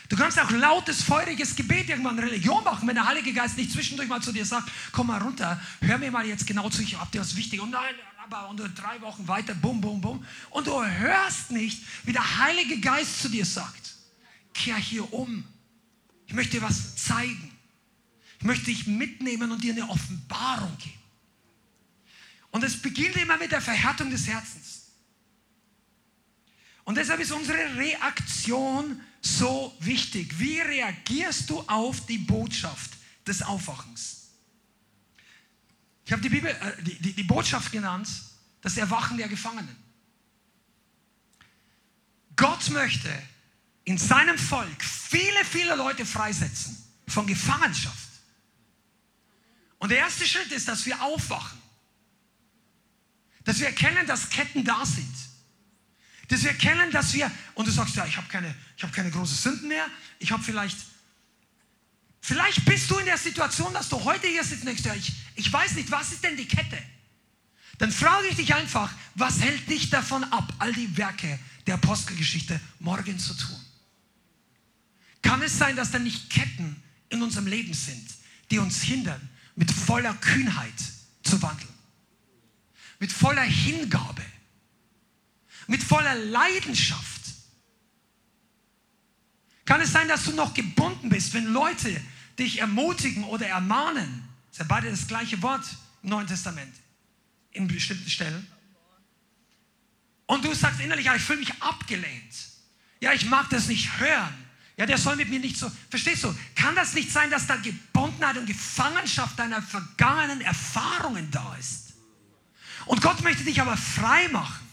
Du 0.08 0.16
kannst 0.16 0.38
auch 0.38 0.50
lautes, 0.50 1.02
feuriges 1.02 1.56
Gebet 1.56 1.88
irgendwann 1.88 2.18
Religion 2.20 2.62
machen, 2.62 2.86
wenn 2.86 2.94
der 2.94 3.06
Heilige 3.06 3.32
Geist 3.32 3.56
nicht 3.56 3.72
zwischendurch 3.72 4.08
mal 4.08 4.22
zu 4.22 4.30
dir 4.30 4.46
sagt, 4.46 4.70
komm 4.92 5.08
mal 5.08 5.20
runter, 5.20 5.60
hör 5.80 5.98
mir 5.98 6.12
mal 6.12 6.24
jetzt 6.24 6.46
genau 6.46 6.70
zu, 6.70 6.82
ich 6.82 6.96
hab 6.96 7.10
dir 7.10 7.20
was 7.20 7.34
wichtig. 7.34 7.60
Und 7.60 7.70
nein, 7.70 7.94
aber 8.24 8.48
und 8.48 8.58
drei 8.58 9.00
Wochen 9.02 9.28
weiter, 9.28 9.54
bum, 9.54 9.80
bum, 9.80 10.00
bum. 10.00 10.26
Und 10.50 10.66
du 10.66 10.84
hörst 10.84 11.50
nicht, 11.50 11.82
wie 12.04 12.12
der 12.12 12.38
Heilige 12.38 12.80
Geist 12.80 13.20
zu 13.20 13.28
dir 13.28 13.44
sagt, 13.44 13.94
kehr 14.52 14.76
hier 14.76 15.12
um. 15.12 15.44
Ich 16.26 16.32
möchte 16.32 16.58
dir 16.58 16.62
was 16.62 16.96
zeigen. 16.96 17.52
Ich 18.38 18.44
möchte 18.44 18.66
dich 18.66 18.86
mitnehmen 18.86 19.52
und 19.52 19.62
dir 19.62 19.72
eine 19.72 19.88
Offenbarung 19.88 20.76
geben. 20.78 20.98
Und 22.50 22.64
es 22.64 22.80
beginnt 22.80 23.16
immer 23.16 23.36
mit 23.36 23.52
der 23.52 23.60
Verhärtung 23.60 24.10
des 24.10 24.26
Herzens. 24.26 24.82
Und 26.84 26.96
deshalb 26.96 27.20
ist 27.20 27.32
unsere 27.32 27.76
Reaktion 27.76 29.00
so 29.20 29.74
wichtig. 29.80 30.38
Wie 30.38 30.60
reagierst 30.60 31.48
du 31.50 31.60
auf 31.60 32.06
die 32.06 32.18
Botschaft 32.18 32.92
des 33.26 33.42
Aufwachens? 33.42 34.23
Ich 36.04 36.12
habe 36.12 36.22
die, 36.22 36.28
Bibel, 36.28 36.50
äh, 36.50 36.82
die, 36.82 36.98
die, 37.00 37.12
die 37.12 37.22
Botschaft 37.22 37.72
genannt, 37.72 38.08
das 38.60 38.76
Erwachen 38.76 39.16
der 39.16 39.28
Gefangenen. 39.28 39.76
Gott 42.36 42.70
möchte 42.70 43.10
in 43.84 43.98
seinem 43.98 44.38
Volk 44.38 44.82
viele, 44.82 45.44
viele 45.44 45.76
Leute 45.76 46.04
freisetzen 46.04 46.76
von 47.06 47.26
Gefangenschaft. 47.26 48.08
Und 49.78 49.90
der 49.90 49.98
erste 49.98 50.26
Schritt 50.26 50.50
ist, 50.52 50.66
dass 50.66 50.86
wir 50.86 51.00
aufwachen. 51.02 51.60
Dass 53.44 53.58
wir 53.58 53.66
erkennen, 53.66 54.06
dass 54.06 54.30
Ketten 54.30 54.64
da 54.64 54.84
sind. 54.86 55.14
Dass 56.28 56.42
wir 56.42 56.50
erkennen, 56.50 56.90
dass 56.90 57.12
wir, 57.12 57.30
und 57.54 57.68
du 57.68 57.70
sagst, 57.70 57.94
ja, 57.96 58.06
ich 58.06 58.16
habe 58.16 58.26
keine, 58.28 58.54
hab 58.80 58.92
keine 58.92 59.10
großen 59.10 59.36
Sünden 59.36 59.68
mehr, 59.68 59.86
ich 60.18 60.32
habe 60.32 60.42
vielleicht, 60.42 60.78
vielleicht 62.24 62.64
bist 62.64 62.90
du 62.90 62.98
in 62.98 63.06
der 63.06 63.18
Situation, 63.18 63.72
dass 63.72 63.88
du 63.88 64.02
heute 64.02 64.26
hier 64.26 64.42
sitzt 64.44 64.62
und 64.62 64.68
denkst, 64.68 64.82
ich, 64.96 65.12
ich 65.36 65.52
weiß 65.52 65.74
nicht, 65.74 65.90
was 65.90 66.12
ist 66.12 66.24
denn 66.24 66.36
die 66.36 66.48
Kette? 66.48 66.78
Dann 67.78 67.90
frage 67.90 68.28
ich 68.28 68.36
dich 68.36 68.54
einfach, 68.54 68.92
was 69.14 69.40
hält 69.40 69.68
dich 69.68 69.90
davon 69.90 70.24
ab, 70.24 70.52
all 70.58 70.72
die 70.72 70.96
Werke 70.96 71.38
der 71.66 71.74
Apostelgeschichte 71.74 72.60
morgen 72.78 73.18
zu 73.18 73.34
tun? 73.34 73.60
Kann 75.22 75.42
es 75.42 75.58
sein, 75.58 75.76
dass 75.76 75.90
da 75.90 75.98
nicht 75.98 76.30
Ketten 76.30 76.82
in 77.08 77.22
unserem 77.22 77.46
Leben 77.46 77.74
sind, 77.74 78.08
die 78.50 78.58
uns 78.58 78.82
hindern, 78.82 79.28
mit 79.56 79.70
voller 79.70 80.14
Kühnheit 80.14 80.74
zu 81.22 81.40
wandeln? 81.42 81.72
Mit 83.00 83.12
voller 83.12 83.42
Hingabe? 83.42 84.22
mit 85.66 85.82
voller 85.82 86.14
Leidenschaft. 86.14 87.22
Kann 89.64 89.80
es 89.80 89.92
sein, 89.92 90.08
dass 90.08 90.24
du 90.24 90.32
noch 90.32 90.52
gebunden 90.52 91.08
bist, 91.08 91.32
wenn 91.32 91.46
Leute 91.46 92.00
dich 92.38 92.60
ermutigen 92.60 93.24
oder 93.24 93.46
ermahnen? 93.46 94.28
Das 94.48 94.52
ist 94.52 94.58
ja 94.60 94.64
beide 94.68 94.90
das 94.90 95.06
gleiche 95.06 95.40
Wort 95.42 95.64
im 96.02 96.10
Neuen 96.10 96.26
Testament, 96.26 96.74
in 97.52 97.66
bestimmten 97.66 98.08
Stellen. 98.08 98.46
Und 100.26 100.44
du 100.44 100.54
sagst 100.54 100.80
innerlich, 100.80 101.06
ja, 101.06 101.14
ich 101.14 101.22
fühle 101.22 101.40
mich 101.40 101.62
abgelehnt. 101.62 102.34
Ja, 103.00 103.12
ich 103.12 103.26
mag 103.26 103.50
das 103.50 103.68
nicht 103.68 103.98
hören. 103.98 104.34
Ja, 104.76 104.86
der 104.86 104.98
soll 104.98 105.16
mit 105.16 105.28
mir 105.28 105.38
nicht 105.38 105.56
so. 105.56 105.70
Verstehst 105.90 106.24
du? 106.24 106.34
Kann 106.56 106.74
das 106.74 106.94
nicht 106.94 107.10
sein, 107.12 107.30
dass 107.30 107.46
da 107.46 107.56
Gebundenheit 107.56 108.36
und 108.36 108.46
Gefangenschaft 108.46 109.38
deiner 109.38 109.62
vergangenen 109.62 110.40
Erfahrungen 110.40 111.30
da 111.30 111.54
ist? 111.56 111.92
Und 112.86 113.00
Gott 113.00 113.22
möchte 113.22 113.44
dich 113.44 113.60
aber 113.60 113.76
frei 113.76 114.28
machen. 114.28 114.63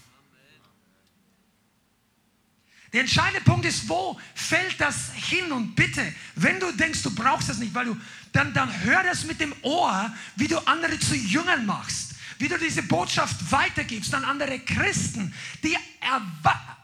Der 2.92 3.00
entscheidende 3.00 3.40
Punkt 3.40 3.64
ist, 3.64 3.88
wo 3.88 4.20
fällt 4.34 4.78
das 4.78 5.12
hin? 5.14 5.50
Und 5.50 5.74
bitte, 5.74 6.12
wenn 6.34 6.60
du 6.60 6.70
denkst, 6.72 7.02
du 7.02 7.14
brauchst 7.14 7.48
das 7.48 7.58
nicht, 7.58 7.74
weil 7.74 7.86
du, 7.86 7.96
dann, 8.32 8.52
dann 8.52 8.70
hör 8.84 9.02
das 9.02 9.24
mit 9.24 9.40
dem 9.40 9.54
Ohr, 9.62 10.12
wie 10.36 10.48
du 10.48 10.58
andere 10.66 10.98
zu 10.98 11.14
Jüngern 11.14 11.64
machst, 11.64 12.14
wie 12.38 12.48
du 12.48 12.58
diese 12.58 12.82
Botschaft 12.82 13.50
weitergibst 13.50 14.14
an 14.14 14.24
andere 14.24 14.58
Christen, 14.58 15.32
die 15.62 15.76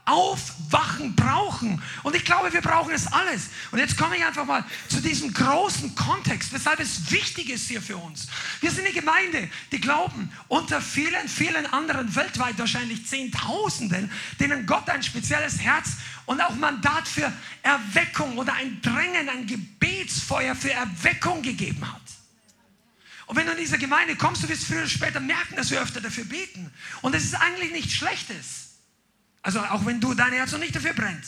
Aufwachen 0.08 1.14
brauchen. 1.14 1.82
Und 2.02 2.16
ich 2.16 2.24
glaube, 2.24 2.52
wir 2.52 2.62
brauchen 2.62 2.92
es 2.92 3.06
alles. 3.06 3.50
Und 3.70 3.78
jetzt 3.78 3.96
komme 3.98 4.16
ich 4.16 4.24
einfach 4.24 4.46
mal 4.46 4.64
zu 4.88 5.00
diesem 5.00 5.32
großen 5.32 5.94
Kontext, 5.94 6.52
weshalb 6.52 6.80
es 6.80 7.10
wichtig 7.10 7.50
ist 7.50 7.68
hier 7.68 7.82
für 7.82 7.98
uns. 7.98 8.26
Wir 8.60 8.70
sind 8.70 8.86
eine 8.86 8.94
Gemeinde, 8.94 9.50
die 9.70 9.80
glauben, 9.80 10.32
unter 10.48 10.80
vielen, 10.80 11.28
vielen 11.28 11.66
anderen, 11.66 12.14
weltweit 12.16 12.58
wahrscheinlich 12.58 13.06
Zehntausenden, 13.06 14.10
denen 14.40 14.64
Gott 14.64 14.88
ein 14.88 15.02
spezielles 15.02 15.58
Herz 15.60 15.90
und 16.24 16.40
auch 16.40 16.54
Mandat 16.54 17.06
für 17.06 17.30
Erweckung 17.62 18.38
oder 18.38 18.54
ein 18.54 18.80
Drängen, 18.80 19.28
ein 19.28 19.46
Gebetsfeuer 19.46 20.54
für 20.54 20.72
Erweckung 20.72 21.42
gegeben 21.42 21.86
hat. 21.86 22.00
Und 23.26 23.36
wenn 23.36 23.44
du 23.44 23.52
in 23.52 23.58
diese 23.58 23.76
Gemeinde 23.76 24.16
kommst, 24.16 24.42
du 24.42 24.48
wirst 24.48 24.64
früher 24.64 24.78
oder 24.78 24.88
später 24.88 25.20
merken, 25.20 25.56
dass 25.56 25.70
wir 25.70 25.82
öfter 25.82 26.00
dafür 26.00 26.24
beten. 26.24 26.72
Und 27.02 27.14
es 27.14 27.24
ist 27.24 27.34
eigentlich 27.34 27.72
nichts 27.72 27.92
Schlechtes. 27.92 28.67
Also 29.42 29.60
auch 29.60 29.84
wenn 29.86 30.00
du 30.00 30.14
dein 30.14 30.32
Herz 30.32 30.52
noch 30.52 30.58
nicht 30.58 30.74
dafür 30.74 30.94
brennt. 30.94 31.24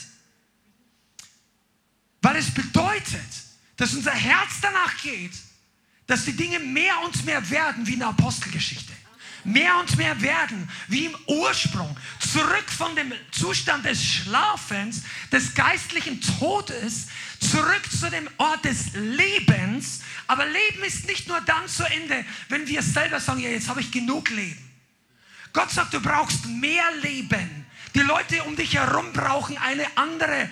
Weil 2.22 2.36
es 2.36 2.52
bedeutet, 2.52 3.30
dass 3.76 3.94
unser 3.94 4.12
Herz 4.12 4.60
danach 4.60 5.00
geht, 5.02 5.32
dass 6.06 6.24
die 6.24 6.36
Dinge 6.36 6.58
mehr 6.58 7.00
und 7.04 7.24
mehr 7.24 7.48
werden 7.50 7.86
wie 7.86 7.94
in 7.94 8.00
der 8.00 8.08
Apostelgeschichte. 8.08 8.92
Mehr 9.44 9.78
und 9.78 9.96
mehr 9.96 10.20
werden 10.20 10.68
wie 10.88 11.06
im 11.06 11.16
Ursprung. 11.26 11.96
Zurück 12.18 12.68
von 12.68 12.94
dem 12.94 13.12
Zustand 13.30 13.86
des 13.86 14.04
Schlafens, 14.04 15.02
des 15.32 15.54
geistlichen 15.54 16.20
Todes, 16.38 17.06
zurück 17.40 17.82
zu 17.90 18.10
dem 18.10 18.28
Ort 18.36 18.64
des 18.66 18.92
Lebens. 18.92 20.00
Aber 20.26 20.44
Leben 20.44 20.84
ist 20.84 21.06
nicht 21.06 21.26
nur 21.26 21.40
dann 21.40 21.66
zu 21.68 21.84
Ende, 21.84 22.24
wenn 22.50 22.66
wir 22.66 22.82
selber 22.82 23.18
sagen, 23.18 23.40
ja, 23.40 23.48
jetzt 23.48 23.68
habe 23.68 23.80
ich 23.80 23.90
genug 23.90 24.28
Leben. 24.28 24.70
Gott 25.52 25.70
sagt, 25.70 25.94
du 25.94 26.00
brauchst 26.00 26.46
mehr 26.46 26.84
Leben. 27.00 27.59
Die 27.94 28.00
Leute 28.00 28.42
um 28.44 28.56
dich 28.56 28.74
herum 28.74 29.12
brauchen 29.12 29.58
eine 29.58 29.86
andere, 29.96 30.48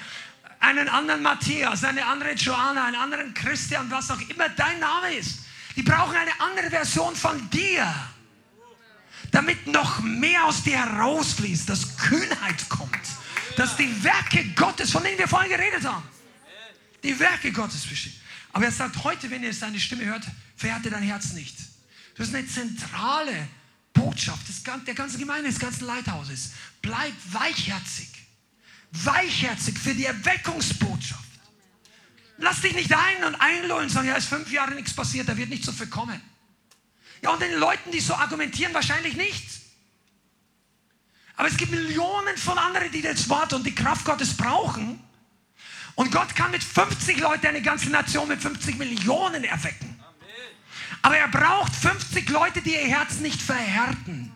einen 0.61 0.89
anderen 0.89 1.22
Matthias, 1.22 1.84
eine 1.84 2.05
andere 2.05 2.32
Joanna, 2.32 2.86
einen 2.86 2.97
anderen 2.97 3.34
Christian, 3.34 3.91
was 3.91 4.11
auch 4.11 4.20
immer 4.20 4.49
dein 4.49 4.80
Name 4.80 5.14
ist. 5.14 5.41
Die 5.76 5.82
brauchen 5.82 6.16
eine 6.16 6.41
andere 6.41 6.70
Version 6.70 7.14
von 7.14 7.49
dir, 7.51 7.95
damit 9.30 9.66
noch 9.68 10.01
mehr 10.01 10.45
aus 10.45 10.64
dir 10.64 10.78
herausfließt, 10.78 11.68
dass 11.68 11.97
Kühnheit 11.97 12.68
kommt, 12.68 12.99
dass 13.57 13.76
die 13.76 14.03
Werke 14.03 14.45
Gottes, 14.57 14.91
von 14.91 15.05
denen 15.05 15.18
wir 15.18 15.28
vorhin 15.28 15.51
geredet 15.51 15.84
haben, 15.84 16.03
die 17.03 17.18
Werke 17.18 17.53
Gottes 17.53 17.86
bestehen. 17.86 18.14
Aber 18.53 18.64
er 18.64 18.72
sagt, 18.72 19.05
heute, 19.05 19.30
wenn 19.30 19.45
ihr 19.45 19.55
seine 19.55 19.78
Stimme 19.78 20.05
hört, 20.05 20.24
verhärtet 20.57 20.93
dein 20.93 21.03
Herz 21.03 21.32
nicht. 21.32 21.57
Das 22.16 22.28
ist 22.28 22.34
eine 22.34 22.49
zentrale 22.49 23.49
Botschaft 23.99 24.49
des, 24.49 24.62
der 24.62 24.94
ganzen 24.94 25.18
Gemeinde, 25.18 25.51
des 25.51 25.59
ganzen 25.59 25.86
Leithauses. 25.86 26.53
Bleib 26.82 27.12
weichherzig. 27.32 28.09
Weichherzig 28.92 29.78
für 29.78 29.94
die 29.94 30.07
Erweckungsbotschaft. 30.07 31.24
Lass 32.38 32.61
dich 32.61 32.74
nicht 32.74 32.92
ein 32.92 33.24
und 33.24 33.34
einlullen 33.34 33.88
sagen, 33.88 34.09
ja, 34.09 34.14
ist 34.14 34.28
fünf 34.28 34.51
Jahre 34.51 34.74
nichts 34.74 34.94
passiert, 34.94 35.28
da 35.28 35.36
wird 35.36 35.51
nicht 35.51 35.64
so 35.64 35.72
viel 35.72 35.88
kommen. 35.88 36.20
Ja, 37.22 37.30
und 37.30 37.42
den 37.42 37.55
Leuten, 37.55 37.90
die 37.90 38.01
so 38.01 38.14
argumentieren, 38.14 38.72
wahrscheinlich 38.72 39.16
nicht. 39.16 39.44
Aber 41.36 41.49
es 41.49 41.57
gibt 41.57 41.72
Millionen 41.72 42.36
von 42.36 42.59
anderen, 42.59 42.90
die 42.92 43.03
das 43.03 43.28
Wort 43.28 43.53
und 43.53 43.64
die 43.64 43.74
Kraft 43.74 44.05
Gottes 44.05 44.36
brauchen. 44.36 45.01
Und 45.96 46.12
Gott 46.12 46.34
kann 46.36 46.53
mit 46.53 46.62
50 46.62 47.18
Leuten 47.18 47.46
eine 47.49 47.62
ganze 47.62 47.90
Nation 47.90 48.28
mit 48.28 48.40
50 48.40 48.78
Millionen 48.78 49.42
erwecken. 49.42 49.97
Aber 51.03 51.16
er 51.16 51.28
braucht 51.28 51.74
50 51.74 52.28
Leute, 52.28 52.62
die 52.62 52.74
ihr 52.74 52.89
Herz 52.89 53.18
nicht 53.18 53.41
verhärten. 53.41 54.32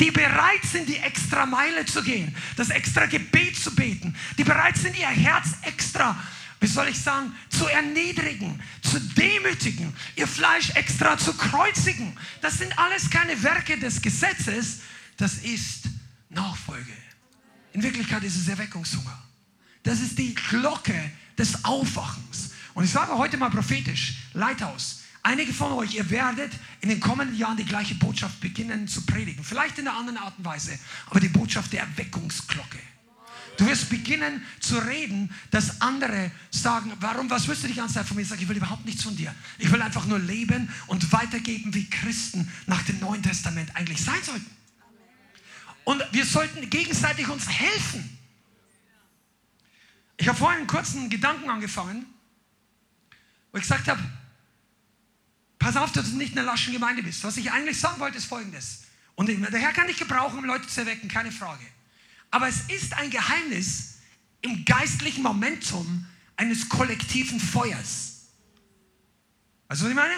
Die 0.00 0.10
bereit 0.10 0.64
sind, 0.64 0.88
die 0.88 0.96
extra 0.96 1.46
Meile 1.46 1.86
zu 1.86 2.02
gehen, 2.02 2.34
das 2.56 2.70
extra 2.70 3.06
Gebet 3.06 3.56
zu 3.56 3.74
beten. 3.74 4.16
Die 4.36 4.44
bereit 4.44 4.76
sind, 4.76 4.98
ihr 4.98 5.06
Herz 5.06 5.50
extra, 5.62 6.20
wie 6.60 6.66
soll 6.66 6.88
ich 6.88 6.98
sagen, 6.98 7.32
zu 7.48 7.66
erniedrigen, 7.66 8.60
zu 8.82 8.98
demütigen, 8.98 9.94
ihr 10.16 10.26
Fleisch 10.26 10.70
extra 10.70 11.16
zu 11.16 11.34
kreuzigen. 11.34 12.16
Das 12.40 12.58
sind 12.58 12.76
alles 12.78 13.08
keine 13.08 13.40
Werke 13.42 13.78
des 13.78 14.02
Gesetzes, 14.02 14.80
das 15.16 15.34
ist 15.34 15.84
Nachfolge. 16.28 16.92
In 17.72 17.82
Wirklichkeit 17.82 18.22
ist 18.24 18.36
es 18.36 18.48
Erweckungshunger. 18.48 19.22
Das 19.84 20.00
ist 20.00 20.18
die 20.18 20.34
Glocke 20.34 21.12
des 21.38 21.64
Aufwachens. 21.64 22.50
Und 22.74 22.84
ich 22.84 22.90
sage 22.90 23.16
heute 23.16 23.36
mal 23.36 23.50
prophetisch, 23.50 24.14
Leithaus, 24.32 25.03
einige 25.24 25.52
von 25.52 25.72
euch, 25.72 25.94
ihr 25.94 26.08
werdet 26.10 26.52
in 26.80 26.88
den 26.88 27.00
kommenden 27.00 27.36
Jahren 27.36 27.56
die 27.56 27.64
gleiche 27.64 27.96
Botschaft 27.96 28.40
beginnen 28.40 28.86
zu 28.86 29.04
predigen. 29.04 29.42
Vielleicht 29.42 29.78
in 29.78 29.88
einer 29.88 29.98
anderen 29.98 30.18
Art 30.18 30.38
und 30.38 30.44
Weise, 30.44 30.78
aber 31.10 31.18
die 31.18 31.28
Botschaft 31.28 31.72
der 31.72 31.80
Erweckungsglocke. 31.80 32.78
Du 33.56 33.66
wirst 33.66 33.88
beginnen 33.88 34.44
zu 34.60 34.78
reden, 34.78 35.32
dass 35.50 35.80
andere 35.80 36.30
sagen, 36.50 36.92
warum, 37.00 37.30
was 37.30 37.46
wirst 37.46 37.62
du 37.62 37.68
die 37.68 37.74
ganze 37.74 37.94
Zeit 37.94 38.06
von 38.06 38.16
mir? 38.16 38.24
sagen? 38.24 38.42
Ich 38.42 38.48
will 38.48 38.56
überhaupt 38.56 38.84
nichts 38.84 39.02
von 39.02 39.16
dir. 39.16 39.34
Ich 39.58 39.70
will 39.70 39.80
einfach 39.80 40.06
nur 40.06 40.18
leben 40.18 40.68
und 40.88 41.12
weitergeben, 41.12 41.72
wie 41.72 41.88
Christen 41.88 42.50
nach 42.66 42.82
dem 42.82 42.98
Neuen 42.98 43.22
Testament 43.22 43.74
eigentlich 43.76 44.02
sein 44.02 44.22
sollten. 44.22 44.50
Und 45.84 46.02
wir 46.12 46.24
sollten 46.24 46.68
gegenseitig 46.68 47.28
uns 47.28 47.48
helfen. 47.48 48.18
Ich 50.16 50.26
habe 50.28 50.38
vorhin 50.38 50.58
einen 50.58 50.66
kurzen 50.66 51.08
Gedanken 51.10 51.48
angefangen, 51.48 52.06
wo 53.52 53.58
ich 53.58 53.62
gesagt 53.62 53.86
habe, 53.86 54.02
pass 55.64 55.76
auf, 55.76 55.92
dass 55.92 56.10
du 56.10 56.16
nicht 56.18 56.32
in 56.32 56.38
einer 56.38 56.50
laschen 56.50 56.74
Gemeinde 56.74 57.02
bist. 57.02 57.24
Was 57.24 57.38
ich 57.38 57.50
eigentlich 57.50 57.80
sagen 57.80 57.98
wollte, 57.98 58.18
ist 58.18 58.26
folgendes. 58.26 58.82
Und 59.14 59.28
der 59.28 59.60
Herr 59.60 59.72
kann 59.72 59.86
dich 59.86 59.96
gebrauchen, 59.96 60.38
um 60.38 60.44
Leute 60.44 60.68
zu 60.68 60.80
erwecken, 60.80 61.08
keine 61.08 61.32
Frage. 61.32 61.64
Aber 62.30 62.48
es 62.48 62.68
ist 62.68 62.92
ein 62.92 63.08
Geheimnis 63.08 63.94
im 64.42 64.66
geistlichen 64.66 65.22
Momentum 65.22 66.06
eines 66.36 66.68
kollektiven 66.68 67.40
Feuers. 67.40 68.26
Weißt 69.68 69.80
du, 69.80 69.84
was 69.86 69.90
ich 69.90 69.96
meine? 69.96 70.14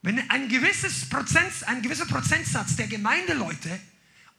Wenn 0.00 0.30
ein, 0.30 0.48
gewisses 0.48 1.10
Prozent, 1.10 1.52
ein 1.66 1.82
gewisser 1.82 2.06
Prozentsatz 2.06 2.76
der 2.76 2.86
Gemeindeleute 2.86 3.78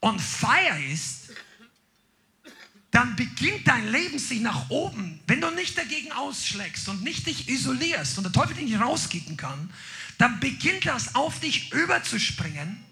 on 0.02 0.20
fire 0.20 0.84
ist, 0.92 1.30
dann 2.90 3.16
beginnt 3.16 3.68
dein 3.68 3.92
Leben 3.92 4.18
sich 4.18 4.40
nach 4.40 4.70
oben. 4.70 5.20
Wenn 5.28 5.42
du 5.42 5.52
nicht 5.52 5.78
dagegen 5.78 6.12
ausschlägst 6.14 6.88
und 6.88 7.04
nicht 7.04 7.28
dich 7.28 7.48
isolierst 7.48 8.18
und 8.18 8.24
der 8.24 8.32
Teufel 8.32 8.56
dich 8.56 8.66
nicht 8.66 8.80
rauskicken 8.80 9.38
kann, 9.38 9.70
dann 10.18 10.40
beginnt 10.40 10.86
das 10.86 11.16
auf 11.16 11.40
dich 11.40 11.72
überzuspringen. 11.74 12.84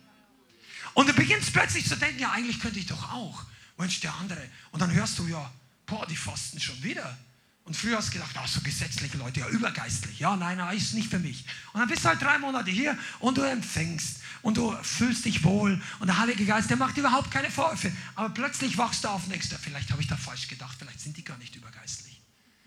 Und 0.93 1.09
du 1.09 1.13
beginnst 1.13 1.53
plötzlich 1.53 1.87
zu 1.87 1.95
denken, 1.95 2.19
ja, 2.19 2.31
eigentlich 2.31 2.59
könnte 2.59 2.79
ich 2.79 2.85
doch 2.85 3.11
auch. 3.11 3.45
Mensch, 3.77 3.99
der 4.01 4.13
andere. 4.15 4.49
Und 4.71 4.81
dann 4.81 4.91
hörst 4.93 5.17
du 5.19 5.27
ja, 5.27 5.51
boah, 5.85 6.05
die 6.07 6.15
fasten 6.15 6.59
schon 6.59 6.81
wieder. 6.83 7.17
Und 7.65 7.77
früher 7.77 7.97
hast 7.97 8.09
du 8.09 8.13
gedacht, 8.13 8.35
ach, 8.37 8.47
so 8.47 8.59
gesetzliche 8.59 9.17
Leute, 9.17 9.39
ja, 9.39 9.47
übergeistlich. 9.47 10.19
Ja, 10.19 10.35
nein, 10.35 10.57
nein, 10.57 10.77
ist 10.77 10.93
nicht 10.93 11.09
für 11.09 11.19
mich. 11.19 11.45
Und 11.71 11.79
dann 11.79 11.87
bist 11.87 12.03
du 12.03 12.09
halt 12.09 12.21
drei 12.21 12.37
Monate 12.37 12.69
hier 12.69 12.97
und 13.19 13.37
du 13.37 13.41
empfängst 13.41 14.19
und 14.41 14.57
du 14.57 14.75
fühlst 14.83 15.23
dich 15.23 15.43
wohl 15.45 15.81
und 15.99 16.07
der 16.07 16.17
Heilige 16.17 16.45
Geist, 16.45 16.69
der 16.69 16.75
macht 16.75 16.97
überhaupt 16.97 17.31
keine 17.31 17.49
Vorwürfe. 17.49 17.91
Aber 18.15 18.29
plötzlich 18.29 18.77
wachst 18.77 19.05
du 19.05 19.07
auf 19.07 19.21
denkst, 19.29 19.47
vielleicht 19.61 19.91
habe 19.91 20.01
ich 20.01 20.09
da 20.09 20.17
falsch 20.17 20.49
gedacht, 20.49 20.75
vielleicht 20.77 20.99
sind 20.99 21.15
die 21.15 21.23
gar 21.23 21.37
nicht 21.37 21.55
übergeistlich. 21.55 22.21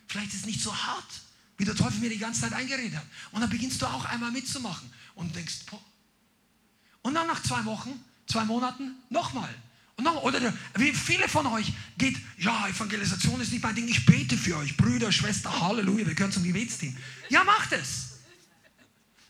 Vielleicht 0.09 0.33
ist 0.33 0.41
es 0.41 0.47
nicht 0.47 0.63
so 0.63 0.75
hart, 0.75 1.21
wie 1.59 1.65
der 1.65 1.75
Teufel 1.75 2.01
mir 2.01 2.11
die 2.11 2.19
ganze 2.19 2.43
Zeit 2.43 2.53
eingeredet 2.53 2.97
hat. 2.97 3.07
Und 3.33 3.41
dann 3.41 3.51
beginnst 3.51 3.81
du 3.81 3.87
auch 3.87 4.05
einmal 4.05 4.31
mitzumachen 4.31 4.91
und 5.15 5.35
denkst, 5.35 5.67
boah. 5.71 5.81
Und 7.03 7.15
dann 7.15 7.27
nach 7.27 7.43
zwei 7.43 7.65
Wochen, 7.65 7.93
zwei 8.27 8.45
Monaten 8.45 8.97
nochmal. 9.11 9.55
Und 9.97 10.05
noch, 10.05 10.23
oder 10.23 10.53
wie 10.75 10.93
viele 10.93 11.29
von 11.29 11.47
euch 11.47 11.73
geht, 11.97 12.17
ja, 12.37 12.69
Evangelisation 12.69 13.41
ist 13.41 13.53
nicht 13.53 13.63
mein 13.63 13.75
Ding, 13.75 13.89
ich 13.89 14.05
bete 14.05 14.37
für 14.37 14.59
euch, 14.59 14.77
Brüder, 14.77 15.11
Schwester, 15.11 15.61
Halleluja, 15.61 16.07
wir 16.07 16.15
gehören 16.15 16.33
zum 16.33 16.45
Gebetsteam. 16.45 16.95
Ja, 17.31 17.45
macht 17.45 17.73
es. 17.73 18.19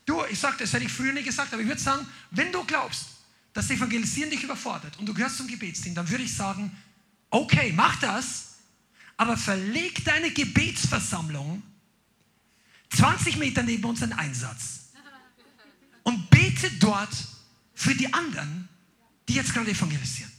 Du, 0.05 0.23
ich 0.25 0.39
sage, 0.39 0.57
das 0.59 0.73
hätte 0.73 0.85
ich 0.85 0.91
früher 0.91 1.13
nicht 1.13 1.25
gesagt, 1.25 1.53
aber 1.53 1.61
ich 1.61 1.67
würde 1.67 1.81
sagen, 1.81 2.05
wenn 2.31 2.51
du 2.51 2.63
glaubst, 2.65 3.05
dass 3.53 3.69
Evangelisieren 3.69 4.29
dich 4.29 4.43
überfordert 4.43 4.97
und 4.99 5.05
du 5.05 5.13
gehörst 5.13 5.37
zum 5.37 5.47
Gebetsteam, 5.47 5.95
dann 5.95 6.09
würde 6.09 6.23
ich 6.23 6.33
sagen, 6.33 6.75
okay, 7.29 7.73
mach 7.75 7.95
das, 7.99 8.55
aber 9.15 9.37
verleg 9.37 10.03
deine 10.05 10.31
Gebetsversammlung 10.31 11.63
20 12.95 13.37
Meter 13.37 13.63
neben 13.63 13.83
unseren 13.85 14.13
Einsatz 14.13 14.89
und 16.03 16.29
bete 16.29 16.71
dort 16.79 17.09
für 17.73 17.93
die 17.93 18.11
anderen, 18.13 18.69
die 19.27 19.33
jetzt 19.33 19.53
gerade 19.53 19.69
evangelisieren. 19.69 20.31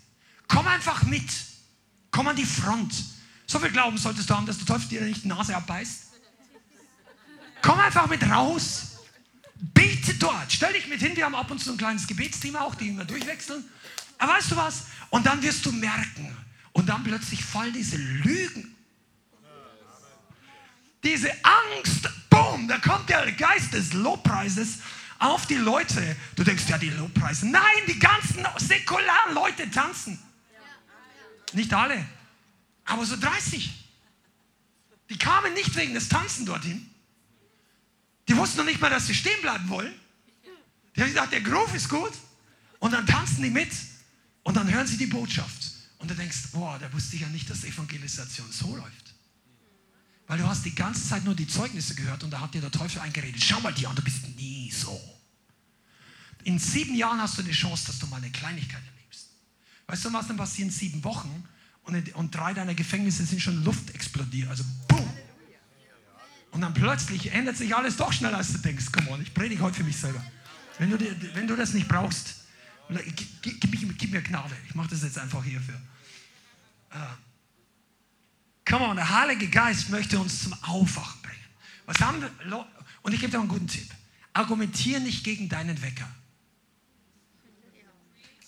Komm 0.49 0.66
einfach 0.66 1.03
mit. 1.05 1.30
Komm 2.11 2.28
an 2.28 2.36
die 2.36 2.44
Front. 2.44 2.94
So 3.46 3.59
viel 3.59 3.70
Glauben 3.70 3.99
solltest 3.99 4.28
du 4.28 4.34
haben, 4.34 4.46
dass 4.46 4.59
der 4.59 4.66
Teufel 4.66 4.88
dir 4.88 5.03
nicht 5.03 5.24
die 5.24 5.28
Nase 5.28 5.55
abbeißt. 5.55 6.05
Komm 7.62 7.78
einfach 7.80 8.09
mit 8.09 8.22
raus. 8.22 8.99
Bete 9.55 10.14
dort. 10.14 10.53
Stell 10.53 10.72
dich 10.72 10.86
mit 10.86 11.01
hin. 11.01 11.16
Wir 11.16 11.24
haben 11.24 11.34
ab 11.34 11.51
und 11.51 11.59
zu 11.59 11.72
ein 11.72 11.76
kleines 11.76 12.07
Gebetsteam 12.07 12.57
auch, 12.57 12.74
die 12.74 12.88
immer 12.88 13.05
durchwechseln. 13.05 13.64
Aber 14.18 14.32
weißt 14.34 14.51
du 14.53 14.57
was? 14.57 14.86
Und 15.11 15.26
dann 15.26 15.42
wirst 15.42 15.64
du 15.66 15.72
merken. 15.72 16.36
Und 16.72 16.88
dann 16.88 17.05
plötzlich 17.05 17.44
fallen 17.44 17.72
diese 17.72 17.96
Lügen. 17.96 18.74
Diese 21.09 21.32
Angst. 21.42 22.09
Boom, 22.28 22.68
da 22.68 22.78
kommt 22.78 23.09
der 23.09 23.32
Geist 23.32 23.72
des 23.72 23.94
Lobpreises 23.94 24.78
auf 25.18 25.46
die 25.46 25.54
Leute. 25.54 26.16
Du 26.36 26.44
denkst, 26.44 26.64
ja, 26.68 26.76
die 26.76 26.90
Lobpreise. 26.90 27.48
Nein, 27.48 27.62
die 27.86 27.98
ganzen 27.98 28.44
säkularen 28.59 29.34
Leute 29.34 29.70
tanzen. 29.70 30.18
Nicht 31.54 31.72
alle, 31.72 32.04
aber 32.84 33.06
so 33.06 33.16
30. 33.16 33.70
Die 35.09 35.16
kamen 35.16 35.54
nicht 35.54 35.74
wegen 35.76 35.94
des 35.94 36.11
Tanzen 36.11 36.44
dorthin. 36.44 36.90
Die 38.28 38.36
wussten 38.36 38.59
noch 38.59 38.66
nicht 38.66 38.80
mal, 38.80 38.90
dass 38.90 39.06
sie 39.06 39.14
stehen 39.14 39.40
bleiben 39.40 39.66
wollen. 39.70 39.94
Die 40.94 41.00
haben 41.00 41.09
gesagt, 41.09 41.32
der 41.32 41.40
Groove 41.40 41.74
ist 41.74 41.88
gut. 41.88 42.12
Und 42.80 42.92
dann 42.92 43.06
tanzen 43.06 43.42
die 43.42 43.50
mit. 43.50 43.72
Und 44.42 44.59
dann 44.59 44.70
hören 44.70 44.86
sie 44.86 44.98
die 44.98 45.06
Botschaft. 45.06 45.72
Und 45.96 46.11
du 46.11 46.14
denkst, 46.14 46.52
boah, 46.52 46.78
da 46.78 46.92
wusste 46.92 47.16
ich 47.16 47.22
ja 47.22 47.28
nicht, 47.28 47.48
dass 47.48 47.64
Evangelisation 47.64 48.52
so 48.52 48.76
läuft. 48.76 49.07
Weil 50.29 50.39
du 50.39 50.47
hast 50.47 50.64
die 50.64 50.74
ganze 50.74 51.09
Zeit 51.09 51.24
nur 51.24 51.35
die 51.35 51.49
Zeugnisse 51.49 51.95
gehört 51.95 52.22
und 52.22 52.31
da 52.31 52.41
hat 52.41 52.53
dir 52.53 52.61
der 52.61 52.70
Teufel 52.70 53.01
eingeredet. 53.01 53.43
Schau 53.43 53.61
mal 53.61 53.72
dir 53.72 53.89
an, 53.89 53.97
du 53.97 54.03
bist 54.03 54.29
nie 54.37 54.70
so. 54.70 55.01
In 56.45 56.59
sieben 56.59 56.95
Jahren 56.95 57.20
hast 57.20 57.39
du 57.39 57.43
eine 57.43 57.51
Chance, 57.51 57.87
dass 57.87 57.99
du 57.99 58.07
mal 58.07 58.18
eine 58.18 58.31
Kleinigkeit 58.31 58.83
erlebst. 58.95 59.31
Weißt 59.87 60.05
du, 60.05 60.12
was 60.12 60.29
dann 60.29 60.37
passiert? 60.37 60.70
Sieben 60.70 61.03
Wochen 61.03 61.45
und, 61.85 62.14
und 62.14 62.35
drei 62.35 62.53
deiner 62.53 62.74
Gefängnisse 62.74 63.24
sind 63.24 63.41
schon 63.41 63.64
Luft 63.64 63.95
explodiert. 63.95 64.51
Also 64.51 64.64
boom. 64.87 65.09
Und 66.51 66.61
dann 66.61 66.74
plötzlich 66.74 67.33
ändert 67.33 67.57
sich 67.57 67.74
alles 67.74 67.97
doch 67.97 68.12
schneller, 68.12 68.37
als 68.37 68.53
du 68.53 68.59
denkst. 68.59 68.93
Come 68.93 69.11
on, 69.11 69.22
ich 69.22 69.33
predige 69.33 69.62
heute 69.62 69.79
für 69.79 69.85
mich 69.85 69.97
selber. 69.97 70.22
Wenn 70.79 70.91
du, 70.91 70.99
wenn 71.35 71.49
du 71.49 71.57
das 71.57 71.72
nicht 71.72 71.89
brauchst, 71.89 72.37
gib, 73.16 73.61
gib, 73.61 73.99
gib 73.99 74.11
mir 74.11 74.22
Gnade. 74.22 74.55
Ich 74.66 74.74
mache 74.74 74.89
das 74.89 75.03
jetzt 75.03 75.18
einfach 75.18 75.43
hierfür. 75.43 75.81
Uh, 76.95 77.28
come 78.69 78.85
on, 78.85 78.97
der 78.97 79.09
Heilige 79.09 79.49
Geist 79.49 79.89
möchte 79.89 80.19
uns 80.19 80.43
zum 80.43 80.53
Aufwachen 80.62 81.21
bringen. 81.23 81.39
Was 81.87 82.01
haben 82.01 82.21
wir? 82.21 82.31
Und 83.03 83.12
ich 83.12 83.21
gebe 83.21 83.33
dir 83.33 83.41
einen 83.41 83.49
guten 83.49 83.66
Tipp. 83.66 83.89
Argumentiere 84.35 85.01
nicht 85.01 85.25
gegen 85.25 85.49
deinen 85.49 85.81
Wecker. 85.81 86.09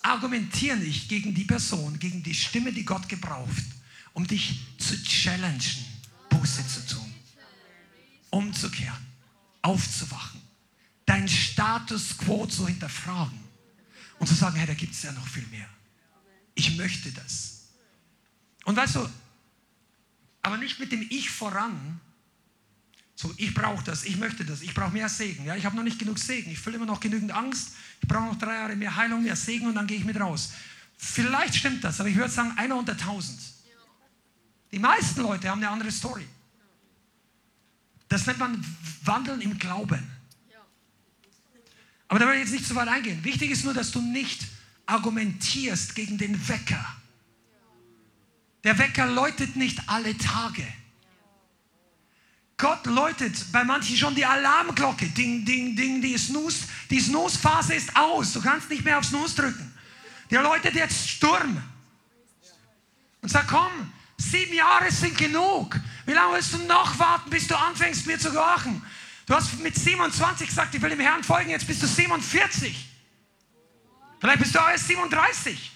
Argumentiere 0.03 0.77
nicht 0.77 1.09
gegen 1.09 1.33
die 1.33 1.43
Person, 1.43 1.99
gegen 1.99 2.23
die 2.23 2.33
Stimme, 2.33 2.71
die 2.71 2.85
Gott 2.85 3.07
gebraucht, 3.09 3.65
um 4.13 4.25
dich 4.25 4.59
zu 4.77 5.01
challengen, 5.03 5.85
Buße 6.29 6.67
zu 6.67 6.87
tun, 6.87 7.13
umzukehren, 8.29 9.05
aufzuwachen, 9.61 10.41
deinen 11.05 11.27
Status 11.27 12.17
quo 12.17 12.47
zu 12.47 12.67
hinterfragen 12.67 13.39
und 14.17 14.27
zu 14.27 14.33
sagen, 14.33 14.55
hey, 14.55 14.65
da 14.65 14.73
gibt 14.73 14.93
es 14.93 15.03
ja 15.03 15.11
noch 15.11 15.27
viel 15.27 15.45
mehr. 15.47 15.69
Ich 16.55 16.77
möchte 16.77 17.11
das. 17.11 17.67
Und 18.65 18.75
weißt 18.75 18.95
du, 18.95 19.09
aber 20.41 20.57
nicht 20.57 20.79
mit 20.79 20.91
dem 20.91 21.05
Ich 21.09 21.29
voran. 21.29 21.99
So, 23.15 23.31
ich 23.37 23.53
brauche 23.53 23.83
das, 23.83 24.03
ich 24.03 24.17
möchte 24.17 24.43
das, 24.43 24.61
ich 24.61 24.73
brauche 24.73 24.91
mehr 24.91 25.07
Segen. 25.07 25.45
Ja, 25.45 25.55
ich 25.55 25.65
habe 25.65 25.75
noch 25.75 25.83
nicht 25.83 25.99
genug 25.99 26.17
Segen, 26.17 26.51
ich 26.51 26.59
fühle 26.59 26.77
immer 26.77 26.87
noch 26.87 26.99
genügend 26.99 27.31
Angst. 27.31 27.73
Ich 28.01 28.07
brauche 28.07 28.25
noch 28.25 28.39
drei 28.39 28.55
Jahre 28.55 28.75
mehr 28.75 28.95
Heilung, 28.95 29.23
mehr 29.23 29.35
Segen 29.35 29.67
und 29.67 29.75
dann 29.75 29.85
gehe 29.85 29.97
ich 29.97 30.05
mit 30.05 30.19
raus. 30.19 30.53
Vielleicht 30.97 31.55
stimmt 31.55 31.83
das, 31.83 31.99
aber 31.99 32.09
ich 32.09 32.15
würde 32.15 32.31
sagen, 32.31 32.53
einer 32.57 32.75
unter 32.75 32.97
tausend. 32.97 33.39
Die 34.71 34.79
meisten 34.79 35.21
Leute 35.21 35.49
haben 35.49 35.59
eine 35.59 35.69
andere 35.69 35.91
Story. 35.91 36.25
Das 38.07 38.25
nennt 38.25 38.39
man 38.39 38.63
Wandeln 39.03 39.41
im 39.41 39.57
Glauben. 39.57 40.09
Aber 42.07 42.19
da 42.19 42.27
will 42.27 42.35
ich 42.35 42.41
jetzt 42.41 42.51
nicht 42.51 42.65
so 42.65 42.75
weit 42.75 42.87
eingehen. 42.87 43.23
Wichtig 43.23 43.51
ist 43.51 43.63
nur, 43.63 43.73
dass 43.73 43.91
du 43.91 44.01
nicht 44.01 44.45
argumentierst 44.85 45.95
gegen 45.95 46.17
den 46.17 46.47
Wecker. 46.49 47.00
Der 48.63 48.77
Wecker 48.77 49.07
läutet 49.07 49.55
nicht 49.55 49.79
alle 49.87 50.17
Tage. 50.17 50.65
Gott 52.57 52.85
läutet 52.85 53.51
bei 53.51 53.63
manchen 53.63 53.97
schon 53.97 54.13
die 54.13 54.25
Alarmglocke. 54.25 55.07
Ding, 55.07 55.43
ding, 55.45 55.75
ding, 55.75 55.99
die 55.99 56.15
Snooze, 56.15 56.67
die 56.91 56.99
Snooze-Phase 56.99 57.73
ist 57.73 57.95
aus. 57.95 58.33
Du 58.33 58.41
kannst 58.41 58.69
nicht 58.69 58.85
mehr 58.85 58.99
auf 58.99 59.05
Snooze 59.05 59.35
drücken. 59.35 59.73
Der 60.29 60.43
läutet 60.43 60.75
jetzt 60.75 61.09
Sturm. 61.09 61.61
Und 63.21 63.29
sagt, 63.29 63.47
komm, 63.47 63.91
sieben 64.17 64.53
Jahre 64.53 64.91
sind 64.91 65.17
genug. 65.17 65.79
Wie 66.05 66.13
lange 66.13 66.35
willst 66.35 66.53
du 66.53 66.59
noch 66.59 66.97
warten, 66.99 67.31
bis 67.31 67.47
du 67.47 67.55
anfängst, 67.57 68.05
mir 68.05 68.19
zu 68.19 68.31
gehorchen? 68.31 68.81
Du 69.25 69.33
hast 69.33 69.59
mit 69.59 69.75
27 69.75 70.47
gesagt, 70.47 70.75
ich 70.75 70.81
will 70.81 70.89
dem 70.89 70.99
Herrn 70.99 71.23
folgen, 71.23 71.49
jetzt 71.49 71.65
bist 71.65 71.81
du 71.81 71.87
47. 71.87 72.89
Vielleicht 74.19 74.39
bist 74.39 74.53
du 74.53 74.59
auch 74.59 74.69
erst 74.69 74.87
37. 74.87 75.71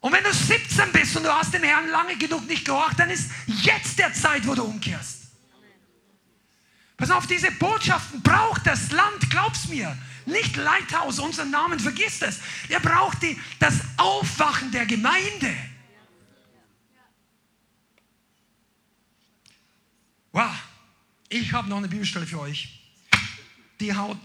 Und 0.00 0.12
wenn 0.12 0.24
du 0.24 0.32
17 0.32 0.92
bist 0.92 1.16
und 1.16 1.24
du 1.24 1.32
hast 1.32 1.52
dem 1.52 1.62
Herrn 1.62 1.88
lange 1.88 2.16
genug 2.16 2.46
nicht 2.46 2.64
gehorcht, 2.64 2.98
dann 2.98 3.10
ist 3.10 3.30
jetzt 3.46 3.98
der 3.98 4.12
Zeit, 4.14 4.46
wo 4.46 4.54
du 4.54 4.64
umkehrst. 4.64 5.18
Pass 6.96 7.10
auf, 7.10 7.26
diese 7.26 7.50
Botschaften 7.52 8.22
braucht 8.22 8.66
das 8.66 8.92
Land, 8.92 9.30
glaub's 9.30 9.68
mir. 9.68 9.96
Nicht 10.26 10.56
Lighthouse, 10.56 11.18
unseren 11.18 11.50
Namen, 11.50 11.80
vergiss 11.80 12.18
das. 12.18 12.40
Er 12.68 12.80
braucht 12.80 13.22
die, 13.22 13.38
das 13.58 13.74
Aufwachen 13.96 14.70
der 14.70 14.86
Gemeinde. 14.86 15.54
Wow, 20.32 20.54
ich 21.28 21.52
habe 21.52 21.68
noch 21.68 21.78
eine 21.78 21.88
Bibelstelle 21.88 22.26
für 22.26 22.40
euch. 22.40 22.80
Die 23.80 23.94
haut, 23.94 24.18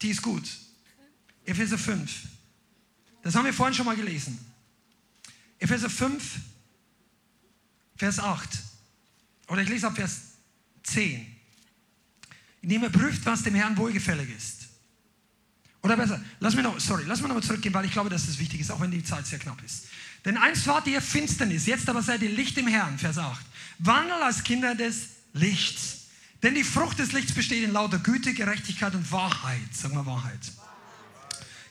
die 0.00 0.10
ist 0.10 0.22
gut. 0.22 0.44
Epheser 1.44 1.78
5. 1.78 2.10
Das 3.22 3.34
haben 3.34 3.44
wir 3.44 3.54
vorhin 3.54 3.74
schon 3.74 3.86
mal 3.86 3.96
gelesen. 3.96 4.49
Epheser 5.60 5.90
5, 5.90 6.40
Vers 7.96 8.18
8. 8.18 8.48
Oder 9.48 9.62
ich 9.62 9.68
lese 9.68 9.86
ab 9.86 9.94
Vers 9.94 10.20
10. 10.84 11.26
Indem 12.62 12.82
er 12.82 12.90
prüft, 12.90 13.24
was 13.26 13.42
dem 13.42 13.54
Herrn 13.54 13.76
wohlgefällig 13.76 14.28
ist. 14.36 14.68
Oder 15.82 15.96
besser, 15.96 16.22
lass 16.40 16.54
mich 16.54 16.64
noch, 16.64 16.78
sorry, 16.80 17.04
lass 17.06 17.20
mich 17.20 17.28
noch 17.28 17.36
mal 17.36 17.42
zurückgehen, 17.42 17.72
weil 17.72 17.86
ich 17.86 17.92
glaube, 17.92 18.10
dass 18.10 18.26
das 18.26 18.38
wichtig 18.38 18.60
ist, 18.60 18.70
auch 18.70 18.80
wenn 18.80 18.90
die 18.90 19.04
Zeit 19.04 19.26
sehr 19.26 19.38
knapp 19.38 19.62
ist. 19.62 19.86
Denn 20.24 20.36
einst 20.36 20.66
wart 20.66 20.86
ihr 20.86 21.00
Finsternis, 21.00 21.66
jetzt 21.66 21.88
aber 21.88 22.02
seid 22.02 22.20
ihr 22.22 22.30
Licht 22.30 22.58
im 22.58 22.66
Herrn, 22.66 22.98
Vers 22.98 23.16
8. 23.16 23.40
Wandel 23.78 24.22
als 24.22 24.42
Kinder 24.44 24.74
des 24.74 25.08
Lichts. 25.32 26.08
Denn 26.42 26.54
die 26.54 26.64
Frucht 26.64 26.98
des 26.98 27.12
Lichts 27.12 27.32
besteht 27.32 27.64
in 27.64 27.72
lauter 27.72 27.98
Güte, 27.98 28.34
Gerechtigkeit 28.34 28.94
und 28.94 29.10
Wahrheit. 29.12 29.74
Sagen 29.74 29.94
wir 29.94 30.04
Wahrheit 30.06 30.40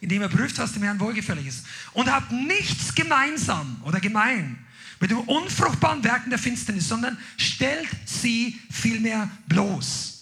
indem 0.02 0.22
er 0.22 0.30
prüft, 0.30 0.58
was 0.58 0.74
dem 0.74 0.84
Herrn 0.84 1.00
wohlgefällig 1.00 1.48
ist. 1.48 1.66
Und 1.94 2.12
habt 2.12 2.32
nichts 2.32 2.96
gemeinsam 2.96 3.82
oder 3.84 4.00
gemein 4.00 4.58
mit 5.00 5.12
dem 5.12 5.20
unfruchtbaren 5.20 6.04
Werken 6.04 6.30
der 6.30 6.40
Finsternis, 6.40 6.88
sondern 6.88 7.18
stellt 7.38 7.88
sie 8.06 8.60
vielmehr 8.70 9.30
bloß. 9.48 10.20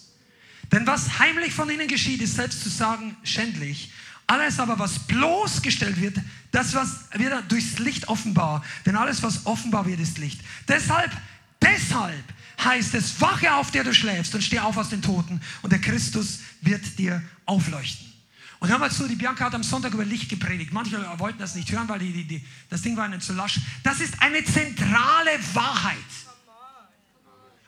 Denn 0.70 0.86
was 0.86 1.18
heimlich 1.18 1.52
von 1.52 1.70
ihnen 1.70 1.88
geschieht, 1.88 2.20
ist 2.20 2.36
selbst 2.36 2.62
zu 2.62 2.68
sagen 2.68 3.16
schändlich. 3.24 3.90
Alles 4.26 4.60
aber, 4.60 4.78
was 4.78 4.98
bloßgestellt 5.06 6.00
wird, 6.00 6.18
das 6.50 6.74
was 6.74 7.08
wird 7.14 7.50
durchs 7.50 7.78
Licht 7.78 8.08
offenbar. 8.08 8.62
Denn 8.84 8.94
alles, 8.94 9.22
was 9.22 9.46
offenbar 9.46 9.86
wird, 9.86 10.00
ist 10.00 10.18
Licht. 10.18 10.40
Deshalb, 10.68 11.10
deshalb 11.62 12.24
heißt 12.62 12.94
es, 12.94 13.20
wache 13.20 13.54
auf, 13.54 13.70
der 13.70 13.84
du 13.84 13.94
schläfst 13.94 14.34
und 14.34 14.42
steh 14.42 14.58
auf 14.58 14.76
aus 14.76 14.90
den 14.90 15.00
Toten 15.00 15.40
und 15.62 15.72
der 15.72 15.80
Christus 15.80 16.40
wird 16.60 16.98
dir 16.98 17.22
aufleuchten. 17.46 18.07
Und 18.60 18.68
hör 18.68 18.78
mal 18.78 18.90
zu, 18.90 19.06
die 19.06 19.14
Bianca 19.14 19.44
hat 19.44 19.54
am 19.54 19.62
Sonntag 19.62 19.94
über 19.94 20.04
Licht 20.04 20.28
gepredigt. 20.28 20.72
Manche 20.72 20.98
wollten 21.18 21.38
das 21.38 21.54
nicht 21.54 21.70
hören, 21.70 21.88
weil 21.88 22.00
die, 22.00 22.12
die, 22.12 22.24
die, 22.24 22.44
das 22.68 22.82
Ding 22.82 22.96
war 22.96 23.06
ihnen 23.06 23.20
zu 23.20 23.32
lasch. 23.32 23.60
Das 23.84 24.00
ist 24.00 24.20
eine 24.20 24.44
zentrale 24.44 25.38
Wahrheit. 25.54 25.96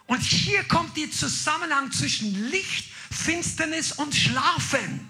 Und 0.07 0.21
hier 0.23 0.65
kommt 0.65 0.97
der 0.97 1.09
Zusammenhang 1.13 1.93
zwischen 1.93 2.51
Licht, 2.51 2.91
Finsternis 3.13 3.93
und 3.93 4.13
Schlafen. 4.13 5.09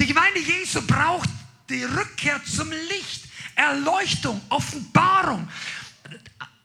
Die 0.00 0.06
Gemeinde 0.06 0.40
Jesu 0.40 0.82
braucht 0.82 1.28
die 1.68 1.84
Rückkehr 1.84 2.42
zum 2.44 2.70
Licht, 2.70 3.28
Erleuchtung, 3.54 4.40
Offenbarung. 4.48 5.48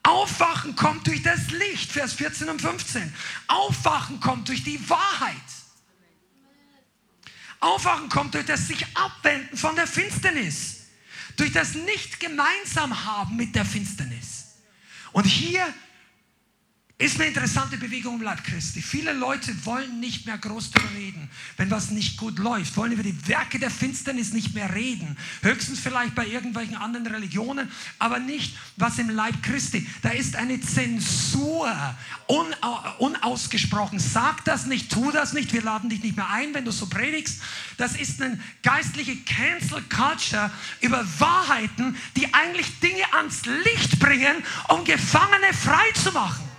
Aufwachen 0.01 0.75
kommt 0.75 1.05
durch 1.07 1.21
das 1.21 1.51
Licht, 1.51 1.91
Vers 1.91 2.13
14 2.13 2.49
und 2.49 2.61
15. 2.61 3.13
Aufwachen 3.47 4.19
kommt 4.19 4.49
durch 4.49 4.63
die 4.63 4.89
Wahrheit. 4.89 5.35
Aufwachen 7.63 8.09
kommt 8.09 8.33
durch 8.33 8.45
das 8.45 8.67
sich 8.67 8.85
abwenden 8.95 9.57
von 9.57 9.75
der 9.75 9.87
Finsternis. 9.87 10.81
Durch 11.37 11.51
das 11.51 11.73
nicht 11.73 12.19
gemeinsam 12.19 13.05
haben 13.05 13.37
mit 13.37 13.55
der 13.55 13.65
Finsternis. 13.65 14.55
Und 15.13 15.25
hier 15.25 15.73
ist 17.03 17.19
eine 17.19 17.27
interessante 17.27 17.75
Bewegung 17.75 18.15
im 18.15 18.21
Leib 18.21 18.43
Christi. 18.45 18.81
Viele 18.81 19.11
Leute 19.11 19.53
wollen 19.65 19.99
nicht 19.99 20.25
mehr 20.25 20.37
groß 20.37 20.71
darüber 20.71 20.93
reden, 20.93 21.29
wenn 21.57 21.69
was 21.69 21.91
nicht 21.91 22.17
gut 22.17 22.39
läuft, 22.39 22.77
wollen 22.77 22.93
über 22.93 23.03
die 23.03 23.27
Werke 23.27 23.59
der 23.59 23.69
Finsternis 23.69 24.31
nicht 24.31 24.53
mehr 24.53 24.73
reden. 24.73 25.17
Höchstens 25.41 25.79
vielleicht 25.79 26.15
bei 26.15 26.25
irgendwelchen 26.25 26.77
anderen 26.77 27.05
Religionen, 27.07 27.69
aber 27.99 28.19
nicht 28.19 28.55
was 28.77 28.99
im 28.99 29.09
Leib 29.09 29.43
Christi. 29.43 29.85
Da 30.01 30.11
ist 30.11 30.37
eine 30.37 30.61
Zensur 30.61 31.69
unausgesprochen. 32.99 33.99
Sag 33.99 34.45
das 34.45 34.65
nicht, 34.65 34.89
tu 34.89 35.11
das 35.11 35.33
nicht, 35.33 35.51
wir 35.51 35.61
laden 35.61 35.89
dich 35.89 36.03
nicht 36.03 36.15
mehr 36.15 36.29
ein, 36.29 36.53
wenn 36.53 36.63
du 36.63 36.71
so 36.71 36.85
predigst. 36.85 37.41
Das 37.77 37.97
ist 37.97 38.21
eine 38.21 38.39
geistliche 38.61 39.17
Cancel 39.17 39.81
Culture 39.89 40.51
über 40.79 41.05
Wahrheiten, 41.19 41.97
die 42.15 42.33
eigentlich 42.33 42.79
Dinge 42.79 43.13
ans 43.13 43.45
Licht 43.45 43.99
bringen, 43.99 44.37
um 44.69 44.85
Gefangene 44.85 45.53
frei 45.53 45.91
zu 46.01 46.11
machen. 46.13 46.52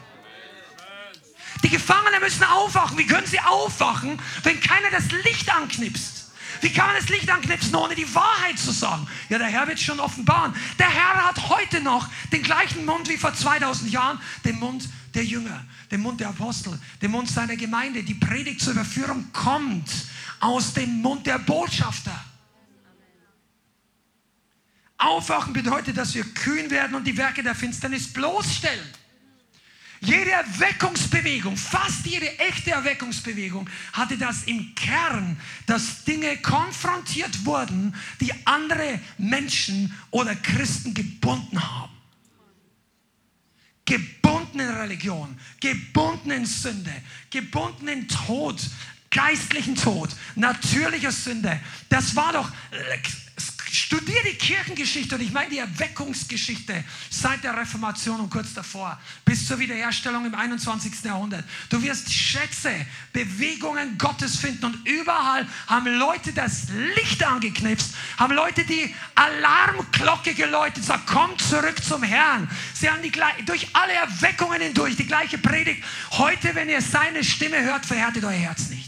Die 1.64 1.70
Gefangenen 1.70 2.20
müssen 2.20 2.44
aufwachen. 2.44 2.98
Wie 2.98 3.06
können 3.06 3.26
sie 3.26 3.40
aufwachen, 3.40 4.20
wenn 4.42 4.60
keiner 4.60 4.90
das 4.90 5.10
Licht 5.24 5.52
anknipst? 5.52 6.30
Wie 6.60 6.70
kann 6.70 6.86
man 6.86 6.96
das 6.96 7.08
Licht 7.08 7.28
anknipsen, 7.30 7.74
ohne 7.74 7.94
die 7.94 8.14
Wahrheit 8.14 8.58
zu 8.58 8.70
sagen? 8.70 9.08
Ja, 9.30 9.38
der 9.38 9.48
Herr 9.48 9.66
wird 9.66 9.80
schon 9.80 9.98
offenbaren. 9.98 10.54
Der 10.78 10.88
Herr 10.88 11.26
hat 11.26 11.48
heute 11.48 11.80
noch 11.80 12.08
den 12.32 12.42
gleichen 12.42 12.84
Mund 12.84 13.08
wie 13.08 13.16
vor 13.16 13.34
2000 13.34 13.90
Jahren, 13.90 14.20
den 14.44 14.58
Mund 14.58 14.88
der 15.14 15.24
Jünger, 15.24 15.64
den 15.90 16.02
Mund 16.02 16.20
der 16.20 16.28
Apostel, 16.28 16.78
den 17.00 17.10
Mund 17.10 17.30
seiner 17.30 17.56
Gemeinde. 17.56 18.02
Die 18.02 18.14
Predigt 18.14 18.60
zur 18.60 18.74
Überführung 18.74 19.32
kommt 19.32 19.90
aus 20.40 20.74
dem 20.74 21.00
Mund 21.00 21.26
der 21.26 21.38
Botschafter. 21.38 22.24
Aufwachen 24.98 25.54
bedeutet, 25.54 25.96
dass 25.96 26.14
wir 26.14 26.24
kühn 26.24 26.70
werden 26.70 26.94
und 26.94 27.04
die 27.04 27.16
Werke 27.16 27.42
der 27.42 27.54
Finsternis 27.54 28.12
bloßstellen. 28.12 29.03
Jede 30.04 30.32
Erweckungsbewegung, 30.32 31.56
fast 31.56 32.06
jede 32.06 32.38
echte 32.38 32.72
Erweckungsbewegung 32.72 33.68
hatte 33.92 34.18
das 34.18 34.44
im 34.44 34.74
Kern, 34.74 35.40
dass 35.66 36.04
Dinge 36.04 36.36
konfrontiert 36.38 37.44
wurden, 37.46 37.94
die 38.20 38.32
andere 38.44 39.00
Menschen 39.16 39.94
oder 40.10 40.34
Christen 40.36 40.92
gebunden 40.92 41.62
haben. 41.62 41.92
Gebunden 43.86 44.60
in 44.60 44.70
Religion, 44.70 45.38
gebunden 45.60 46.30
in 46.30 46.46
Sünde, 46.46 46.92
gebunden 47.30 47.88
in 47.88 48.08
Tod, 48.08 48.60
geistlichen 49.10 49.76
Tod, 49.76 50.10
natürlicher 50.34 51.12
Sünde. 51.12 51.60
Das 51.88 52.14
war 52.16 52.32
doch 52.32 52.50
Studier 53.74 54.22
die 54.24 54.36
Kirchengeschichte 54.36 55.16
und 55.16 55.20
ich 55.20 55.32
meine 55.32 55.50
die 55.50 55.58
Erweckungsgeschichte 55.58 56.84
seit 57.10 57.42
der 57.42 57.56
Reformation 57.56 58.20
und 58.20 58.30
kurz 58.30 58.54
davor 58.54 59.00
bis 59.24 59.48
zur 59.48 59.58
Wiederherstellung 59.58 60.24
im 60.26 60.34
21. 60.34 61.02
Jahrhundert. 61.02 61.44
Du 61.70 61.82
wirst 61.82 62.12
Schätze, 62.12 62.70
Bewegungen 63.12 63.98
Gottes 63.98 64.36
finden 64.36 64.66
und 64.66 64.86
überall 64.86 65.46
haben 65.66 65.86
Leute 65.98 66.32
das 66.32 66.68
Licht 66.94 67.24
angeknipst, 67.24 67.94
haben 68.16 68.34
Leute 68.34 68.64
die 68.64 68.94
Alarmglocke 69.16 70.34
geläutet, 70.34 70.84
sagt, 70.84 71.06
komm 71.06 71.36
zurück 71.38 71.82
zum 71.82 72.02
Herrn. 72.02 72.48
Sie 72.74 72.88
haben 72.88 73.02
die, 73.02 73.12
durch 73.44 73.68
alle 73.72 73.92
Erweckungen 73.92 74.60
hindurch 74.60 74.96
die 74.96 75.06
gleiche 75.06 75.38
Predigt. 75.38 75.82
Heute, 76.12 76.54
wenn 76.54 76.68
ihr 76.68 76.80
seine 76.80 77.24
Stimme 77.24 77.60
hört, 77.62 77.86
verhärtet 77.86 78.24
euer 78.24 78.30
Herz 78.30 78.68
nicht. 78.68 78.83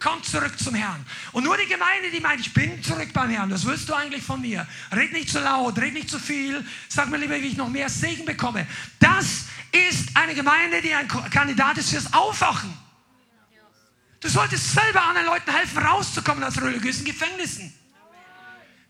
Komm 0.00 0.22
zurück 0.22 0.56
zum 0.58 0.74
Herrn. 0.74 1.04
Und 1.32 1.44
nur 1.44 1.56
die 1.56 1.66
Gemeinde, 1.66 2.10
die 2.12 2.20
meint, 2.20 2.40
ich 2.40 2.54
bin 2.54 2.82
zurück 2.82 3.12
beim 3.12 3.30
Herrn. 3.30 3.50
Was 3.50 3.66
willst 3.66 3.88
du 3.88 3.94
eigentlich 3.94 4.22
von 4.22 4.40
mir? 4.40 4.66
Red 4.94 5.12
nicht 5.12 5.28
zu 5.28 5.40
laut, 5.40 5.76
red 5.78 5.92
nicht 5.92 6.08
zu 6.08 6.18
viel. 6.18 6.64
Sag 6.88 7.08
mir 7.08 7.16
lieber, 7.16 7.40
wie 7.40 7.48
ich 7.48 7.56
noch 7.56 7.68
mehr 7.68 7.88
Segen 7.88 8.24
bekomme. 8.24 8.66
Das 9.00 9.46
ist 9.72 10.16
eine 10.16 10.34
Gemeinde, 10.34 10.80
die 10.82 10.94
ein 10.94 11.08
Kandidat 11.08 11.78
ist 11.78 11.90
fürs 11.90 12.12
Aufwachen. 12.12 12.72
Du 14.20 14.28
solltest 14.28 14.72
selber 14.72 15.02
anderen 15.02 15.26
Leuten 15.26 15.50
helfen, 15.50 15.78
rauszukommen 15.78 16.42
aus 16.44 16.60
religiösen 16.60 17.04
Gefängnissen. 17.04 17.72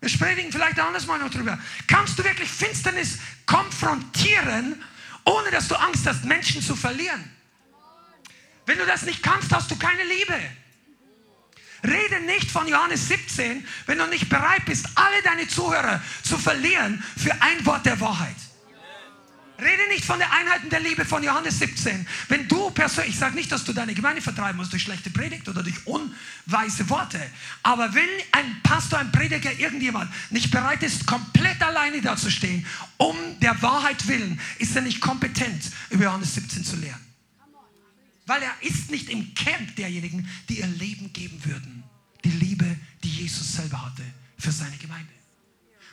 Wir 0.01 0.09
sprechen 0.09 0.51
vielleicht 0.51 0.79
anders 0.79 1.05
mal 1.07 1.19
noch 1.19 1.29
drüber. 1.29 1.59
Kannst 1.87 2.17
du 2.17 2.23
wirklich 2.23 2.49
Finsternis 2.49 3.19
konfrontieren, 3.45 4.81
ohne 5.25 5.51
dass 5.51 5.67
du 5.67 5.75
Angst 5.75 6.07
hast, 6.07 6.23
Menschen 6.23 6.61
zu 6.61 6.75
verlieren? 6.75 7.29
Wenn 8.65 8.77
du 8.77 8.85
das 8.85 9.03
nicht 9.03 9.21
kannst, 9.21 9.51
hast 9.51 9.69
du 9.71 9.75
keine 9.75 10.03
Liebe. 10.03 10.39
Rede 11.83 12.19
nicht 12.25 12.51
von 12.51 12.67
Johannes 12.67 13.07
17, 13.07 13.65
wenn 13.85 13.97
du 13.97 14.07
nicht 14.07 14.29
bereit 14.29 14.65
bist, 14.65 14.87
alle 14.95 15.21
deine 15.23 15.47
Zuhörer 15.47 16.01
zu 16.23 16.37
verlieren 16.37 17.03
für 17.17 17.31
ein 17.41 17.65
Wort 17.65 17.85
der 17.85 17.99
Wahrheit. 17.99 18.35
Rede 19.61 19.89
nicht 19.89 20.05
von 20.05 20.19
der 20.19 20.31
Einheiten 20.31 20.69
der 20.69 20.79
Liebe 20.79 21.03
von 21.03 21.21
Johannes 21.21 21.59
17. 21.59 22.07
Wenn 22.29 22.47
du 22.47 22.69
persönlich, 22.71 23.13
ich 23.13 23.19
sage 23.19 23.35
nicht, 23.35 23.51
dass 23.51 23.65
du 23.65 23.73
deine 23.73 23.93
Gemeinde 23.93 24.21
vertreiben 24.21 24.57
musst 24.57 24.71
durch 24.71 24.83
schlechte 24.83 25.09
Predigt 25.09 25.49
oder 25.49 25.63
durch 25.63 25.85
unweise 25.85 26.89
Worte, 26.89 27.19
aber 27.63 27.93
wenn 27.93 28.07
ein 28.31 28.61
Pastor, 28.63 28.99
ein 28.99 29.11
Prediger, 29.11 29.51
irgendjemand 29.51 30.11
nicht 30.31 30.49
bereit 30.49 30.81
ist, 30.83 31.05
komplett 31.05 31.61
alleine 31.61 32.01
dazustehen, 32.01 32.65
um 32.97 33.15
der 33.41 33.61
Wahrheit 33.61 34.07
willen, 34.07 34.39
ist 34.59 34.75
er 34.75 34.81
nicht 34.81 35.01
kompetent, 35.01 35.63
über 35.89 36.05
Johannes 36.05 36.35
17 36.35 36.63
zu 36.63 36.77
lehren. 36.77 37.08
Weil 38.29 38.43
er 38.43 38.61
ist 38.61 38.91
nicht 38.91 39.09
im 39.09 39.33
Camp 39.33 39.75
derjenigen, 39.75 40.29
die 40.49 40.59
ihr 40.59 40.67
Leben 40.67 41.11
geben 41.13 41.43
würden. 41.45 41.83
Die 42.23 42.29
Liebe, 42.29 42.77
die 43.03 43.09
Jesus 43.09 43.55
selber 43.55 43.83
hatte 43.83 44.03
für 44.37 44.51
seine 44.51 44.77
Gemeinde. 44.77 45.11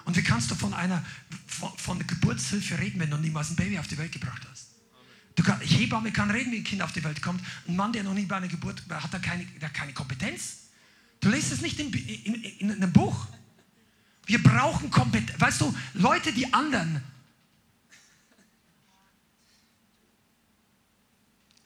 Und 0.05 0.19
wie 0.19 0.23
kannst 0.23 0.51
du 0.51 0.55
von 0.55 0.75
einer 0.75 1.03
von, 1.47 1.73
von 1.79 2.07
Geburtshilfe 2.07 2.79
reden, 2.79 3.01
wenn 3.01 3.09
du 3.09 3.17
niemals 3.17 3.49
ein 3.49 3.57
Baby 3.57 3.79
auf 3.79 3.89
die 3.89 3.97
Welt 3.97 4.13
gebracht 4.13 4.47
hast? 4.51 4.67
Du 5.35 5.43
kann, 5.43 5.59
Hebamme 5.63 6.13
kann 6.13 6.31
reden, 6.31 6.53
wie 6.53 6.59
ein 6.59 6.65
Kind 6.65 6.83
auf 6.83 6.93
die 6.93 7.03
Welt 7.03 7.23
kommt. 7.23 7.41
Ein 7.67 7.75
Mann, 7.75 7.95
der 7.95 8.03
noch 8.03 8.13
nie 8.13 8.27
bei 8.27 8.37
einer 8.37 8.49
Geburt 8.49 8.83
hat, 8.91 9.15
da 9.15 9.19
keine, 9.19 9.47
der 9.47 9.71
keine 9.71 9.95
Kompetenz. 9.95 10.59
Du 11.21 11.31
liest 11.31 11.53
es 11.53 11.63
nicht 11.63 11.81
in, 11.81 11.91
in, 11.91 12.35
in 12.59 12.71
einem 12.71 12.93
Buch. 12.93 13.29
Wir 14.27 14.43
brauchen 14.43 14.91
Kompetenz. 14.91 15.41
Weißt 15.41 15.63
du, 15.63 15.75
Leute, 15.95 16.35
die 16.35 16.53
anderen. 16.53 17.03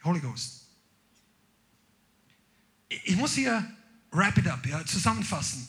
Holy 0.05 0.21
Ghost 0.21 0.60
ich 2.91 3.17
muss 3.17 3.35
hier 3.35 3.65
wrap 4.11 4.37
it 4.37 4.49
up, 4.49 4.67
ja, 4.67 4.85
zusammenfassen. 4.85 5.67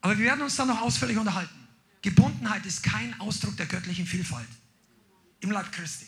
Aber 0.00 0.18
wir 0.18 0.26
werden 0.26 0.42
uns 0.42 0.56
dann 0.56 0.68
noch 0.68 0.80
ausführlich 0.80 1.16
unterhalten. 1.16 1.54
Gebundenheit 2.02 2.66
ist 2.66 2.82
kein 2.82 3.18
Ausdruck 3.20 3.56
der 3.56 3.66
göttlichen 3.66 4.06
Vielfalt 4.06 4.48
im 5.40 5.50
Leib 5.50 5.70
Christi. 5.72 6.06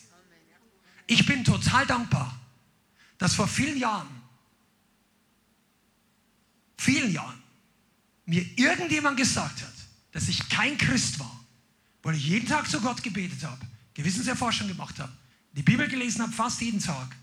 Ich 1.06 1.24
bin 1.24 1.44
total 1.44 1.86
dankbar, 1.86 2.38
dass 3.18 3.34
vor 3.34 3.46
vielen 3.48 3.78
Jahren, 3.78 4.08
vielen 6.76 7.12
Jahren, 7.12 7.42
mir 8.26 8.44
irgendjemand 8.58 9.16
gesagt 9.16 9.62
hat, 9.62 9.72
dass 10.12 10.28
ich 10.28 10.48
kein 10.48 10.76
Christ 10.76 11.18
war, 11.20 11.44
weil 12.02 12.16
ich 12.16 12.26
jeden 12.26 12.48
Tag 12.48 12.68
zu 12.68 12.80
Gott 12.80 13.02
gebetet 13.02 13.44
habe, 13.44 13.64
Gewissenserforschung 13.94 14.68
gemacht 14.68 14.98
habe, 14.98 15.12
die 15.52 15.62
Bibel 15.62 15.88
gelesen 15.88 16.22
habe, 16.22 16.32
fast 16.32 16.60
jeden 16.60 16.80
Tag 16.80 17.16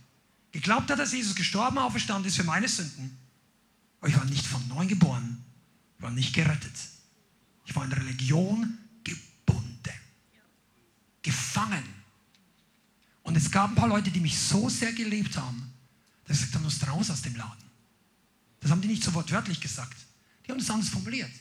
geglaubt 0.53 0.89
hat, 0.89 0.99
dass 0.99 1.11
Jesus 1.11 1.35
gestorben, 1.35 1.77
auferstanden 1.77 2.29
ist 2.29 2.37
für 2.37 2.43
meine 2.45 2.69
Sünden. 2.69 3.17
Aber 3.99 4.07
ich 4.07 4.15
war 4.15 4.25
nicht 4.25 4.45
von 4.45 4.65
neuem 4.69 4.87
geboren. 4.87 5.43
Ich 5.97 6.03
war 6.03 6.11
nicht 6.11 6.33
gerettet. 6.33 6.75
Ich 7.65 7.75
war 7.75 7.83
in 7.83 7.91
Religion 7.91 8.77
gebunden. 9.03 9.93
Gefangen. 11.21 11.83
Und 13.23 13.35
es 13.35 13.49
gab 13.51 13.71
ein 13.71 13.75
paar 13.75 13.87
Leute, 13.87 14.11
die 14.11 14.19
mich 14.19 14.37
so 14.37 14.69
sehr 14.69 14.93
gelebt 14.93 15.37
haben, 15.37 15.73
dass 16.25 16.37
ich 16.37 16.43
gesagt 16.43 16.55
habe, 16.55 16.65
musst 16.65 16.87
raus 16.87 17.09
aus 17.09 17.21
dem 17.21 17.35
Laden. 17.35 17.63
Das 18.59 18.71
haben 18.71 18.81
die 18.81 18.87
nicht 18.87 19.03
so 19.03 19.13
wortwörtlich 19.13 19.59
gesagt. 19.59 19.97
Die 20.45 20.51
haben 20.51 20.59
das 20.59 20.69
anders 20.69 20.89
formuliert. 20.89 21.31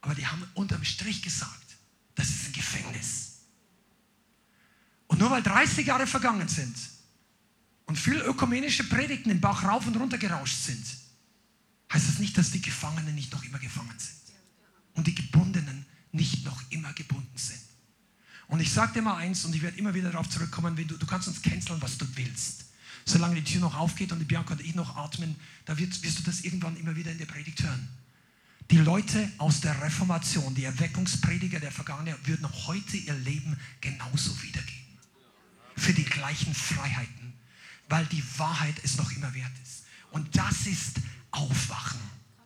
Aber 0.00 0.14
die 0.14 0.26
haben 0.26 0.46
unterm 0.54 0.84
Strich 0.84 1.22
gesagt, 1.22 1.76
das 2.14 2.28
ist 2.28 2.46
ein 2.46 2.52
Gefängnis. 2.52 3.40
Und 5.06 5.18
nur 5.18 5.30
weil 5.30 5.42
30 5.42 5.86
Jahre 5.86 6.06
vergangen 6.06 6.48
sind, 6.48 6.76
und 7.86 7.98
viel 7.98 8.20
ökumenische 8.20 8.84
Predigten 8.84 9.30
im 9.30 9.40
Bach 9.40 9.64
rauf 9.64 9.86
und 9.86 9.96
runter 9.96 10.18
gerauscht 10.18 10.56
sind, 10.56 10.84
heißt 11.92 12.08
das 12.08 12.18
nicht, 12.18 12.36
dass 12.38 12.50
die 12.50 12.62
Gefangenen 12.62 13.14
nicht 13.14 13.32
noch 13.32 13.44
immer 13.44 13.58
gefangen 13.58 13.98
sind 13.98 14.34
und 14.94 15.06
die 15.06 15.14
Gebundenen 15.14 15.86
nicht 16.12 16.44
noch 16.44 16.60
immer 16.70 16.92
gebunden 16.92 17.36
sind. 17.36 17.60
Und 18.48 18.60
ich 18.60 18.72
sage 18.72 18.94
dir 18.94 19.02
mal 19.02 19.16
eins, 19.16 19.44
und 19.44 19.54
ich 19.54 19.62
werde 19.62 19.78
immer 19.78 19.94
wieder 19.94 20.10
darauf 20.10 20.28
zurückkommen, 20.28 20.76
wenn 20.76 20.86
du, 20.86 20.96
du 20.96 21.06
kannst 21.06 21.28
uns 21.28 21.42
canceln, 21.42 21.80
was 21.80 21.98
du 21.98 22.06
willst. 22.16 22.66
Solange 23.04 23.36
die 23.36 23.44
Tür 23.44 23.60
noch 23.60 23.76
aufgeht 23.76 24.12
und 24.12 24.18
die 24.18 24.24
Bianca 24.24 24.52
und 24.54 24.60
ich 24.60 24.74
noch 24.74 24.96
atmen, 24.96 25.36
da 25.64 25.76
wirst, 25.76 26.02
wirst 26.02 26.18
du 26.18 26.22
das 26.22 26.42
irgendwann 26.42 26.76
immer 26.76 26.96
wieder 26.96 27.10
in 27.12 27.18
der 27.18 27.26
Predigt 27.26 27.62
hören. 27.62 27.88
Die 28.70 28.78
Leute 28.78 29.30
aus 29.38 29.60
der 29.60 29.82
Reformation, 29.82 30.54
die 30.54 30.64
Erweckungsprediger 30.64 31.60
der 31.60 31.70
Vergangenheit, 31.70 32.26
würden 32.26 32.48
heute 32.66 32.96
ihr 32.96 33.14
Leben 33.14 33.58
genauso 33.80 34.42
wiedergeben. 34.42 34.98
Für 35.76 35.92
die 35.92 36.04
gleichen 36.04 36.54
Freiheiten 36.54 37.33
weil 37.88 38.06
die 38.06 38.24
Wahrheit 38.38 38.74
es 38.82 38.96
noch 38.96 39.10
immer 39.12 39.32
wert 39.34 39.52
ist. 39.62 39.84
Und 40.10 40.36
das 40.36 40.66
ist 40.66 40.96
Aufwachen, 41.30 42.00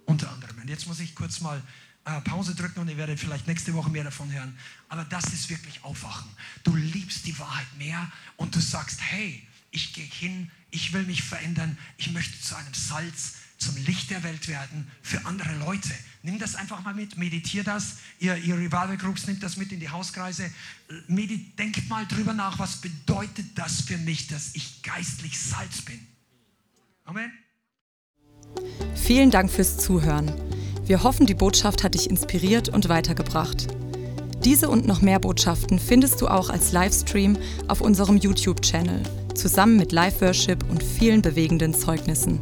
unter 0.06 0.30
anderem. 0.30 0.58
Und 0.58 0.68
jetzt 0.68 0.86
muss 0.86 1.00
ich 1.00 1.14
kurz 1.14 1.40
mal 1.40 1.62
äh, 2.04 2.20
Pause 2.22 2.54
drücken 2.54 2.80
und 2.80 2.88
ihr 2.88 2.96
werdet 2.96 3.20
vielleicht 3.20 3.46
nächste 3.46 3.74
Woche 3.74 3.90
mehr 3.90 4.04
davon 4.04 4.32
hören. 4.32 4.56
Aber 4.88 5.04
das 5.04 5.24
ist 5.26 5.50
wirklich 5.50 5.84
Aufwachen. 5.84 6.30
Du 6.64 6.74
liebst 6.74 7.26
die 7.26 7.38
Wahrheit 7.38 7.66
mehr 7.76 8.10
und 8.36 8.54
du 8.54 8.60
sagst, 8.60 9.00
hey, 9.02 9.46
ich 9.70 9.92
gehe 9.92 10.06
hin, 10.06 10.50
ich 10.70 10.92
will 10.92 11.02
mich 11.04 11.22
verändern, 11.22 11.76
ich 11.98 12.10
möchte 12.12 12.40
zu 12.40 12.56
einem 12.56 12.72
Salz, 12.72 13.34
zum 13.58 13.76
Licht 13.84 14.10
der 14.10 14.22
Welt 14.22 14.48
werden 14.48 14.90
für 15.02 15.24
andere 15.26 15.54
Leute. 15.56 15.90
Nimm 16.22 16.38
das 16.38 16.54
einfach 16.54 16.82
mal 16.84 16.94
mit, 16.94 17.16
meditier 17.16 17.64
das. 17.64 17.96
Ihr, 18.18 18.36
ihr 18.36 18.56
Revival 18.56 18.96
Groups 18.96 19.26
nimmt 19.26 19.42
das 19.42 19.56
mit 19.56 19.72
in 19.72 19.80
die 19.80 19.88
Hauskreise. 19.88 20.50
Medit, 21.08 21.58
denkt 21.58 21.88
mal 21.88 22.06
drüber 22.06 22.32
nach, 22.32 22.58
was 22.58 22.80
bedeutet 22.80 23.46
das 23.56 23.82
für 23.82 23.98
mich, 23.98 24.28
dass 24.28 24.54
ich 24.54 24.82
geistlich 24.82 25.38
Salz 25.38 25.82
bin. 25.82 25.98
Amen. 27.04 27.32
Vielen 28.94 29.30
Dank 29.30 29.50
fürs 29.50 29.78
Zuhören. 29.78 30.32
Wir 30.84 31.02
hoffen, 31.02 31.26
die 31.26 31.34
Botschaft 31.34 31.84
hat 31.84 31.94
dich 31.94 32.08
inspiriert 32.08 32.68
und 32.68 32.88
weitergebracht. 32.88 33.66
Diese 34.44 34.68
und 34.68 34.86
noch 34.86 35.02
mehr 35.02 35.18
Botschaften 35.18 35.78
findest 35.78 36.20
du 36.20 36.28
auch 36.28 36.48
als 36.48 36.72
Livestream 36.72 37.36
auf 37.66 37.80
unserem 37.80 38.16
YouTube-Channel, 38.16 39.02
zusammen 39.34 39.76
mit 39.76 39.92
Live-Worship 39.92 40.64
und 40.70 40.82
vielen 40.82 41.22
bewegenden 41.22 41.74
Zeugnissen. 41.74 42.40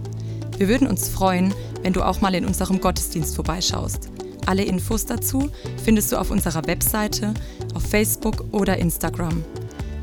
Wir 0.59 0.69
würden 0.69 0.89
uns 0.89 1.09
freuen, 1.09 1.55
wenn 1.83 1.93
du 1.93 2.03
auch 2.03 2.21
mal 2.21 2.35
in 2.35 2.47
unserem 2.47 2.81
Gottesdienst 2.81 3.35
vorbeischaust. 3.35 4.11
Alle 4.47 4.63
Infos 4.63 5.05
dazu 5.07 5.51
findest 5.85 6.13
du 6.13 6.17
auf 6.17 6.31
unserer 6.31 6.67
Webseite, 6.67 7.35
auf 7.75 7.83
Facebook 7.83 8.45
oder 8.53 8.79
Instagram. 8.79 9.45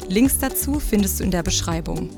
Links 0.09 0.37
dazu 0.37 0.79
findest 0.79 1.19
du 1.19 1.23
in 1.23 1.31
der 1.31 1.43
Beschreibung. 1.43 2.09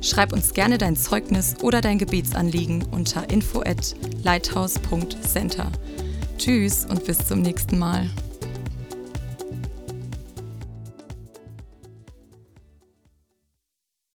Schreib 0.00 0.32
uns 0.32 0.52
gerne 0.52 0.78
dein 0.78 0.96
Zeugnis 0.96 1.54
oder 1.62 1.80
dein 1.80 1.98
Gebetsanliegen 1.98 2.84
unter 2.90 3.30
info 3.30 3.60
at 3.60 3.94
lighthouse.center. 4.24 5.70
Tschüss 6.36 6.84
und 6.84 7.04
bis 7.04 7.18
zum 7.18 7.40
nächsten 7.40 7.78
Mal. 7.78 8.10